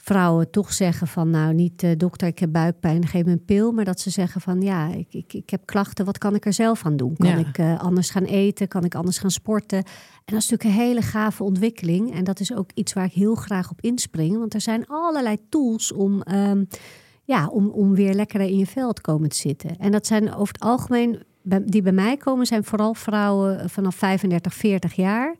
vrouwen 0.03 0.49
toch 0.49 0.73
zeggen 0.73 1.07
van 1.07 1.29
nou 1.29 1.53
niet 1.53 1.83
uh, 1.83 1.91
dokter, 1.97 2.27
ik 2.27 2.39
heb 2.39 2.51
buikpijn, 2.51 3.07
geef 3.07 3.25
me 3.25 3.31
een 3.31 3.45
pil. 3.45 3.71
Maar 3.71 3.85
dat 3.85 3.99
ze 3.99 4.09
zeggen 4.09 4.41
van 4.41 4.61
ja, 4.61 4.87
ik, 4.93 5.13
ik, 5.13 5.33
ik 5.33 5.49
heb 5.49 5.65
klachten, 5.65 6.05
wat 6.05 6.17
kan 6.17 6.35
ik 6.35 6.45
er 6.45 6.53
zelf 6.53 6.85
aan 6.85 6.95
doen? 6.95 7.15
Kan 7.17 7.29
Ja. 7.29 7.37
ik 7.37 7.57
uh, 7.57 7.79
anders 7.79 8.09
gaan 8.09 8.23
eten? 8.23 8.67
Kan 8.67 8.83
ik 8.83 8.95
anders 8.95 9.17
gaan 9.17 9.31
sporten? 9.31 9.77
En 9.77 10.33
dat 10.33 10.41
is 10.41 10.49
natuurlijk 10.49 10.63
een 10.79 10.85
hele 10.85 11.01
gave 11.01 11.43
ontwikkeling. 11.43 12.13
En 12.13 12.23
dat 12.23 12.39
is 12.39 12.53
ook 12.53 12.69
iets 12.73 12.93
waar 12.93 13.05
ik 13.05 13.11
heel 13.11 13.35
graag 13.35 13.71
op 13.71 13.81
inspring. 13.81 14.37
Want 14.37 14.53
er 14.53 14.61
zijn 14.61 14.87
allerlei 14.87 15.37
tools 15.49 15.91
om, 15.91 16.21
um, 16.33 16.67
ja, 17.23 17.47
om, 17.47 17.67
om 17.69 17.95
weer 17.95 18.13
lekkerder 18.13 18.47
in 18.47 18.57
je 18.57 18.67
vel 18.67 18.93
te 18.93 19.01
komen 19.01 19.29
te 19.29 19.35
zitten. 19.37 19.77
En 19.77 19.91
dat 19.91 20.07
zijn 20.07 20.33
over 20.35 20.53
het 20.53 20.63
algemeen, 20.63 21.23
die 21.65 21.81
bij 21.81 21.91
mij 21.91 22.17
komen, 22.17 22.45
zijn 22.45 22.63
vooral 22.63 22.93
vrouwen 22.93 23.69
vanaf 23.69 23.95
35, 23.95 24.53
40 24.53 24.93
jaar. 24.93 25.35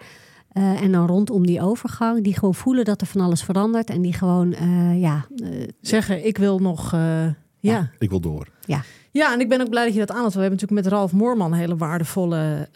Uh, 0.54 0.82
en 0.82 0.92
dan 0.92 1.08
rondom 1.08 1.46
die 1.46 1.62
overgang, 1.62 2.24
die 2.24 2.34
gewoon 2.34 2.56
voelen 2.56 2.86
dat 2.86 3.02
er 3.02 3.08
van 3.08 3.22
alles 3.22 3.44
verandert. 3.44 3.90
En 3.90 4.02
die 4.02 4.14
gewoon, 4.14 4.56
uh, 4.62 5.02
ja. 5.02 5.26
Uh, 5.36 5.68
Zeggen, 5.82 6.26
ik 6.26 6.38
wil 6.38 6.60
nog, 6.60 6.92
ja. 6.92 7.36
ja. 7.60 7.92
Ik 8.00 8.10
wil 8.10 8.20
door. 8.20 8.48
Ja. 8.66 8.82
Ja, 9.12 9.34
en 9.34 9.40
ik 9.40 9.50
ben 9.50 9.62
ook 9.62 9.70
blij 9.70 9.84
dat 9.84 9.94
je 9.94 10.00
dat 10.00 10.12
aanhaalt. 10.12 10.34
We 10.34 10.40
hebben 10.40 10.60
natuurlijk 10.60 10.86
met 10.86 10.94
Ralf 10.94 11.12
Moorman 11.12 11.52
een 11.52 11.58
hele 11.58 11.76
waardevolle 11.76 12.70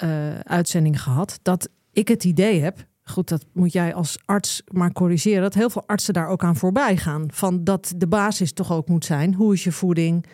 uitzending 0.43 1.01
gehad. 1.01 1.39
Dat 1.41 1.69
ik 1.91 2.07
het 2.07 2.23
idee 2.23 2.61
heb, 2.61 2.85
goed, 3.03 3.29
dat 3.29 3.45
moet 3.53 3.73
jij 3.73 3.93
als 3.93 4.17
arts 4.25 4.63
maar 4.71 4.91
corrigeren, 4.91 5.41
dat 5.41 5.53
heel 5.53 5.69
veel 5.69 5.83
artsen 5.85 6.13
daar 6.13 6.27
ook 6.27 6.43
aan 6.43 6.55
voorbij 6.55 6.97
gaan. 6.97 7.25
Van 7.33 7.63
dat 7.63 7.93
de 7.95 8.07
basis 8.07 8.53
toch 8.53 8.71
ook 8.71 8.87
moet 8.87 9.05
zijn. 9.05 9.33
Hoe 9.33 9.53
is 9.53 9.63
je 9.63 9.71
voeding? 9.71 10.25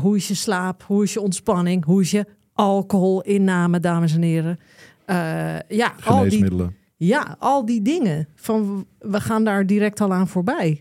hoe 0.00 0.16
is 0.16 0.28
je 0.28 0.34
slaap? 0.34 0.82
Hoe 0.82 1.02
is 1.02 1.12
je 1.12 1.20
ontspanning? 1.20 1.84
Hoe 1.84 2.00
is 2.00 2.10
je 2.10 2.26
alcoholinname, 2.52 3.80
dames 3.80 4.14
en 4.14 4.22
heren? 4.22 4.58
Uh, 5.06 5.58
ja, 5.68 5.94
al 6.04 6.28
die, 6.28 6.70
ja, 6.96 7.36
al 7.38 7.64
die 7.64 7.82
dingen. 7.82 8.28
Van, 8.34 8.86
we 8.98 9.20
gaan 9.20 9.44
daar 9.44 9.66
direct 9.66 10.00
al 10.00 10.12
aan 10.12 10.28
voorbij. 10.28 10.80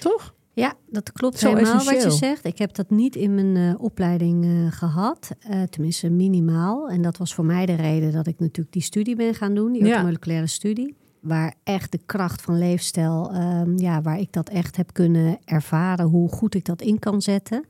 Toch? 0.00 0.34
Ja, 0.52 0.74
dat 0.86 1.12
klopt 1.12 1.38
Zo 1.38 1.48
helemaal 1.48 1.74
essentieel. 1.74 2.02
wat 2.02 2.12
je 2.12 2.18
zegt. 2.26 2.44
Ik 2.44 2.58
heb 2.58 2.74
dat 2.74 2.90
niet 2.90 3.16
in 3.16 3.34
mijn 3.34 3.56
uh, 3.56 3.74
opleiding 3.82 4.44
uh, 4.44 4.72
gehad. 4.72 5.30
tenminste, 5.70 6.10
minimaal. 6.10 6.88
En 6.88 7.02
dat 7.02 7.16
was 7.16 7.34
voor 7.34 7.44
mij 7.44 7.66
de 7.66 7.74
reden 7.74 8.12
dat 8.12 8.26
ik 8.26 8.38
natuurlijk 8.38 8.72
die 8.72 8.82
studie 8.82 9.16
ben 9.16 9.34
gaan 9.34 9.54
doen. 9.54 9.72
Die 9.72 9.84
Ja. 9.84 10.02
moleculaire 10.02 10.46
studie. 10.46 10.96
Waar 11.20 11.54
echt 11.62 11.92
de 11.92 12.00
kracht 12.06 12.42
van 12.42 12.58
leefstijl, 12.58 13.34
um, 13.34 13.78
ja, 13.78 14.02
waar 14.02 14.18
ik 14.18 14.32
dat 14.32 14.48
echt 14.48 14.76
heb 14.76 14.92
kunnen 14.92 15.38
ervaren. 15.44 16.06
Hoe 16.06 16.28
goed 16.28 16.54
ik 16.54 16.64
dat 16.64 16.80
in 16.82 16.98
kan 16.98 17.22
zetten. 17.22 17.64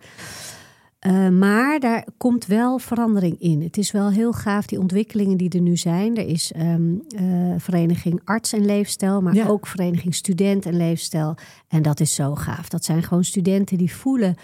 Uh, 1.07 1.29
maar 1.29 1.81
daar 1.81 2.07
komt 2.17 2.47
wel 2.47 2.79
verandering 2.79 3.41
in. 3.41 3.63
Het 3.63 3.77
is 3.77 3.91
wel 3.91 4.11
heel 4.11 4.33
gaaf, 4.33 4.67
die 4.67 4.79
ontwikkelingen 4.79 5.37
die 5.37 5.51
er 5.51 5.61
nu 5.61 5.77
zijn. 5.77 6.17
Er 6.17 6.27
is 6.27 6.53
um, 6.57 7.03
uh, 7.21 7.55
vereniging 7.59 8.21
Arts 8.25 8.53
en 8.53 8.65
Leefstijl, 8.65 9.21
maar 9.23 9.35
Ja. 9.35 9.47
ook 9.47 9.67
vereniging 9.67 10.15
Student 10.15 10.67
en 10.67 10.77
Leefstijl. 10.77 11.35
En 11.69 11.83
dat 11.83 12.01
is 12.01 12.15
zo 12.15 12.35
gaaf. 12.35 12.69
Dat 12.69 12.85
zijn 12.85 13.03
gewoon 13.03 13.25
studenten 13.25 13.79
die 13.79 13.95
voelen 13.95 14.35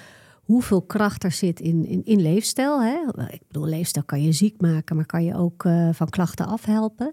hoeveel 0.41 0.83
kracht 0.83 1.25
er 1.25 1.33
zit 1.33 1.61
in, 1.61 1.87
in, 1.87 2.03
in 2.05 2.21
leefstijl. 2.21 2.83
Hè? 2.83 2.97
Ik 3.31 3.43
bedoel, 3.47 3.67
leefstijl 3.67 4.05
kan 4.05 4.23
je 4.23 4.33
ziek 4.33 4.61
maken, 4.61 4.97
maar 4.97 5.07
kan 5.07 5.25
je 5.25 5.35
ook 5.35 5.65
uh, 5.65 5.89
van 5.93 6.09
klachten 6.09 6.47
afhelpen. 6.47 7.13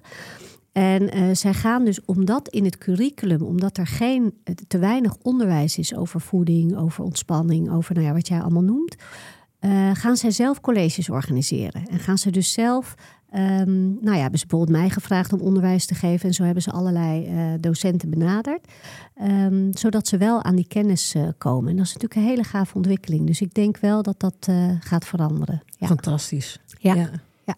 En 0.71 1.17
uh, 1.17 1.35
zij 1.35 1.53
gaan 1.53 1.85
dus 1.85 2.05
omdat 2.05 2.49
in 2.49 2.65
het 2.65 2.77
curriculum, 2.77 3.41
omdat 3.41 3.77
er 3.77 3.87
geen 3.87 4.33
te 4.67 4.77
weinig 4.77 5.15
onderwijs 5.21 5.77
is 5.77 5.95
over 5.95 6.21
voeding, 6.21 6.77
over 6.77 7.03
ontspanning, 7.03 7.71
over 7.71 7.93
nou 7.93 8.05
ja, 8.05 8.13
wat 8.13 8.27
jij 8.27 8.41
allemaal 8.41 8.63
noemt, 8.63 8.95
uh, 9.61 9.89
gaan 9.93 10.17
zij 10.17 10.31
zelf 10.31 10.61
colleges 10.61 11.09
organiseren. 11.09 11.87
En 11.87 11.99
gaan 11.99 12.17
ze 12.17 12.31
dus 12.31 12.51
zelf, 12.51 12.95
um, 13.35 13.97
nou 14.01 14.15
ja, 14.15 14.21
hebben 14.21 14.39
ze 14.39 14.47
bijvoorbeeld 14.47 14.79
mij 14.79 14.89
gevraagd 14.89 15.33
om 15.33 15.39
onderwijs 15.39 15.85
te 15.85 15.95
geven. 15.95 16.27
En 16.27 16.33
zo 16.33 16.43
hebben 16.43 16.63
ze 16.63 16.71
allerlei 16.71 17.27
uh, 17.27 17.53
docenten 17.59 18.09
benaderd. 18.09 18.67
Um, 19.23 19.69
zodat 19.73 20.07
ze 20.07 20.17
wel 20.17 20.43
aan 20.43 20.55
die 20.55 20.67
kennis 20.67 21.15
uh, 21.15 21.27
komen. 21.37 21.69
En 21.69 21.77
dat 21.77 21.85
is 21.85 21.93
natuurlijk 21.93 22.21
een 22.21 22.27
hele 22.27 22.43
gave 22.43 22.75
ontwikkeling. 22.75 23.27
Dus 23.27 23.41
ik 23.41 23.53
denk 23.53 23.77
wel 23.77 24.01
dat 24.03 24.19
dat 24.19 24.49
gaat 24.79 25.05
veranderen. 25.05 25.63
Ja. 25.77 25.87
Fantastisch. 25.87 26.59
Ja. 26.79 26.95
Ja. 26.95 27.09
Ja. 27.45 27.55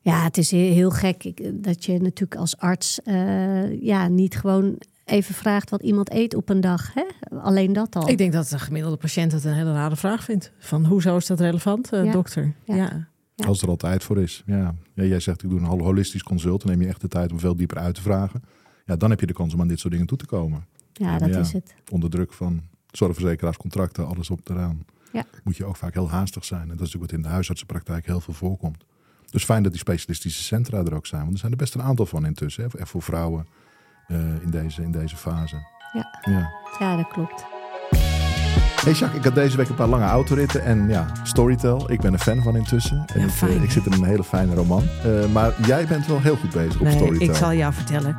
Ja, 0.00 0.22
het 0.22 0.38
is 0.38 0.50
heel 0.50 0.90
gek 0.90 1.32
dat 1.52 1.84
je 1.84 1.92
natuurlijk 1.92 2.40
als 2.40 2.56
arts 2.56 3.00
uh, 3.04 3.82
ja, 3.82 4.08
niet 4.08 4.36
gewoon 4.36 4.78
even 5.10 5.34
vraagt 5.34 5.70
wat 5.70 5.82
iemand 5.82 6.12
eet 6.12 6.34
op 6.34 6.48
een 6.48 6.60
dag. 6.60 6.94
Hè? 6.94 7.04
Alleen 7.42 7.72
dat 7.72 7.96
al. 7.96 8.08
Ik 8.08 8.18
denk 8.18 8.32
dat 8.32 8.48
de 8.48 8.58
gemiddelde 8.58 8.96
patiënt 8.96 9.32
het 9.32 9.44
een 9.44 9.54
hele 9.54 9.72
rare 9.72 9.96
vraag 9.96 10.24
vindt. 10.24 10.52
Van 10.58 10.84
hoezo 10.84 11.16
is 11.16 11.26
dat 11.26 11.40
relevant, 11.40 11.92
uh, 11.92 12.04
Ja. 12.04 12.12
dokter? 12.12 12.54
Ja. 12.64 12.74
Ja. 13.34 13.46
Als 13.46 13.62
er 13.62 13.68
al 13.68 13.76
tijd 13.76 14.04
voor 14.04 14.18
is. 14.18 14.42
Ja. 14.46 14.74
Ja, 14.94 15.04
jij 15.04 15.20
zegt 15.20 15.42
ik 15.42 15.50
doe 15.50 15.58
een 15.58 15.64
hol- 15.66 15.82
holistisch 15.82 16.22
consult. 16.22 16.62
Dan 16.62 16.70
neem 16.70 16.80
je 16.82 16.88
echt 16.88 17.00
de 17.00 17.08
tijd 17.08 17.32
om 17.32 17.38
veel 17.40 17.56
dieper 17.56 17.78
uit 17.78 17.94
te 17.94 18.02
vragen. 18.02 18.42
Ja, 18.86 18.96
dan 18.96 19.10
heb 19.10 19.20
je 19.20 19.26
de 19.26 19.32
kans 19.32 19.54
om 19.54 19.60
aan 19.60 19.68
dit 19.68 19.80
soort 19.80 19.92
dingen 19.92 20.06
toe 20.08 20.18
te 20.18 20.26
komen. 20.26 20.66
ja, 20.92 21.18
dat 21.18 21.28
Ja. 21.34 21.38
is 21.38 21.52
het. 21.52 21.74
Onder 21.90 22.10
druk 22.10 22.32
van 22.32 22.62
zorgverzekeraarscontracten, 22.90 24.06
alles 24.06 24.30
op 24.30 24.48
eraan. 24.50 24.84
Ja. 25.12 25.24
Moet 25.44 25.56
je 25.56 25.64
ook 25.64 25.76
vaak 25.76 25.94
heel 25.94 26.10
haastig 26.10 26.44
zijn. 26.44 26.60
En 26.62 26.68
dat 26.68 26.86
is 26.86 26.92
natuurlijk 26.92 27.10
wat 27.10 27.20
in 27.20 27.22
de 27.26 27.28
huisartsenpraktijk 27.32 28.06
heel 28.06 28.20
veel 28.20 28.34
voorkomt. 28.34 28.84
Dus 29.30 29.44
fijn 29.44 29.62
dat 29.62 29.72
die 29.72 29.80
specialistische 29.80 30.42
centra 30.42 30.78
er 30.78 30.94
ook 30.94 31.06
zijn. 31.06 31.20
Want 31.22 31.32
er 31.32 31.38
zijn 31.38 31.52
er 31.52 31.58
best 31.58 31.74
een 31.74 31.82
aantal 31.82 32.06
van 32.06 32.26
intussen. 32.26 32.68
Hè, 32.70 32.78
echt 32.78 32.88
voor 32.90 33.02
vrouwen 33.02 33.46
eh, 34.08 34.16
in, 34.42 34.50
deze, 34.50 34.82
in 34.82 34.90
deze 34.90 35.16
fase. 35.16 35.56
Ja. 35.92 36.18
ja. 36.22 36.50
Ja, 36.78 36.96
dat 36.96 37.08
klopt. 37.08 37.44
Hey 38.84 38.92
Jacques, 38.92 39.18
ik 39.18 39.24
had 39.24 39.34
deze 39.34 39.56
week 39.56 39.68
een 39.68 39.74
paar 39.74 39.88
lange 39.88 40.04
autoritten 40.04 40.64
en 40.64 40.88
ja, 40.88 41.06
Storytel. 41.22 41.90
Ik 41.90 42.00
ben 42.00 42.12
een 42.12 42.18
fan 42.18 42.42
van 42.42 42.56
intussen. 42.56 43.04
En 43.14 43.20
Ja, 43.20 43.26
ik, 43.26 43.32
fijn, 43.32 43.56
eh, 43.56 43.62
ik 43.62 43.70
zit 43.70 43.86
in 43.86 43.92
een 43.92 44.04
hele 44.04 44.24
fijne 44.24 44.54
roman. 44.54 44.82
Eh, 45.04 45.26
maar 45.32 45.52
jij 45.66 45.86
bent 45.86 46.06
wel 46.06 46.20
heel 46.20 46.36
goed 46.36 46.50
bezig 46.50 46.74
op 46.74 46.86
Nee, 46.86 46.96
Storytel. 46.96 47.28
ik 47.28 47.34
zal 47.34 47.52
jou 47.52 47.72
vertellen. 47.72 48.16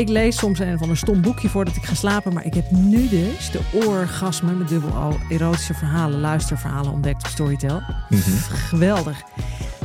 Ik 0.00 0.08
lees 0.08 0.36
soms 0.36 0.58
een 0.58 0.78
van 0.78 0.90
een 0.90 0.96
stom 0.96 1.20
boekje 1.20 1.48
voordat 1.48 1.76
ik 1.76 1.84
ga 1.84 1.94
slapen. 1.94 2.32
Maar 2.32 2.44
ik 2.44 2.54
heb 2.54 2.70
nu 2.70 3.08
dus 3.08 3.50
de 3.50 3.60
oorgasme 3.72 4.52
met 4.52 4.68
dubbel 4.68 4.96
O 4.96 5.18
erotische 5.28 5.74
verhalen, 5.74 6.20
luisterverhalen 6.20 6.92
ontdekt 6.92 7.24
op 7.24 7.30
Storytel. 7.30 7.82
Mhm. 8.08 8.30
Geweldig. 8.68 9.22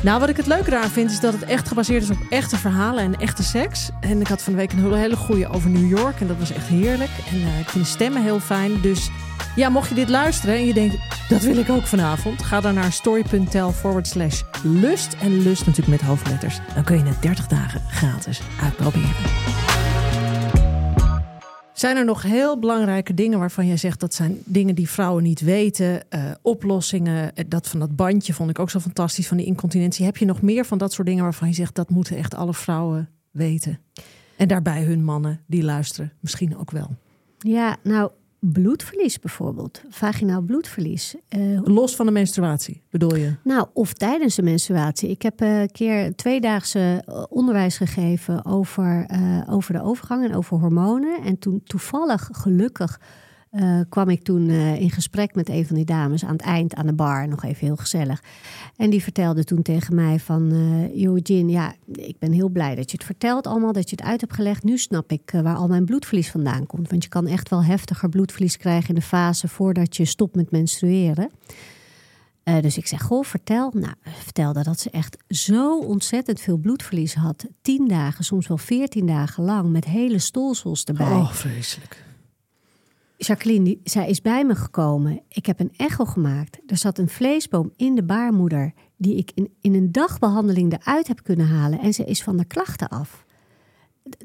Nou, 0.01 0.19
wat 0.19 0.29
ik 0.29 0.37
het 0.37 0.45
leuke 0.45 0.71
eraan 0.71 0.89
vind, 0.89 1.11
is 1.11 1.19
dat 1.19 1.33
het 1.33 1.43
echt 1.43 1.67
gebaseerd 1.67 2.03
is 2.03 2.09
op 2.09 2.17
echte 2.29 2.57
verhalen 2.57 3.03
en 3.03 3.15
echte 3.15 3.43
seks. 3.43 3.89
En 3.99 4.21
ik 4.21 4.27
had 4.27 4.41
van 4.41 4.53
de 4.53 4.59
week 4.59 4.71
een 4.71 4.93
hele, 4.93 5.15
goeie 5.15 5.47
over 5.47 5.69
New 5.69 5.97
York 5.97 6.19
en 6.21 6.27
dat 6.27 6.37
was 6.37 6.51
echt 6.51 6.67
heerlijk. 6.67 7.11
En 7.31 7.41
eh, 7.41 7.59
ik 7.59 7.69
vind 7.69 7.83
de 7.83 7.89
stemmen 7.89 8.23
heel 8.23 8.39
fijn. 8.39 8.81
Dus 8.81 9.09
ja, 9.55 9.69
mocht 9.69 9.89
je 9.89 9.95
dit 9.95 10.09
luisteren 10.09 10.55
en 10.55 10.65
je 10.65 10.73
denkt, 10.73 10.97
dat 11.29 11.41
wil 11.41 11.57
ik 11.57 11.69
ook 11.69 11.87
vanavond. 11.87 12.43
Ga 12.43 12.61
dan 12.61 12.73
naar 12.73 12.91
story.tel 12.91 13.71
forward 13.71 14.07
slash 14.07 14.41
lust. 14.63 15.15
En 15.21 15.41
lust 15.41 15.65
natuurlijk 15.65 15.99
met 15.99 16.07
hoofdletters. 16.07 16.59
Dan 16.73 16.83
kun 16.83 16.97
je 16.97 17.03
het 17.03 17.21
30 17.21 17.47
dagen 17.47 17.81
gratis 17.89 18.41
uitproberen. 18.61 19.13
Zijn 21.75 21.97
er 21.97 22.05
nog 22.05 22.21
heel 22.21 22.59
belangrijke 22.59 23.13
dingen 23.13 23.39
waarvan 23.39 23.67
jij 23.67 23.77
zegt 23.77 23.99
dat 23.99 24.13
zijn 24.13 24.37
dingen 24.45 24.75
die 24.75 24.89
vrouwen 24.89 25.23
niet 25.23 25.41
weten? 25.41 26.09
eh, 26.09 26.31
oplossingen, 26.41 27.35
eh, 27.35 27.45
dat 27.47 27.67
van 27.67 27.79
dat 27.79 27.95
bandje 27.95 28.33
vond 28.33 28.49
ik 28.49 28.59
ook 28.59 28.69
zo 28.69 28.79
fantastisch 28.79 29.27
van 29.27 29.37
die 29.37 29.45
incontinentie. 29.45 30.05
Heb 30.05 30.17
je 30.17 30.25
nog 30.25 30.41
meer 30.41 30.65
van 30.65 30.77
dat 30.77 30.93
soort 30.93 31.07
dingen 31.07 31.23
waarvan 31.23 31.47
je 31.47 31.53
zegt 31.53 31.75
dat 31.75 31.89
moeten 31.89 32.17
echt 32.17 32.35
alle 32.35 32.53
vrouwen 32.53 33.09
weten? 33.31 33.79
En 34.37 34.47
daarbij 34.47 34.83
hun 34.83 35.03
mannen 35.03 35.41
die 35.47 35.63
luisteren 35.63 36.13
misschien 36.19 36.57
ook 36.57 36.71
wel. 36.71 36.95
Ja, 37.37 37.77
nou, 37.83 38.11
bloedverlies 38.39 39.19
bijvoorbeeld. 39.19 39.81
Vaginaal 39.89 40.41
bloedverlies. 40.41 41.15
Eh, 41.27 41.39
Los 41.63 41.95
van 41.95 42.05
de 42.05 42.11
menstruatie, 42.11 42.81
bedoel 42.89 43.15
je? 43.15 43.35
Nou, 43.43 43.67
of 43.73 43.93
tijdens 43.93 44.35
de 44.35 44.41
menstruatie. 44.41 45.09
Ik 45.09 45.21
heb 45.21 45.41
eh, 45.41 45.61
een 45.61 45.71
keer 45.71 46.15
tweedaagse 46.15 47.03
eh, 47.05 47.23
onderwijs 47.29 47.77
gegeven 47.77 48.45
over, 48.45 49.09
over 49.49 49.73
de 49.73 49.81
overgang 49.83 50.25
en 50.25 50.35
over 50.35 50.57
hormonen. 50.57 51.21
En 51.23 51.39
toen 51.39 51.61
toevallig, 51.63 52.29
gelukkig, 52.31 52.99
eh, 53.55 53.79
kwam 53.89 54.09
ik 54.09 54.23
toen 54.23 54.49
eh, 54.49 54.81
in 54.81 54.91
gesprek 54.91 55.35
met 55.35 55.49
een 55.49 55.65
van 55.65 55.75
die 55.75 55.85
dames 55.85 56.25
aan 56.25 56.31
het 56.31 56.41
eind 56.41 56.75
aan 56.75 56.85
de 56.85 56.93
bar. 56.93 57.27
Nog 57.27 57.43
even 57.43 57.65
heel 57.65 57.75
gezellig. 57.75 58.23
En 58.75 58.89
die 58.89 59.03
vertelde 59.03 59.43
toen 59.43 59.61
tegen 59.61 59.95
mij 59.95 60.19
van... 60.19 60.51
eh 60.51 61.01
joh, 61.01 61.17
Jin, 61.23 61.49
ja, 61.49 61.73
ik 61.91 62.19
ben 62.19 62.31
heel 62.31 62.49
blij 62.49 62.75
dat 62.75 62.91
je 62.91 62.97
het 62.97 63.05
vertelt 63.05 63.47
allemaal. 63.47 63.73
Dat 63.73 63.89
je 63.89 63.95
het 63.95 64.05
uit 64.05 64.21
hebt 64.21 64.33
gelegd. 64.33 64.63
Nu 64.63 64.77
snap 64.77 65.11
ik 65.11 65.33
eh, 65.33 65.41
waar 65.41 65.55
al 65.55 65.67
mijn 65.67 65.85
bloedverlies 65.85 66.31
vandaan 66.31 66.65
komt. 66.65 66.89
Want 66.89 67.03
je 67.03 67.09
kan 67.09 67.27
echt 67.27 67.49
wel 67.49 67.63
heftiger 67.63 68.09
bloedverlies 68.09 68.57
krijgen 68.57 68.89
in 68.89 68.95
de 68.95 69.01
fase... 69.01 69.47
voordat 69.47 69.95
je 69.95 70.05
stopt 70.05 70.35
met 70.35 70.51
menstrueren. 70.51 71.29
Eh, 72.43 72.61
dus 72.61 72.77
ik 72.77 72.87
zeg, 72.87 73.01
goh, 73.01 73.23
vertel. 73.23 73.71
Nou, 73.73 73.93
vertelde 74.03 74.63
dat 74.63 74.79
ze 74.79 74.89
echt 74.89 75.17
zo 75.27 75.79
ontzettend 75.79 76.39
veel 76.39 76.57
bloedverlies 76.57 77.15
had. 77.15 77.45
Tien 77.61 77.87
dagen, 77.87 78.23
soms 78.23 78.47
wel 78.47 78.57
veertien 78.57 79.05
dagen 79.05 79.43
lang, 79.43 79.69
met 79.71 79.85
hele 79.85 80.19
stolsels 80.19 80.83
erbij. 80.83 81.11
Oh, 81.11 81.31
vreselijk. 81.31 82.04
Jacqueline, 83.27 83.63
die, 83.63 83.81
zij 83.83 84.09
is 84.09 84.21
bij 84.21 84.45
me 84.45 84.55
gekomen. 84.55 85.21
Ik 85.27 85.45
heb 85.45 85.59
een 85.59 85.73
echo 85.77 86.05
gemaakt. 86.05 86.59
Er 86.67 86.77
zat 86.77 86.97
een 86.97 87.09
vleesboom 87.09 87.71
in 87.75 87.95
de 87.95 88.03
baarmoeder... 88.03 88.73
die 88.97 89.15
ik 89.15 89.31
in, 89.33 89.53
in 89.61 89.73
een 89.73 89.91
dagbehandeling 89.91 90.73
eruit 90.73 91.07
heb 91.07 91.23
kunnen 91.23 91.47
halen. 91.47 91.79
En 91.79 91.93
ze 91.93 92.03
is 92.03 92.23
van 92.23 92.37
de 92.37 92.45
klachten 92.45 92.87
af. 92.87 93.25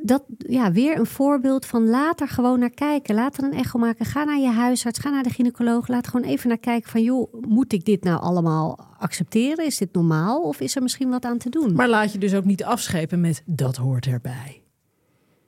Dat, 0.03 0.24
ja, 0.38 0.72
weer 0.72 0.98
een 0.98 1.07
voorbeeld 1.07 1.66
van 1.66 1.88
later 1.88 2.28
gewoon 2.28 2.59
naar 2.59 2.70
kijken. 2.70 3.14
Later 3.14 3.44
een 3.44 3.53
echo 3.53 3.78
maken. 3.78 4.07
Ga 4.07 4.24
naar 4.24 4.38
je 4.38 4.51
huisarts, 4.51 4.98
ga 4.98 5.11
naar 5.11 5.22
de 5.22 5.30
gynaecoloog. 5.30 5.88
Laat 5.88 6.09
gewoon 6.09 6.26
even 6.26 6.48
naar 6.48 6.59
kijken 6.59 6.90
van... 6.90 7.03
joh, 7.03 7.32
moet 7.40 7.72
ik 7.72 7.84
dit 7.84 8.05
nou 8.05 8.20
allemaal 8.20 8.78
accepteren? 8.98 9.66
Is 9.66 9.78
dit 9.78 9.92
normaal? 9.92 10.42
Of 10.42 10.61
is 10.61 10.76
er 10.76 10.82
misschien 10.82 11.11
wat 11.11 11.24
aan 11.24 11.38
te 11.38 11.51
doen? 11.51 11.74
Maar 11.74 11.88
laat 11.88 12.12
je 12.12 12.18
dus 12.18 12.34
ook 12.34 12.44
niet 12.44 12.64
afschepen 12.64 13.20
met 13.20 13.42
dat 13.46 13.76
hoort 13.76 14.07
erbij. 14.07 14.62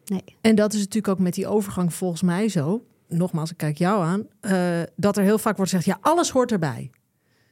Nee. 0.04 0.24
En 0.40 0.54
dat 0.54 0.72
is 0.72 0.78
natuurlijk 0.78 1.08
ook 1.08 1.18
met 1.18 1.34
die 1.34 1.46
overgang 1.46 1.94
volgens 1.94 2.22
mij 2.22 2.48
zo. 2.48 2.84
Nogmaals, 3.12 3.50
ik 3.50 3.56
kijk 3.56 3.76
jou 3.78 4.04
aan. 4.04 4.26
eh, 4.40 4.80
dat 4.96 5.16
er 5.16 5.22
heel 5.22 5.38
vaak 5.38 5.56
wordt 5.56 5.70
gezegd, 5.72 5.88
ja, 5.90 5.98
alles 6.10 6.30
hoort 6.30 6.52
erbij. 6.52 6.90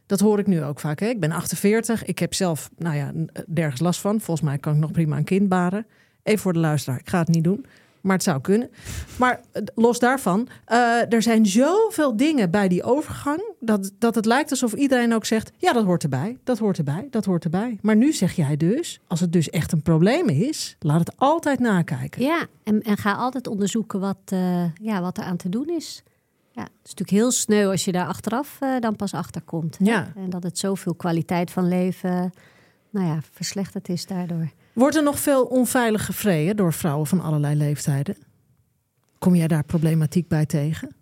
Dat 0.07 0.21
hoor 0.21 0.39
ik 0.39 0.47
nu 0.47 0.63
ook 0.65 0.81
vaak. 0.81 1.01
Hè? 1.01 1.07
Ik 1.07 1.21
ben 1.21 1.33
48. 1.33 2.05
Ik 2.05 2.19
heb 2.19 2.35
zelf, 2.35 2.71
nou 2.77 2.97
ja, 2.97 3.11
n- 3.11 3.31
nergens 3.47 3.81
last 3.81 4.01
van. 4.01 4.21
Volgens 4.21 4.47
mij 4.47 4.59
kan 4.59 4.75
ik 4.75 4.79
nog 4.81 4.93
prima 4.93 5.17
een 5.17 5.25
kind 5.25 5.49
baren. 5.49 5.87
Even 6.23 6.41
voor 6.41 6.53
de 6.53 6.59
luisteraar. 6.59 6.99
Ik 6.99 7.09
ga 7.09 7.19
het 7.19 7.29
niet 7.29 7.45
doen. 7.45 7.67
Maar 8.01 8.15
het 8.15 8.23
zou 8.23 8.41
kunnen. 8.41 8.71
Maar 9.19 9.41
eh, 9.53 9.63
los 9.75 9.99
daarvan, 9.99 10.49
eh, 10.65 11.13
er 11.13 11.23
zijn 11.23 11.47
zoveel 11.47 12.17
dingen 12.17 12.51
bij 12.51 12.69
die 12.69 12.83
overgang. 12.83 13.53
Dat, 13.61 13.91
dat 13.99 14.15
het 14.15 14.27
lijkt 14.27 14.51
alsof 14.51 14.73
iedereen 14.73 15.15
ook 15.15 15.25
zegt: 15.25 15.51
ja, 15.57 15.73
dat 15.73 15.85
hoort 15.85 16.03
erbij, 16.03 16.39
dat 16.45 16.59
hoort 16.59 16.79
erbij, 16.79 17.07
dat 17.11 17.25
hoort 17.25 17.45
erbij. 17.45 17.79
Maar 17.83 17.97
nu 17.97 18.13
zeg 18.13 18.33
jij 18.33 18.57
dus: 18.57 19.01
als 19.07 19.21
het 19.21 19.33
dus 19.33 19.51
echt 19.51 19.73
een 19.73 19.83
probleem 19.83 20.29
is, 20.29 20.77
laat 20.79 20.99
het 20.99 21.13
altijd 21.17 21.59
nakijken. 21.59 22.23
Ja, 22.23 22.47
en, 22.63 22.83
en 22.83 22.97
ga 22.97 23.13
altijd 23.13 23.47
onderzoeken 23.47 24.01
wat, 24.01 24.19
eh, 24.25 24.75
ja, 24.75 25.01
wat 25.01 25.19
er 25.19 25.25
aan 25.25 25.37
te 25.37 25.49
doen 25.49 25.69
is. 25.69 26.03
Ja, 26.53 26.63
het 26.63 26.71
is 26.85 26.95
natuurlijk 26.95 27.11
heel 27.11 27.31
sneu 27.31 27.71
als 27.71 27.85
je 27.85 27.93
daar 27.93 28.07
achteraf 28.07 28.59
dan 28.81 28.97
pas 28.97 29.15
achter 29.15 29.43
komt. 29.43 29.77
Ja. 29.81 30.13
En 30.17 30.31
dat 30.31 30.43
het 30.43 30.59
zoveel 30.59 30.95
kwaliteit 30.95 31.51
van 31.51 31.69
leven 31.69 32.33
nou 32.91 33.07
ja, 33.07 33.19
verslechterd 33.33 33.89
is 33.89 34.07
daardoor. 34.07 34.51
Wordt 34.73 34.97
er 34.97 35.03
nog 35.03 35.19
veel 35.19 35.45
onveilig 35.45 36.05
gevreden 36.05 36.57
door 36.57 36.73
vrouwen 36.73 37.07
van 37.07 37.21
allerlei 37.21 37.57
leeftijden? 37.57 38.17
Kom 39.19 39.35
jij 39.35 39.49
daar 39.49 39.65
problematiek 39.65 40.29
bij 40.29 40.47
tegen? 40.47 40.95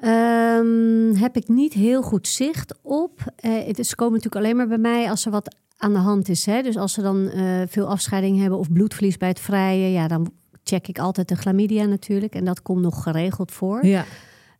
Ehm, 0.00 1.14
heb 1.14 1.36
ik 1.36 1.48
niet 1.48 1.72
heel 1.72 2.02
goed 2.02 2.28
zicht 2.28 2.74
op. 2.82 3.20
Eh, 3.36 3.66
het 3.66 3.78
is 3.78 3.94
komen 3.94 4.14
natuurlijk 4.14 4.44
alleen 4.44 4.56
maar 4.56 4.68
bij 4.68 4.78
mij 4.78 5.10
als 5.10 5.24
er 5.24 5.30
wat 5.30 5.56
aan 5.76 5.92
de 5.92 5.98
hand 5.98 6.28
is. 6.28 6.46
Hè? 6.46 6.62
Dus 6.62 6.76
als 6.76 6.92
ze 6.92 7.02
dan 7.02 7.28
eh, 7.28 7.62
veel 7.68 7.86
afscheiding 7.86 8.40
hebben 8.40 8.58
of 8.58 8.72
bloedverlies 8.72 9.16
bij 9.16 9.28
het 9.28 9.40
vrije, 9.40 9.90
ja, 9.90 10.08
dan 10.08 10.32
check 10.64 10.88
ik 10.88 10.98
altijd 10.98 11.28
de 11.28 11.36
chlamydia 11.36 11.84
natuurlijk. 11.84 12.34
En 12.34 12.44
dat 12.44 12.62
komt 12.62 12.82
nog 12.82 13.02
geregeld 13.02 13.52
voor. 13.52 13.86
Ja. 13.86 14.04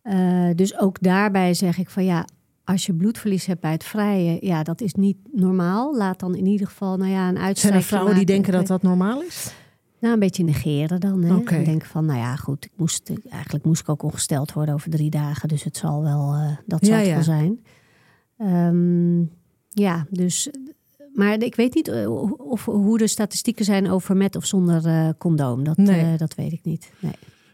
Eh, 0.02 0.48
dus 0.54 0.78
ook 0.78 0.96
daarbij 1.00 1.54
zeg 1.54 1.78
ik 1.78 1.90
van 1.90 2.04
ja, 2.04 2.26
als 2.64 2.86
je 2.86 2.94
bloedverlies 2.94 3.46
hebt 3.46 3.60
bij 3.60 3.72
het 3.72 3.84
vrije, 3.84 4.38
ja, 4.40 4.62
dat 4.62 4.80
is 4.80 4.94
niet 4.94 5.16
normaal. 5.32 5.96
Laat 5.96 6.20
dan 6.20 6.34
in 6.34 6.46
ieder 6.46 6.66
geval, 6.66 6.96
nou 6.96 7.10
ja, 7.10 7.28
een 7.28 7.34
Zijn 7.34 7.46
uitstrijkje 7.46 7.78
er 7.80 7.86
vrouwen 7.86 8.14
die 8.14 8.24
denken 8.24 8.52
dat 8.52 8.66
dat 8.66 8.82
normaal 8.82 9.22
is? 9.22 9.54
Nou, 9.98 10.14
een 10.14 10.20
beetje 10.20 10.44
negeren 10.44 11.00
dan. 11.00 11.22
Hè? 11.22 11.34
Oké. 11.34 11.54
En 11.54 11.64
denken 11.64 11.88
van, 11.88 12.04
nou 12.06 12.18
ja, 12.18 12.36
goed, 12.36 12.64
ik 12.64 12.70
moest, 12.76 13.12
eigenlijk 13.30 13.64
moest 13.64 13.80
ik 13.80 13.88
ook 13.88 14.02
ongesteld 14.02 14.52
worden 14.52 14.74
over 14.74 14.90
drie 14.90 15.10
dagen. 15.10 15.48
Dus 15.48 15.64
het 15.64 15.76
zal 15.76 16.02
wel, 16.02 16.34
eh, 16.34 16.56
dat 16.66 16.84
zal 16.84 16.94
Ja, 16.94 16.98
het 16.98 17.06
ja. 17.06 17.14
wel 17.14 17.22
zijn. 17.22 17.64
Ehm, 18.38 19.20
ja, 19.68 20.06
dus... 20.10 20.50
Maar 21.14 21.42
ik 21.42 21.54
weet 21.54 21.74
niet 21.74 21.88
eh, 21.88 22.10
of, 22.38 22.64
hoe 22.64 22.98
de 22.98 23.06
statistieken 23.06 23.64
zijn 23.64 23.90
over 23.90 24.16
met 24.16 24.36
of 24.36 24.46
zonder 24.46 24.86
eh, 24.86 25.08
condoom. 25.18 25.64
Dat, 25.64 25.76
Nee. 25.76 26.16
dat 26.16 26.34
weet 26.34 26.52
ik 26.52 26.60
niet. 26.62 26.92
Nee. 26.98 27.12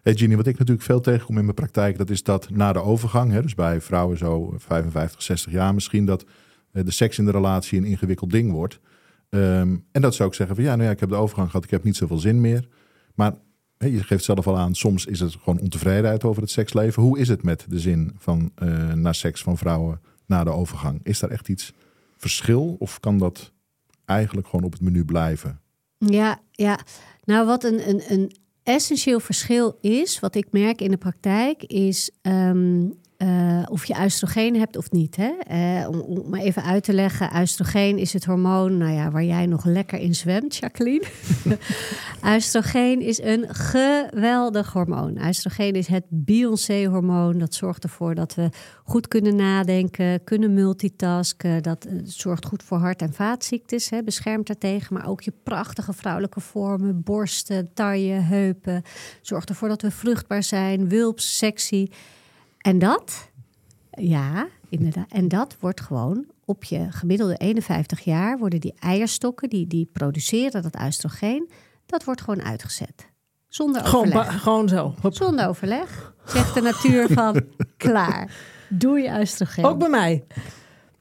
Hey 0.08 0.16
Ginny, 0.16 0.36
wat 0.36 0.46
ik 0.46 0.58
natuurlijk 0.58 0.86
veel 0.86 1.00
tegenkom 1.00 1.38
in 1.38 1.42
mijn 1.42 1.54
praktijk, 1.54 1.98
dat 1.98 2.10
is 2.10 2.22
dat 2.22 2.50
na 2.50 2.72
de 2.72 2.82
overgang, 2.82 3.32
hè, 3.32 3.42
dus 3.42 3.54
bij 3.54 3.80
vrouwen 3.80 4.18
zo 4.18 4.54
55, 4.56 5.22
60 5.22 5.52
jaar 5.52 5.74
misschien, 5.74 6.04
dat 6.04 6.24
eh, 6.72 6.84
de 6.84 6.90
seks 6.90 7.18
in 7.18 7.24
de 7.24 7.30
relatie 7.30 7.78
een 7.78 7.84
ingewikkeld 7.84 8.30
ding 8.30 8.52
wordt. 8.52 8.80
Ehm, 9.28 9.76
en 9.92 10.02
dat 10.02 10.14
zou 10.14 10.28
ik 10.28 10.34
zeggen 10.34 10.56
van 10.56 10.64
ja, 10.64 10.70
nou 10.70 10.84
ja, 10.84 10.90
ik 10.90 11.00
heb 11.00 11.08
de 11.08 11.14
overgang 11.14 11.46
gehad, 11.46 11.64
ik 11.64 11.70
heb 11.70 11.84
niet 11.84 11.96
zoveel 11.96 12.18
zin 12.18 12.40
meer. 12.40 12.68
Maar 13.14 13.34
je 13.78 14.02
geeft 14.02 14.24
zelf 14.24 14.46
al 14.46 14.58
aan, 14.58 14.74
soms 14.74 15.06
is 15.06 15.20
het 15.20 15.36
gewoon 15.42 15.60
ontevredenheid 15.60 16.24
over 16.24 16.42
het 16.42 16.50
seksleven. 16.50 17.02
Hoe 17.02 17.18
is 17.18 17.28
het 17.28 17.42
met 17.42 17.66
de 17.68 17.78
zin 17.78 18.12
van 18.16 18.52
eh, 18.54 18.92
naar 18.92 19.14
seks 19.14 19.42
van 19.42 19.58
vrouwen 19.58 20.00
na 20.26 20.44
de 20.44 20.50
overgang? 20.50 21.00
Is 21.02 21.18
daar 21.18 21.30
echt 21.30 21.48
iets 21.48 21.72
verschil 22.16 22.76
of 22.78 23.00
kan 23.00 23.18
dat 23.18 23.52
eigenlijk 24.04 24.48
gewoon 24.48 24.64
op 24.64 24.72
het 24.72 24.80
menu 24.80 25.04
blijven? 25.04 25.60
Ja, 25.98 26.40
ja. 26.50 26.78
Nou, 27.24 27.46
wat 27.46 27.64
een, 27.64 27.88
een, 27.88 28.02
een 28.08 28.32
essentieel 28.68 29.20
verschil 29.20 29.78
is, 29.80 30.20
wat 30.20 30.34
ik 30.34 30.46
merk 30.50 30.80
in 30.80 30.90
de 30.90 30.96
praktijk, 30.96 31.62
is 31.62 32.10
ehm, 32.22 32.90
eh, 33.18 33.62
of 33.68 33.84
je 33.84 33.96
oestrogeen 34.02 34.56
hebt 34.56 34.76
of 34.76 34.90
niet. 34.90 35.16
Hè? 35.16 35.32
Eh, 35.46 35.88
om, 35.88 36.00
om 36.00 36.30
maar 36.30 36.40
even 36.40 36.62
uit 36.62 36.84
te 36.84 36.92
leggen, 36.92 37.40
oestrogeen 37.40 37.98
is 37.98 38.12
het 38.12 38.24
hormoon 38.24 38.76
nou 38.76 38.92
ja, 38.92 39.10
waar 39.10 39.24
jij 39.24 39.46
nog 39.46 39.64
lekker 39.64 39.98
in 39.98 40.14
zwemt, 40.14 40.56
Jacqueline. 40.56 41.04
oestrogeen 42.34 43.00
is 43.00 43.22
een 43.22 43.54
geweldig 43.54 44.72
hormoon. 44.72 45.26
Oestrogeen 45.26 45.74
is 45.74 45.86
het 45.86 46.04
Beyoncé-hormoon. 46.08 47.38
Dat 47.38 47.54
zorgt 47.54 47.82
ervoor 47.82 48.14
dat 48.14 48.34
we 48.34 48.48
goed 48.84 49.08
kunnen 49.08 49.36
nadenken, 49.36 50.24
kunnen 50.24 50.54
multitasken. 50.54 51.62
Dat 51.62 51.86
uh, 51.86 52.00
zorgt 52.04 52.46
goed 52.46 52.62
voor 52.62 52.78
hart- 52.78 53.02
en 53.02 53.12
vaatziektes, 53.12 53.90
hè, 53.90 54.02
beschermt 54.02 54.46
daartegen. 54.46 54.94
Maar 54.94 55.08
ook 55.08 55.20
je 55.20 55.32
prachtige 55.42 55.92
vrouwelijke 55.92 56.40
vormen, 56.40 57.02
borsten, 57.02 57.70
taille, 57.74 58.12
heupen. 58.12 58.82
Zorgt 59.22 59.48
ervoor 59.48 59.68
dat 59.68 59.82
we 59.82 59.90
vruchtbaar 59.90 60.42
zijn, 60.42 60.88
wulps, 60.88 61.36
sexy. 61.36 61.88
En 62.58 62.78
dat, 62.78 63.30
ja, 63.90 64.48
inderdaad. 64.68 65.06
En 65.08 65.28
dat 65.28 65.56
wordt 65.60 65.80
gewoon 65.80 66.26
op 66.44 66.64
je 66.64 66.86
gemiddelde 66.90 67.36
51 67.36 68.00
jaar 68.00 68.38
worden 68.38 68.60
die 68.60 68.74
eierstokken, 68.78 69.48
die, 69.48 69.66
die 69.66 69.88
produceren 69.92 70.62
dat 70.62 70.80
oestrogeen, 70.82 71.50
dat 71.86 72.04
wordt 72.04 72.20
gewoon 72.20 72.42
uitgezet. 72.42 73.10
Zonder 73.48 73.82
overleg. 73.82 74.10
Gewoon, 74.10 74.40
gewoon 74.40 74.68
zo. 74.68 74.94
Hop. 75.00 75.14
Zonder 75.14 75.48
overleg. 75.48 76.14
Zegt 76.26 76.54
de 76.54 76.60
natuur 76.60 77.08
van, 77.08 77.44
klaar. 77.76 78.34
Doe 78.68 78.98
je 78.98 79.18
oestrogeen. 79.20 79.64
Ook 79.64 79.78
bij 79.78 79.88
mij. 79.88 80.24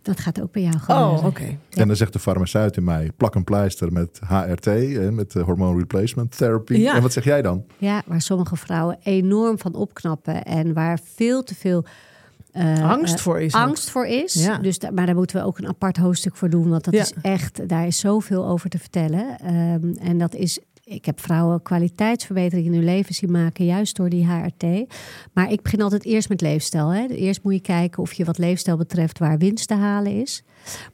Dat 0.08 0.20
gaat 0.20 0.42
ook 0.42 0.52
bij 0.52 0.62
jou 0.62 0.78
gewoon. 0.78 1.10
Oh, 1.10 1.18
oké. 1.18 1.26
Okay. 1.26 1.58
Ja. 1.70 1.82
En 1.82 1.88
dan 1.88 1.96
zegt 1.96 2.14
de 2.14 2.20
farmaceut 2.20 2.78
in 2.78 2.84
mij, 2.84 3.12
plak 3.18 3.36
een 3.36 3.44
pleister 3.44 3.92
met 3.92 4.20
HRT, 4.28 4.66
hè, 4.66 5.12
met 5.12 5.32
de 5.32 5.40
hormone 5.40 5.80
replacement 5.80 6.38
therapy. 6.38 6.74
Ja. 6.74 6.96
En 6.96 7.02
wat 7.02 7.14
zeg 7.14 7.24
jij 7.24 7.42
dan? 7.42 7.64
Ja, 7.78 8.04
waar 8.06 8.22
sommige 8.22 8.56
vrouwen 8.56 8.98
enorm 9.04 9.60
van 9.60 9.74
opknappen 9.74 10.44
en 10.44 10.74
waar 10.74 11.00
veel 11.16 11.44
te 11.44 11.56
veel 11.56 11.86
uh, 12.54 12.90
angst 12.90 13.22
voor 13.22 13.42
is. 13.42 13.54
Angst 13.54 13.90
voor 13.90 14.06
is. 14.06 14.34
Ja. 14.34 14.58
Dus 14.58 14.80
da 14.80 14.92
maar 14.92 15.06
daar 15.06 15.16
moeten 15.16 15.40
we 15.40 15.46
ook 15.46 15.58
een 15.58 15.68
apart 15.68 15.98
hoofdstuk 15.98 16.36
voor 16.36 16.50
doen. 16.50 16.70
Want 16.70 16.84
dat 16.84 16.94
Ja. 16.94 17.02
is 17.02 17.14
echt, 17.22 17.70
daar 17.70 17.88
is 17.88 18.00
zoveel 18.00 18.48
over 18.48 18.70
te 18.70 18.80
vertellen. 18.80 19.40
Ehm, 19.40 19.94
en 20.00 20.18
dat 20.18 20.36
is. 20.36 20.60
Ik 20.90 21.06
heb 21.06 21.20
vrouwen 21.20 21.62
kwaliteitsverbetering 21.62 22.68
in 22.68 22.74
hun 22.74 22.84
leven 22.84 23.16
zien 23.16 23.32
maken, 23.32 23.66
juist 23.66 23.96
door 23.96 24.10
die 24.10 24.26
HRT. 24.26 24.64
Maar 25.34 25.52
ik 25.52 25.62
begin 25.62 25.82
altijd 25.82 26.06
eerst 26.06 26.30
met 26.30 26.42
leefstijl. 26.42 26.90
Hè. 26.90 27.08
Eerst 27.08 27.44
moet 27.44 27.54
je 27.54 27.60
kijken 27.62 28.04
of 28.04 28.14
je 28.14 28.26
wat 28.26 28.38
leefstijl 28.38 28.78
betreft 28.78 29.20
waar 29.20 29.38
winst 29.38 29.68
te 29.68 29.74
halen 29.74 30.12
is. 30.12 30.44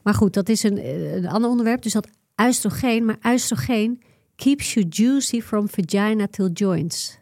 Maar 0.02 0.14
goed, 0.14 0.34
dat 0.34 0.48
is 0.48 0.62
een, 0.62 0.86
een 1.16 1.26
ander 1.26 1.50
onderwerp. 1.50 1.82
Dus 1.82 1.92
dat 1.92 2.08
oestrogeen, 2.42 3.04
maar 3.04 3.18
oestrogeen 3.26 4.02
keeps 4.36 4.74
you 4.74 4.86
juicy 4.88 5.40
from 5.40 5.68
vagina 5.68 6.26
till 6.26 6.48
joints. 6.48 7.18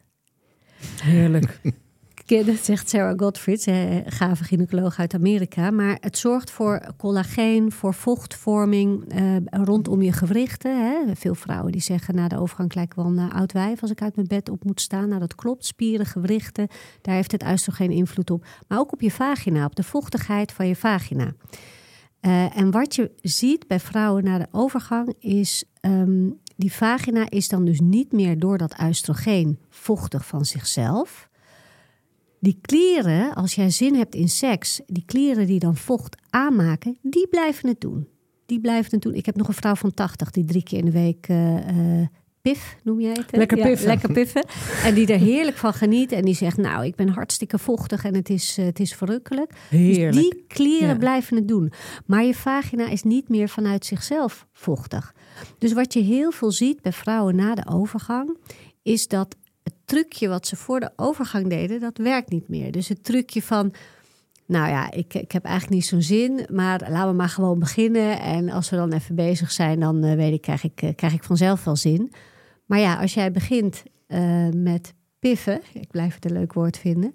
Heerlijk. 1.01 1.59
Dat 2.25 2.57
zegt 2.61 2.89
Sarah 2.89 3.19
Gottfried, 3.19 3.65
een 3.65 4.03
gave 4.05 4.43
gynaecoloog 4.43 4.99
uit 4.99 5.13
Amerika. 5.13 5.71
Maar 5.71 5.97
het 5.99 6.17
zorgt 6.17 6.51
voor 6.51 6.81
collageen, 6.97 7.71
voor 7.71 7.93
vochtvorming 7.93 9.09
eh, 9.09 9.35
rondom 9.45 10.01
je 10.01 10.11
gewrichten. 10.11 10.81
Hè. 10.81 11.15
Veel 11.15 11.35
vrouwen 11.35 11.71
die 11.71 11.81
zeggen 11.81 12.15
na 12.15 12.27
de 12.27 12.39
overgang 12.39 12.75
lijkt 12.75 12.95
wel 12.95 13.05
een 13.05 13.17
uh, 13.17 13.35
oud 13.35 13.51
wijf 13.51 13.81
als 13.81 13.91
ik 13.91 14.01
uit 14.01 14.15
mijn 14.15 14.27
bed 14.27 14.49
op 14.49 14.63
moet 14.63 14.81
staan. 14.81 15.07
Nou, 15.07 15.19
dat 15.19 15.35
klopt. 15.35 15.65
Spieren, 15.65 16.05
gewrichten, 16.05 16.67
daar 17.01 17.15
heeft 17.15 17.31
het 17.31 17.43
oestrogeen 17.43 17.91
invloed 17.91 18.31
op. 18.31 18.45
Maar 18.67 18.79
ook 18.79 18.93
op 18.93 19.01
je 19.01 19.11
vagina, 19.11 19.65
op 19.65 19.75
de 19.75 19.83
vochtigheid 19.83 20.51
van 20.51 20.67
je 20.67 20.75
vagina. 20.75 21.33
Uh, 22.21 22.57
en 22.57 22.71
wat 22.71 22.95
je 22.95 23.11
ziet 23.21 23.67
bij 23.67 23.79
vrouwen 23.79 24.23
na 24.23 24.37
de 24.37 24.47
overgang 24.51 25.13
is... 25.19 25.63
Um, 25.81 26.41
die 26.55 26.73
vagina 26.73 27.29
is 27.29 27.47
dan 27.47 27.65
dus 27.65 27.79
niet 27.79 28.11
meer 28.11 28.39
door 28.39 28.57
dat 28.57 28.75
oestrogeen 28.83 29.59
vochtig 29.69 30.25
van 30.25 30.45
zichzelf... 30.45 31.31
Die 32.43 32.57
klieren, 32.61 33.33
als 33.33 33.55
jij 33.55 33.69
zin 33.69 33.95
hebt 33.95 34.15
in 34.15 34.29
seks, 34.29 34.81
die 34.85 35.03
klieren 35.05 35.47
die 35.47 35.59
dan 35.59 35.75
vocht 35.75 36.15
aanmaken, 36.29 36.97
die 37.01 37.27
blijven 37.27 37.69
het 37.69 37.81
doen. 37.81 38.07
Die 38.45 38.59
blijven 38.59 38.91
het 38.91 39.01
doen. 39.01 39.13
Ik 39.13 39.25
heb 39.25 39.35
nog 39.35 39.47
een 39.47 39.53
vrouw 39.53 39.75
van 39.75 39.93
80 39.93 40.31
die 40.31 40.45
drie 40.45 40.63
keer 40.63 40.79
in 40.79 40.85
de 40.85 40.91
week 40.91 41.27
uh, 41.29 42.05
pif, 42.41 42.77
noem 42.83 42.99
jij 43.01 43.11
het? 43.11 43.35
Lekker 43.35 43.57
piffen. 43.57 43.87
Ja, 43.87 43.91
lekker 43.93 44.11
piffen. 44.11 44.45
en 44.83 44.93
die 44.93 45.07
er 45.07 45.19
heerlijk 45.19 45.57
van 45.57 45.73
geniet. 45.73 46.11
En 46.11 46.25
die 46.25 46.35
zegt, 46.35 46.57
nou, 46.57 46.85
ik 46.85 46.95
ben 46.95 47.07
hartstikke 47.09 47.57
vochtig 47.57 48.03
en 48.03 48.15
het 48.15 48.29
is, 48.29 48.57
uh, 48.59 48.65
het 48.65 48.79
is 48.79 48.93
verrukkelijk. 48.93 49.51
Heerlijk. 49.69 50.13
Dus 50.13 50.21
die 50.21 50.43
klieren 50.47 50.87
Ja. 50.87 50.95
blijven 50.97 51.35
het 51.35 51.47
doen. 51.47 51.71
Maar 52.05 52.23
je 52.23 52.35
vagina 52.35 52.89
is 52.89 53.03
niet 53.03 53.29
meer 53.29 53.49
vanuit 53.49 53.85
zichzelf 53.85 54.47
vochtig. 54.51 55.13
Dus 55.57 55.73
wat 55.73 55.93
je 55.93 55.99
heel 56.01 56.31
veel 56.31 56.51
ziet 56.51 56.81
bij 56.81 56.93
vrouwen 56.93 57.35
na 57.35 57.55
de 57.55 57.65
overgang, 57.69 58.37
is 58.81 59.07
dat 59.07 59.35
trucje 59.85 60.27
wat 60.27 60.47
ze 60.47 60.55
voor 60.55 60.79
de 60.79 60.91
overgang 60.95 61.47
deden, 61.47 61.79
dat 61.79 61.97
werkt 61.97 62.29
niet 62.29 62.47
meer. 62.47 62.71
Dus 62.71 62.87
het 62.87 63.03
trucje 63.03 63.41
van, 63.41 63.73
nou 64.45 64.69
ja, 64.69 64.91
ik, 64.91 65.13
ik 65.13 65.31
heb 65.31 65.43
eigenlijk 65.43 65.75
niet 65.75 65.85
zo'n 65.85 66.01
zin, 66.01 66.47
maar 66.51 66.89
laten 66.89 67.09
we 67.09 67.15
maar 67.15 67.29
gewoon 67.29 67.59
beginnen. 67.59 68.19
En 68.19 68.49
als 68.49 68.69
we 68.69 68.75
dan 68.75 68.91
even 68.91 69.15
bezig 69.15 69.51
zijn, 69.51 69.79
dan 69.79 70.05
uh, 70.05 70.15
weet 70.15 70.33
ik, 70.33 70.41
krijg 70.41 70.63
ik, 70.63 70.81
uh, 70.81 70.89
krijg 70.95 71.13
ik 71.13 71.23
vanzelf 71.23 71.63
wel 71.63 71.75
zin. 71.75 72.13
Maar 72.65 72.79
ja, 72.79 73.01
als 73.01 73.13
jij 73.13 73.31
begint 73.31 73.83
uh, 74.07 74.49
met 74.53 74.93
piffen, 75.19 75.61
ik 75.73 75.91
blijf 75.91 76.15
het 76.15 76.25
een 76.25 76.33
leuk 76.33 76.53
woord 76.53 76.77
vinden, 76.77 77.13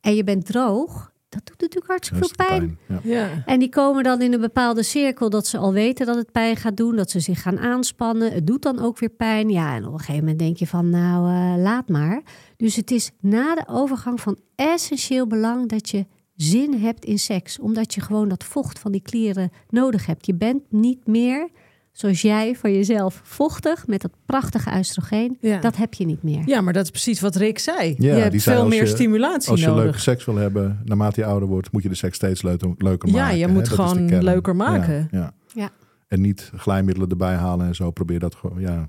en 0.00 0.14
je 0.14 0.24
bent 0.24 0.46
droog, 0.46 1.12
dat 1.36 1.46
doet 1.46 1.60
natuurlijk 1.60 1.86
hartstikke 1.86 2.28
veel 2.28 2.46
pijn. 2.46 2.78
Ja. 2.88 3.00
Ja. 3.02 3.42
En 3.46 3.58
die 3.58 3.68
komen 3.68 4.04
dan 4.04 4.22
in 4.22 4.32
een 4.32 4.40
bepaalde 4.40 4.82
cirkel 4.82 5.30
dat 5.30 5.46
ze 5.46 5.58
al 5.58 5.72
weten 5.72 6.06
dat 6.06 6.16
het 6.16 6.32
pijn 6.32 6.56
gaat 6.56 6.76
doen, 6.76 6.96
dat 6.96 7.10
ze 7.10 7.20
zich 7.20 7.42
gaan 7.42 7.58
aanspannen. 7.58 8.32
Het 8.32 8.46
doet 8.46 8.62
dan 8.62 8.78
ook 8.78 8.98
weer 8.98 9.10
pijn. 9.10 9.50
Ja, 9.50 9.74
en 9.74 9.86
op 9.86 9.92
een 9.92 9.98
gegeven 9.98 10.20
moment 10.20 10.38
denk 10.38 10.56
je 10.56 10.66
van, 10.66 10.90
nou, 10.90 11.30
uh, 11.30 11.62
laat 11.62 11.88
maar. 11.88 12.22
Dus 12.56 12.76
het 12.76 12.90
is 12.90 13.10
na 13.20 13.54
de 13.54 13.64
overgang 13.66 14.20
van 14.20 14.38
essentieel 14.54 15.26
belang 15.26 15.68
dat 15.68 15.88
je 15.88 16.06
zin 16.36 16.74
hebt 16.74 17.04
in 17.04 17.18
seks, 17.18 17.58
omdat 17.58 17.94
je 17.94 18.00
gewoon 18.00 18.28
dat 18.28 18.44
vocht 18.44 18.78
van 18.78 18.92
die 18.92 19.02
klieren 19.02 19.50
nodig 19.68 20.06
hebt. 20.06 20.26
Je 20.26 20.34
bent 20.34 20.62
niet 20.68 21.06
meer 21.06 21.48
zoals 21.96 22.20
jij 22.22 22.54
van 22.56 22.72
jezelf 22.72 23.20
vochtig 23.24 23.86
met 23.86 24.00
dat 24.00 24.10
prachtige 24.26 24.70
oestrogeen. 24.78 25.36
Ja. 25.40 25.60
Dat 25.60 25.76
heb 25.76 25.94
je 25.94 26.04
niet 26.06 26.22
meer. 26.22 26.42
ja, 26.46 26.60
maar 26.60 26.72
dat 26.72 26.84
is 26.84 26.90
precies 26.90 27.20
wat 27.20 27.36
Rick 27.36 27.58
zei. 27.58 27.94
Ja, 27.98 28.16
je 28.16 28.22
hebt 28.22 28.42
veel 28.42 28.66
meer 28.68 28.80
je- 28.82 28.86
stimulatie 28.86 29.50
Als 29.50 29.60
je 29.60 29.66
nodig. 29.66 29.82
leuke 29.84 29.98
seks 29.98 30.24
wil 30.24 30.36
hebben, 30.36 30.80
naarmate 30.84 31.20
je 31.20 31.26
ouder 31.26 31.48
wordt, 31.48 31.72
moet 31.72 31.82
je 31.82 31.88
de 31.88 31.94
seks 31.94 32.16
steeds 32.16 32.42
leuker, 32.42 32.74
leuker 32.78 33.08
Ja, 33.08 33.14
maken. 33.14 33.38
je 33.38 33.46
moet 33.48 33.68
gewoon 33.68 34.22
leuker 34.22 34.56
maken. 34.56 35.08
Ja, 35.10 35.18
ja. 35.20 35.32
Ja. 35.54 35.70
En 36.08 36.20
niet 36.20 36.52
glijmiddelen 36.56 37.08
erbij 37.10 37.34
halen 37.34 37.66
en 37.66 37.74
zo. 37.74 37.90
Probeer 37.90 38.18
dat 38.18 38.34
gewoon, 38.34 38.60
ja. 38.60 38.88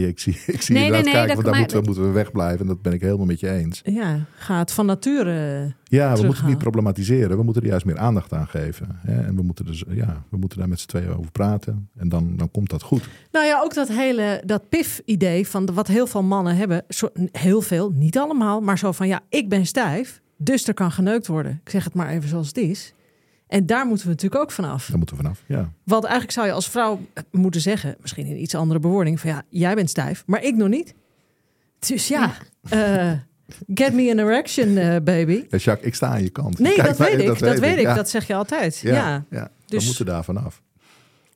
Ja 0.00 0.06
ik 0.06 0.18
zie, 0.18 0.32
ik 0.46 0.62
zie 0.62 0.74
Nee, 0.74 0.84
je 0.84 0.90
nee, 0.90 0.98
inderdaad 0.98 1.26
nee, 1.26 1.34
kijken, 1.34 1.44
daar 1.44 1.58
moeten, 1.58 1.78
we, 1.80 1.84
moeten 1.86 2.04
we 2.04 2.10
wegblijven. 2.10 2.60
En 2.60 2.66
dat 2.66 2.82
ben 2.82 2.92
ik 2.92 3.00
helemaal 3.00 3.26
met 3.26 3.40
je 3.40 3.50
eens. 3.50 3.80
Ja, 3.84 4.24
gaat 4.36 4.72
van 4.72 4.86
nature. 4.86 5.74
Ja, 5.84 6.14
we 6.14 6.22
moeten 6.24 6.42
het 6.42 6.46
niet 6.52 6.58
problematiseren. 6.62 7.36
We 7.36 7.42
moeten 7.42 7.62
er 7.62 7.68
juist 7.68 7.84
meer 7.84 7.98
aandacht 7.98 8.32
aan 8.32 8.46
geven. 8.48 8.98
Hè? 9.06 9.22
En 9.22 9.36
we 9.36 9.42
moeten, 9.42 9.64
dus, 9.66 9.84
ja, 9.88 10.24
we 10.28 10.36
moeten 10.36 10.58
daar 10.58 10.68
met 10.68 10.80
z'n 10.80 10.88
tweeën 10.88 11.16
over 11.16 11.30
praten. 11.30 11.88
En 11.96 12.08
dan, 12.08 12.36
dan 12.36 12.50
komt 12.50 12.70
dat 12.70 12.82
goed. 12.82 13.08
Nou 13.32 13.46
ja, 13.46 13.60
ook 13.62 13.74
dat 13.74 13.88
hele 13.88 14.42
dat 14.46 14.68
pif-idee 14.68 15.48
van 15.48 15.64
de- 15.66 15.72
wat 15.72 15.86
heel 15.86 16.06
veel 16.06 16.22
mannen 16.22 16.56
hebben. 16.56 16.84
Zo, 16.88 17.08
heel 17.32 17.60
veel, 17.62 17.90
niet 17.90 18.18
allemaal, 18.18 18.60
maar 18.60 18.78
zo 18.78 18.92
van 18.92 19.08
ja, 19.08 19.20
ik 19.28 19.48
ben 19.48 19.66
stijf, 19.66 20.20
dus 20.36 20.68
er 20.68 20.74
kan 20.74 20.90
geneukt 20.92 21.26
worden. 21.26 21.60
Ik 21.64 21.70
zeg 21.70 21.84
het 21.84 21.94
maar 21.94 22.08
even 22.08 22.28
zoals 22.28 22.46
het 22.48 22.56
is. 22.56 22.94
En 23.52 23.66
daar 23.66 23.86
moeten 23.86 24.06
we 24.06 24.12
natuurlijk 24.12 24.42
ook 24.42 24.50
vanaf. 24.50 24.86
Daar 24.86 24.98
moeten 24.98 25.16
we 25.16 25.22
vanaf. 25.22 25.42
Ja. 25.46 25.72
Want 25.84 26.02
eigenlijk 26.02 26.32
zou 26.32 26.46
je 26.46 26.52
als 26.52 26.70
vrouw 26.70 27.00
moeten 27.30 27.60
zeggen, 27.60 27.96
misschien 28.00 28.26
in 28.26 28.40
iets 28.40 28.54
andere 28.54 28.80
bewoording, 28.80 29.20
van 29.20 29.30
ja, 29.30 29.42
jij 29.48 29.74
bent 29.74 29.90
stijf, 29.90 30.22
maar 30.26 30.42
ik 30.42 30.56
nog 30.56 30.68
niet. 30.68 30.94
Dus 31.78 32.08
ja, 32.08 32.32
eh, 32.68 33.12
get 33.74 33.92
me 33.94 34.10
an 34.10 34.18
erection, 34.18 34.76
eh, 34.76 34.96
baby. 35.02 35.44
Ja, 35.48 35.58
Jacques, 35.58 35.86
ik 35.86 35.94
sta 35.94 36.06
aan 36.08 36.22
je 36.22 36.30
kant. 36.30 36.58
Nee, 36.58 36.74
Kijk, 36.74 36.86
dat 36.86 36.96
weet 36.96 37.20
ik, 37.20 37.38
dat, 37.38 37.58
weet 37.58 37.76
ik. 37.76 37.82
Ja. 37.82 37.94
Dat 37.94 38.10
zeg 38.10 38.26
je 38.26 38.34
altijd. 38.34 38.78
ja, 38.78 38.92
Ja. 38.94 39.24
ja. 39.30 39.50
Dus- 39.66 39.80
we 39.80 39.86
moeten 39.86 40.06
daar 40.06 40.24
vanaf. 40.24 40.62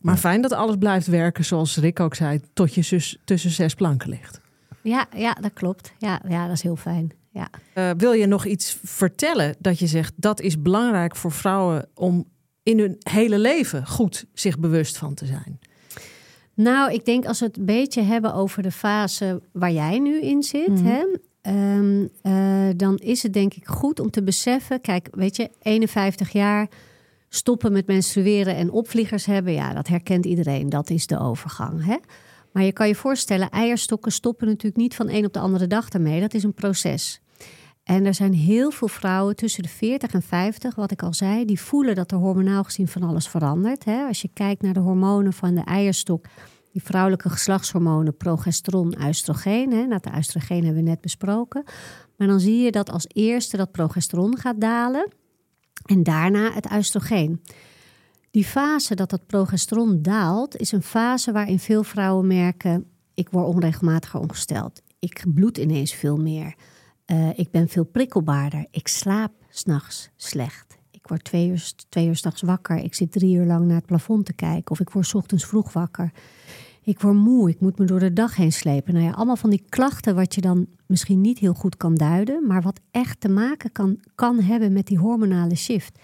Maar 0.01 0.17
fijn 0.17 0.41
dat 0.41 0.53
alles 0.53 0.77
blijft 0.79 1.07
werken, 1.07 1.45
zoals 1.45 1.77
Rick 1.77 2.01
ook 2.01 2.15
zei, 2.15 2.41
tot 2.53 2.75
je 2.75 2.83
zus 2.83 3.19
tussen 3.25 3.51
zes 3.51 3.75
planken 3.75 4.09
ligt. 4.09 4.41
Ja, 4.83 5.07
ja 5.17 5.37
dat 5.41 5.53
klopt. 5.53 5.93
Ja, 5.99 6.21
ja, 6.29 6.47
dat 6.47 6.57
is 6.57 6.63
heel 6.63 6.77
fijn. 6.77 7.13
Ja. 7.37 7.51
Eh, 7.73 7.91
wil 7.97 8.13
je 8.13 8.27
nog 8.27 8.45
iets 8.47 8.79
vertellen 8.85 9.55
dat 9.59 9.79
je 9.79 9.87
zegt 9.87 10.13
dat 10.17 10.41
is 10.41 10.63
belangrijk 10.63 11.17
voor 11.17 11.33
vrouwen 11.33 11.89
om 11.95 12.25
in 12.63 12.79
hun 12.79 12.97
hele 12.99 13.39
leven 13.39 13.87
goed 13.87 14.25
zich 14.35 14.59
bewust 14.59 14.97
van 14.99 15.15
te 15.15 15.27
zijn? 15.27 15.59
Nou, 16.55 16.93
ik 16.93 17.05
denk 17.05 17.27
als 17.27 17.39
we 17.41 17.47
het 17.47 17.57
een 17.59 17.65
beetje 17.65 18.03
hebben 18.03 18.35
over 18.35 18.63
de 18.63 18.71
fase 18.71 19.43
waar 19.53 19.73
jij 19.73 19.99
nu 19.99 20.21
in 20.21 20.43
zit, 20.43 20.69
Mhm. 20.69 20.85
hè, 20.85 21.05
ehm, 21.41 22.07
eh, 22.23 22.69
dan 22.77 22.97
is 22.97 23.23
het 23.23 23.33
denk 23.33 23.55
ik 23.55 23.67
goed 23.67 24.01
om 24.01 24.11
te 24.11 24.23
beseffen. 24.23 24.81
Kijk, 24.81 25.09
weet 25.11 25.37
je, 25.37 25.51
51 25.63 26.31
jaar 26.33 26.69
stoppen 27.29 27.73
met 27.73 27.87
menstrueren 27.87 28.57
en 28.57 28.71
opvliegers 28.71 29.27
hebben, 29.27 29.53
ja, 29.53 29.75
dat 29.75 29.89
herkent 29.89 30.25
iedereen. 30.27 30.69
Dat 30.69 30.91
is 30.91 31.07
de 31.07 31.19
overgang. 31.19 31.85
Hè? 31.85 31.97
Maar 32.53 32.63
je 32.65 32.73
kan 32.73 32.89
je 32.89 32.95
voorstellen, 32.95 33.51
eierstokken 33.51 34.13
stoppen 34.13 34.47
natuurlijk 34.47 34.77
niet 34.77 34.95
van 34.95 35.09
een 35.09 35.25
op 35.25 35.33
de 35.33 35.39
andere 35.39 35.67
dag 35.67 35.89
daarmee. 35.89 36.21
Dat 36.21 36.35
is 36.35 36.43
een 36.43 36.55
proces. 36.55 37.21
En 37.87 38.07
er 38.07 38.15
zijn 38.15 38.35
heel 38.35 38.71
veel 38.71 38.89
vrouwen 38.89 39.37
tussen 39.37 39.63
de 39.63 39.69
40 39.69 40.13
en 40.13 40.23
50, 40.23 40.75
wat 40.75 40.91
ik 40.91 41.03
al 41.03 41.15
zei, 41.15 41.45
die 41.45 41.61
voelen 41.61 41.95
dat 41.95 42.11
er 42.11 42.19
hormonaal 42.19 42.65
gezien 42.65 42.89
van 42.89 43.03
alles 43.03 43.29
verandert. 43.29 43.85
Hè? 43.85 44.05
Als 44.07 44.23
je 44.23 44.31
kijkt 44.33 44.63
naar 44.63 44.73
de 44.73 44.81
hormonen 44.81 45.33
van 45.33 45.55
de 45.55 45.61
eierstok, 45.61 46.27
die 46.73 46.83
vrouwelijke 46.83 47.29
geslachtshormonen 47.29 48.17
progesteron, 48.17 48.95
oestrogeen. 49.07 49.69
Nou, 49.69 50.01
de 50.01 50.11
oestrogeen 50.17 50.65
hebben 50.65 50.83
we 50.83 50.89
net 50.89 51.01
besproken. 51.01 51.65
Maar 52.17 52.27
dan 52.27 52.41
zie 52.41 52.63
je 52.63 52.71
dat 52.71 52.91
als 52.91 53.07
eerste 53.09 53.57
dat 53.57 53.71
progesteron 53.71 54.39
gaat 54.39 54.61
dalen 54.61 55.13
en 55.85 56.03
daarna 56.03 56.53
het 56.53 56.73
oestrogeen. 56.73 57.43
Die 58.31 58.45
fase 58.45 58.95
dat 58.95 59.11
dat 59.11 59.27
progesteron 59.27 60.03
daalt, 60.03 60.57
is 60.57 60.73
een 60.73 60.83
fase 60.83 61.33
waarin 61.33 61.59
veel 61.59 61.83
vrouwen 61.83 62.27
merken: 62.27 62.91
ik 63.15 63.29
word 63.31 63.47
onregelmatiger 63.47 64.21
ongesteld, 64.21 64.83
ik 64.99 65.25
bloed 65.35 65.59
ineens 65.59 65.93
veel 65.95 66.17
meer, 66.17 66.55
uh, 67.07 67.39
ik 67.39 67.51
ben 67.51 67.69
veel 67.69 67.85
prikkelbaarder, 67.85 68.67
ik 68.71 68.89
slaap 68.89 69.33
s'nachts 69.49 70.11
slecht. 70.17 70.79
Ik 71.07 71.13
word 71.13 71.25
twee 71.25 71.49
uur, 71.49 71.73
twee 71.89 72.07
uur 72.07 72.17
s'nachts 72.17 72.43
wakker. 72.43 72.77
Ik 72.77 72.95
zit 72.95 73.13
drie 73.13 73.37
uur 73.37 73.45
lang 73.45 73.67
naar 73.67 73.77
het 73.77 73.87
plafond 73.87 74.27
te 74.27 74.33
kijken. 74.33 74.71
Of 74.71 74.81
ik 74.81 74.91
word 74.91 75.15
ochtends 75.15 75.45
vroeg 75.45 75.73
wakker. 75.73 76.13
Ik 76.83 77.01
word 77.01 77.15
moe. 77.15 77.49
Ik 77.49 77.61
moet 77.61 77.79
me 77.79 77.85
door 77.85 77.99
de 77.99 78.13
dag 78.13 78.37
heen 78.37 78.53
slepen. 78.53 78.95
Nou 78.95 79.07
ja, 79.07 79.13
allemaal 79.13 79.37
van 79.37 79.51
die 79.51 79.65
klachten 79.69 80.15
wat 80.15 80.35
je 80.35 80.41
dan 80.41 80.67
misschien 80.87 81.21
niet 81.21 81.39
heel 81.39 81.55
goed 81.55 81.77
kan 81.77 81.95
duiden. 81.95 82.47
Maar 82.47 82.63
wat 82.63 82.81
echt 82.91 83.21
te 83.21 83.29
maken 83.29 83.73
kan, 83.73 84.01
kan 84.15 84.41
hebben 84.41 84.73
met 84.73 84.87
die 84.87 84.99
hormonale 84.99 85.55
shift. 85.55 85.99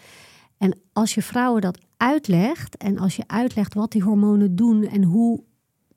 En 0.59 0.79
als 0.93 1.15
je 1.15 1.23
vrouwen 1.23 1.61
dat 1.61 1.79
uitlegt. 1.97 2.77
En 2.77 2.99
als 2.99 3.17
je 3.17 3.25
uitlegt 3.27 3.75
wat 3.75 3.93
die 3.93 4.03
hormonen 4.03 4.57
doen. 4.57 4.85
En 4.85 5.03
hoe 5.03 5.43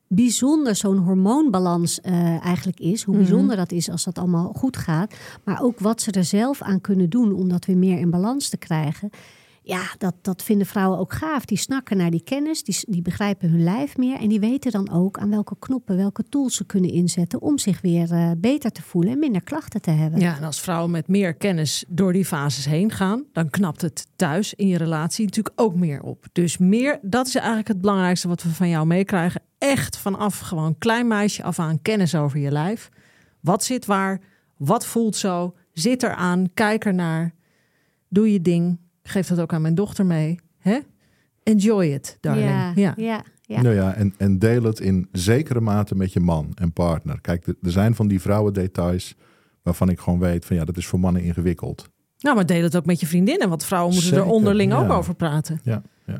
bijzonder 0.08 0.76
zo'n 0.76 0.98
hormoonbalans 0.98 2.00
uh, 2.04 2.46
eigenlijk 2.46 2.80
is. 2.80 3.04
Hoe 3.04 3.16
mhm. 3.16 3.24
bijzonder 3.24 3.56
dat 3.56 3.72
is 3.72 3.90
als 3.90 4.04
dat 4.04 4.18
allemaal 4.18 4.54
goed 4.54 4.78
gaat. 4.78 5.14
Maar 5.44 5.62
ook 5.62 5.80
wat 5.80 6.02
ze 6.02 6.12
er 6.12 6.24
zelf 6.24 6.62
aan 6.62 6.82
kunnen 6.82 7.10
doen 7.10 7.34
om 7.34 7.50
dat 7.50 7.66
weer 7.66 7.78
meer 7.78 8.00
in 8.00 8.10
balans 8.10 8.50
te 8.50 8.58
krijgen. 8.58 9.10
Ja, 9.68 9.84
dat, 9.98 10.16
dat 10.22 10.44
vinden 10.44 10.68
vrouwen 10.68 11.00
ook 11.00 11.14
gaaf. 11.14 11.46
Die 11.46 11.58
snakken 11.58 11.98
naar 11.98 12.12
die 12.12 12.24
kennis, 12.24 12.64
die, 12.64 12.78
die 12.88 13.02
begrijpen 13.02 13.50
hun 13.50 13.64
lijf 13.64 13.98
meer. 13.98 14.20
En 14.20 14.28
die 14.30 14.40
weten 14.40 14.72
dan 14.72 14.92
ook 14.92 15.18
aan 15.18 15.30
welke 15.30 15.56
knoppen, 15.60 15.98
welke 15.98 16.24
tools 16.30 16.56
ze 16.56 16.66
kunnen 16.66 16.92
inzetten 16.92 17.42
om 17.42 17.58
zich 17.58 17.82
weer 17.82 18.12
uh, 18.12 18.32
beter 18.38 18.72
te 18.72 18.82
voelen 18.82 19.12
en 19.12 19.20
minder 19.20 19.44
klachten 19.44 19.82
te 19.82 19.92
hebben. 19.92 20.20
Ja, 20.20 20.38
en 20.38 20.44
als 20.44 20.62
vrouwen 20.62 20.92
met 20.92 21.08
meer 21.08 21.34
kennis 21.34 21.86
door 21.88 22.14
die 22.14 22.26
fases 22.26 22.66
heen 22.66 22.92
gaan, 22.92 23.24
dan 23.32 23.50
knapt 23.50 23.82
het 23.82 24.08
thuis 24.16 24.54
in 24.54 24.68
je 24.68 24.78
relatie 24.78 25.26
natuurlijk 25.26 25.62
ook 25.62 25.76
meer 25.76 26.02
op. 26.02 26.26
Dus 26.32 26.58
meer, 26.58 27.00
dat 27.02 27.28
is 27.28 27.36
eigenlijk 27.36 27.68
het 27.68 27.82
belangrijkste 27.82 28.28
wat 28.28 28.44
we 28.44 28.50
van 28.50 28.70
jou 28.70 28.86
meekrijgen. 28.86 29.42
Echt 29.58 29.98
vanaf 29.98 30.40
gewoon 30.40 30.78
klein 30.78 31.08
meisje 31.08 31.44
af 31.44 31.60
aan 31.60 31.82
kennis 31.82 32.16
over 32.16 32.40
je 32.40 32.52
lijf. 32.52 32.90
Wat 33.40 33.64
zit 33.64 33.86
waar? 33.86 34.22
Wat 34.58 34.86
voelt 34.86 35.16
zo? 35.16 35.56
Zit 35.74 36.04
eraan? 36.04 36.50
Kijk 36.54 36.86
ernaar. 36.86 37.34
Doe 38.10 38.32
je 38.32 38.42
ding 38.42 38.84
geef 39.08 39.28
dat 39.28 39.40
ook 39.40 39.54
aan 39.54 39.62
mijn 39.62 39.76
dochter 39.76 40.06
mee. 40.06 40.40
Hè? 40.58 40.80
Enjoy 41.44 41.86
it, 41.86 42.18
darling. 42.22 42.50
Ja, 42.50 42.72
ja. 42.76 42.94
ja, 42.98 43.24
ja. 43.42 43.62
Nou 43.62 43.76
ja, 43.76 43.94
en, 43.94 44.14
en 44.18 44.40
deel 44.40 44.64
het 44.64 44.80
in 44.80 45.08
zekere 45.12 45.62
mate 45.62 45.96
met 45.96 46.14
je 46.14 46.20
man 46.20 46.52
en 46.56 46.74
partner. 46.74 47.22
Kijk, 47.22 47.48
er 47.48 47.72
zijn 47.72 47.96
van 47.96 48.08
die 48.08 48.22
vrouwendetails 48.22 49.16
waarvan 49.64 49.90
ik 49.90 50.00
gewoon 50.00 50.20
weet 50.20 50.46
van 50.46 50.56
ja, 50.56 50.66
dat 50.66 50.78
is 50.78 50.88
voor 50.88 51.00
mannen 51.00 51.22
ingewikkeld. 51.22 51.90
Nou, 52.20 52.36
maar 52.36 52.46
deel 52.46 52.64
het 52.64 52.76
ook 52.76 52.86
met 52.86 53.00
je 53.00 53.08
vriendinnen, 53.08 53.50
want 53.50 53.64
vrouwen 53.64 53.94
moeten 53.94 54.14
er 54.14 54.26
onderling 54.26 54.74
ook 54.74 54.92
over 54.92 55.16
praten. 55.16 55.60
Ja, 55.64 55.82
ja. 56.06 56.20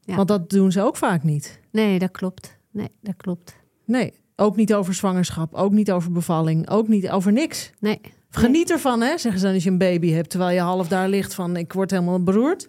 ja. 0.00 0.16
Want 0.16 0.28
dat 0.28 0.50
doen 0.50 0.72
ze 0.72 0.82
ook 0.82 0.96
vaak 0.96 1.22
niet. 1.22 1.60
Nee, 1.72 1.98
dat 1.98 2.10
klopt. 2.10 2.58
Nee, 2.70 2.88
dat 3.00 3.16
klopt. 3.16 3.56
Nee, 3.86 4.12
ook 4.36 4.56
niet 4.56 4.74
over 4.74 4.94
zwangerschap, 4.94 5.54
ook 5.54 5.72
niet 5.72 5.92
over 5.92 6.12
bevalling, 6.12 6.68
ook 6.68 6.88
niet 6.88 7.10
over 7.10 7.32
niks. 7.32 7.70
Nee. 7.80 8.00
Geniet 8.30 8.70
ervan, 8.70 9.00
hè, 9.00 9.18
zeggen 9.18 9.40
ze 9.40 9.44
dan 9.44 9.54
als 9.54 9.64
je 9.64 9.70
een 9.70 9.78
baby 9.78 10.10
hebt. 10.10 10.30
Terwijl 10.30 10.54
je 10.54 10.60
half 10.60 10.88
daar 10.88 11.08
ligt 11.08 11.34
van, 11.34 11.56
ik 11.56 11.72
word 11.72 11.90
helemaal 11.90 12.22
beroerd. 12.22 12.68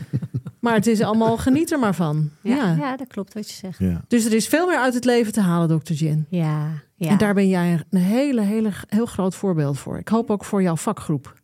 maar 0.60 0.74
het 0.74 0.86
is 0.86 1.00
allemaal, 1.00 1.36
geniet 1.36 1.72
er 1.72 1.78
maar 1.78 1.94
van. 1.94 2.30
Ja, 2.40 2.74
ja. 2.78 2.96
dat 2.96 3.06
klopt 3.06 3.34
wat 3.34 3.50
je 3.50 3.54
zegt. 3.56 3.78
Ja. 3.78 4.04
Dus 4.08 4.24
er 4.24 4.32
is 4.32 4.48
veel 4.48 4.66
meer 4.66 4.78
uit 4.78 4.94
het 4.94 5.04
leven 5.04 5.32
te 5.32 5.40
halen, 5.40 5.68
dokter 5.68 5.94
Jen. 5.94 6.26
Ja, 6.28 6.82
ja. 6.94 7.08
En 7.08 7.18
daar 7.18 7.34
ben 7.34 7.48
jij 7.48 7.84
een 7.90 8.00
hele, 8.00 8.40
hele, 8.40 8.70
heel 8.88 9.06
groot 9.06 9.34
voorbeeld 9.34 9.78
voor. 9.78 9.98
Ik 9.98 10.08
hoop 10.08 10.30
ook 10.30 10.44
voor 10.44 10.62
jouw 10.62 10.76
vakgroep 10.76 11.36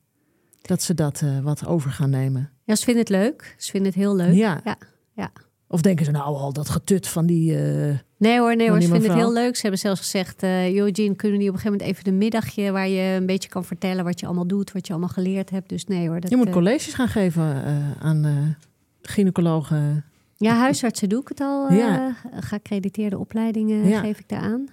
dat 0.62 0.82
ze 0.82 0.94
dat 0.94 1.20
uh, 1.24 1.38
wat 1.40 1.66
over 1.66 1.90
gaan 1.90 2.10
nemen. 2.10 2.50
Ja, 2.64 2.74
ze 2.74 2.84
vinden 2.84 3.02
het 3.02 3.12
leuk. 3.12 3.54
Ze 3.58 3.70
vinden 3.70 3.92
het 3.92 4.00
heel 4.00 4.16
leuk. 4.16 4.34
Ja. 4.34 4.60
ja. 4.64 4.76
ja. 5.12 5.32
Of 5.68 5.80
denken 5.80 6.04
ze 6.04 6.10
nou 6.10 6.24
al 6.24 6.52
dat 6.52 6.68
getut 6.68 7.08
van 7.08 7.26
die. 7.26 7.52
Uh, 7.52 7.94
nee 8.24 8.38
hoor, 8.38 8.56
nee 8.56 8.70
hoor. 8.70 8.80
Ze 8.80 8.88
vinden 8.88 9.10
het 9.10 9.18
heel 9.18 9.32
leuk. 9.32 9.56
Ze 9.56 9.62
hebben 9.62 9.80
zelfs 9.80 10.00
gezegd: 10.00 10.42
uh, 10.42 10.76
Eugene, 10.76 11.14
kunnen 11.14 11.38
die 11.38 11.48
op 11.48 11.54
een 11.54 11.60
gegeven 11.60 11.70
moment 11.70 11.82
even 11.82 12.12
een 12.12 12.18
middagje 12.18 12.70
waar 12.70 12.88
je 12.88 13.16
een 13.16 13.26
beetje 13.26 13.48
kan 13.48 13.64
vertellen 13.64 14.04
wat 14.04 14.20
je 14.20 14.26
allemaal 14.26 14.46
doet, 14.46 14.72
wat 14.72 14.86
je 14.86 14.92
allemaal 14.92 15.10
geleerd 15.10 15.50
hebt. 15.50 15.68
Dus 15.68 15.86
nee 15.86 16.08
hoor. 16.08 16.20
Dat, 16.20 16.30
je 16.30 16.36
moet 16.36 16.46
uh, 16.46 16.52
colleges 16.52 16.94
gaan 16.94 17.08
geven 17.08 17.42
uh, 17.42 18.02
aan 18.02 18.56
gynaecologen. 19.02 20.04
Ja, 20.36 20.56
huisartsen 20.56 21.08
doe 21.08 21.20
ik 21.20 21.28
het 21.28 21.40
al. 21.40 21.72
Ja. 21.72 22.16
Geaccrediteerde 22.32 23.18
opleidingen 23.18 23.88
ja. 23.88 24.00
geef 24.00 24.18
ik 24.18 24.28
daar 24.28 24.40
aan. 24.40 24.66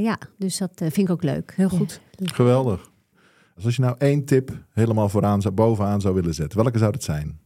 ja, 0.00 0.18
dus 0.36 0.58
dat 0.58 0.72
vind 0.76 0.96
ik 0.96 1.10
ook 1.10 1.22
leuk. 1.22 1.52
Heel 1.56 1.68
goed. 1.68 2.00
Geweldig. 2.16 2.90
Als 3.64 3.76
je 3.76 3.82
nou 3.82 3.94
één 3.98 4.24
tip 4.24 4.64
helemaal 4.72 5.08
vooraan, 5.08 5.40
bovenaan 5.54 6.00
zou 6.00 6.14
willen 6.14 6.34
zetten, 6.34 6.62
welke 6.62 6.78
zou 6.78 6.90
het 6.90 7.04
zijn? 7.04 7.38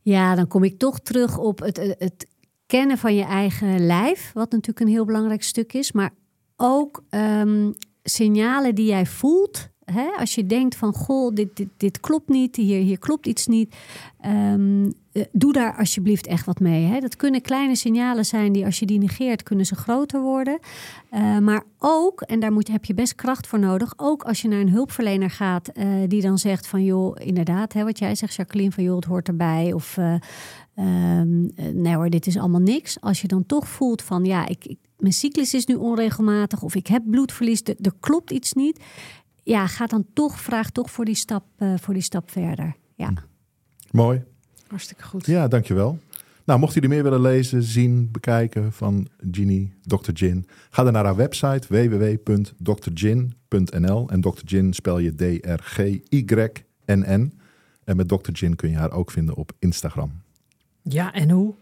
Ja, 0.00 0.34
dan 0.34 0.46
kom 0.46 0.64
ik 0.64 0.78
toch 0.78 1.00
terug 1.00 1.38
op 1.38 1.58
het, 1.58 1.76
het 1.98 2.26
kennen 2.68 2.98
van 2.98 3.14
je 3.14 3.24
eigen 3.24 3.86
lijf, 3.86 4.30
wat 4.34 4.50
natuurlijk 4.50 4.80
een 4.80 4.92
heel 4.92 5.04
belangrijk 5.04 5.42
stuk 5.42 5.72
is, 5.72 5.92
maar 5.92 6.10
ook 6.56 7.02
um, 7.10 7.74
signalen 8.02 8.74
die 8.74 8.86
jij 8.86 9.06
voelt. 9.06 9.68
Hè? 9.84 10.08
Als 10.18 10.34
je 10.34 10.46
denkt 10.46 10.76
van, 10.76 10.92
goh, 10.92 11.34
dit, 11.34 11.56
dit, 11.56 11.68
dit 11.76 12.00
klopt 12.00 12.28
niet, 12.28 12.56
hier, 12.56 12.80
hier 12.80 12.98
klopt 12.98 13.26
iets 13.26 13.46
niet. 13.46 13.76
Um, 14.26 14.92
doe 15.32 15.52
daar 15.52 15.76
alsjeblieft 15.76 16.26
echt 16.26 16.46
wat 16.46 16.60
mee. 16.60 16.84
Hè? 16.84 17.00
Dat 17.00 17.16
kunnen 17.16 17.40
kleine 17.40 17.76
signalen 17.76 18.24
zijn 18.24 18.52
die 18.52 18.64
als 18.64 18.78
je 18.78 18.86
die 18.86 18.98
negeert, 18.98 19.42
kunnen 19.42 19.66
ze 19.66 19.74
groter 19.74 20.20
worden. 20.20 20.58
Uh, 21.10 21.38
maar 21.38 21.62
ook, 21.78 22.20
en 22.20 22.40
daar 22.40 22.52
moet, 22.52 22.68
heb 22.68 22.84
je 22.84 22.94
best 22.94 23.14
kracht 23.14 23.46
voor 23.46 23.58
nodig, 23.58 23.92
ook 23.96 24.22
als 24.22 24.42
je 24.42 24.48
naar 24.48 24.60
een 24.60 24.70
hulpverlener 24.70 25.30
gaat 25.30 25.70
uh, 25.74 25.84
die 26.06 26.22
dan 26.22 26.38
zegt 26.38 26.66
van 26.66 26.84
joh, 26.84 27.16
inderdaad, 27.18 27.72
hè, 27.72 27.84
wat 27.84 27.98
jij 27.98 28.14
zegt, 28.14 28.34
Jacqueline, 28.34 28.72
van 28.72 28.84
joh, 28.84 28.96
het 28.96 29.04
hoort 29.04 29.28
erbij. 29.28 29.72
Of 29.72 29.98
nee 31.72 31.94
hoor, 31.94 32.10
dit 32.10 32.26
is 32.26 32.36
allemaal 32.36 32.60
niks. 32.60 33.00
Als 33.00 33.20
je 33.20 33.28
dan 33.28 33.46
toch 33.46 33.68
voelt 33.68 34.02
van 34.02 34.24
ja, 34.24 34.48
ik, 34.48 34.64
ik 34.64 34.78
mijn 34.98 35.12
cyclus 35.12 35.54
is 35.54 35.66
nu 35.66 35.74
onregelmatig 35.74 36.62
of 36.62 36.74
ik 36.74 36.86
heb 36.86 37.02
bloedverlies, 37.06 37.60
er, 37.64 37.76
er 37.80 37.92
klopt 38.00 38.30
iets 38.30 38.52
niet. 38.52 38.80
Ja, 39.42 39.66
ga 39.66 39.86
dan 39.86 40.06
toch, 40.12 40.40
vraag 40.40 40.70
toch 40.70 40.90
voor 40.90 41.04
die 41.04 41.14
stap, 41.14 41.44
voor 41.76 41.94
die 41.94 42.02
stap 42.02 42.30
verder. 42.30 42.76
Ja. 42.94 43.12
Mooi. 43.90 44.22
Hartstikke 44.66 45.02
goed. 45.02 45.26
Ja, 45.26 45.48
dankjewel. 45.48 45.98
Nou, 46.44 46.60
mocht 46.60 46.76
u 46.76 46.80
er 46.80 46.88
meer 46.88 47.02
willen 47.02 47.20
lezen, 47.20 47.62
zien, 47.62 48.08
bekijken 48.10 48.72
van 48.72 49.08
Ginny, 49.30 49.72
Dr. 49.82 50.10
Gin, 50.14 50.46
ga 50.70 50.82
dan 50.82 50.92
naar 50.92 51.04
haar 51.04 51.16
website 51.16 51.66
www.drgin.nl. 51.68 53.18
En 54.10 54.20
Dr. 54.20 54.42
Gin 54.44 54.72
spel 54.72 54.98
je 54.98 55.14
D-R-G-Y-N-N. 55.14 56.20
En 57.84 57.96
met 57.96 58.08
Dr. 58.08 58.30
Gin 58.32 58.56
kun 58.56 58.70
je 58.70 58.76
haar 58.76 58.92
ook 58.92 59.10
vinden 59.10 59.34
op 59.34 59.52
Instagram. 59.58 60.22
Ja, 60.88 61.12
en 61.12 61.30
hoe? 61.30 61.54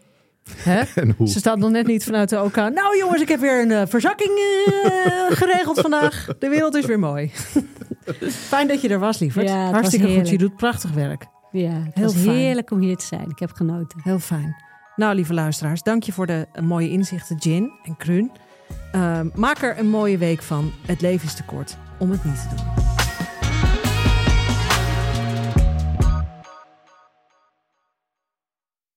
Hè? 0.55 0.81
En 1.01 1.13
hoe? 1.17 1.27
Ze 1.27 1.39
staat 1.39 1.57
nog 1.57 1.69
net 1.69 1.87
niet 1.87 2.03
vanuit 2.03 2.29
de 2.29 2.43
OK. 2.43 2.55
Nou 2.55 2.97
jongens, 2.97 3.21
ik 3.21 3.27
heb 3.27 3.39
weer 3.39 3.61
een 3.61 3.69
uh, 3.69 3.81
verzakking 3.85 4.29
uh, 4.29 4.91
geregeld 5.37 5.79
vandaag. 5.79 6.27
De 6.39 6.49
wereld 6.49 6.75
is 6.75 6.85
weer 6.85 6.99
mooi. 6.99 7.31
Fijn 8.51 8.67
dat 8.67 8.81
je 8.81 8.89
er 8.89 8.99
was, 8.99 9.19
lieverd. 9.19 9.47
Ja, 9.47 9.71
Hartstikke 9.71 10.15
goed. 10.15 10.29
Je 10.29 10.37
doet 10.37 10.55
prachtig 10.55 10.91
werk. 10.91 11.25
Ja, 11.51 11.71
het 11.71 11.93
Heel 11.93 12.03
was 12.03 12.15
heerlijk 12.15 12.71
om 12.71 12.79
hier 12.79 12.95
te 12.95 13.05
zijn. 13.05 13.29
Ik 13.29 13.39
heb 13.39 13.51
genoten. 13.51 13.99
Heel 14.03 14.19
fijn. 14.19 14.55
Nou, 14.95 15.15
lieve 15.15 15.33
luisteraars, 15.33 15.83
dank 15.83 16.03
je 16.03 16.11
voor 16.11 16.25
de 16.25 16.47
mooie 16.61 16.89
inzichten, 16.89 17.41
Gin 17.41 17.71
en 17.83 17.97
Krun. 17.97 18.31
Uh, 18.95 19.19
maak 19.33 19.61
er 19.61 19.79
een 19.79 19.89
mooie 19.89 20.17
week 20.17 20.41
van. 20.41 20.71
Het 20.85 21.01
leven 21.01 21.27
is 21.27 21.33
te 21.33 21.43
kort 21.43 21.77
om 21.99 22.11
het 22.11 22.23
niet 22.23 22.35
te 22.35 22.55
doen. 22.55 22.86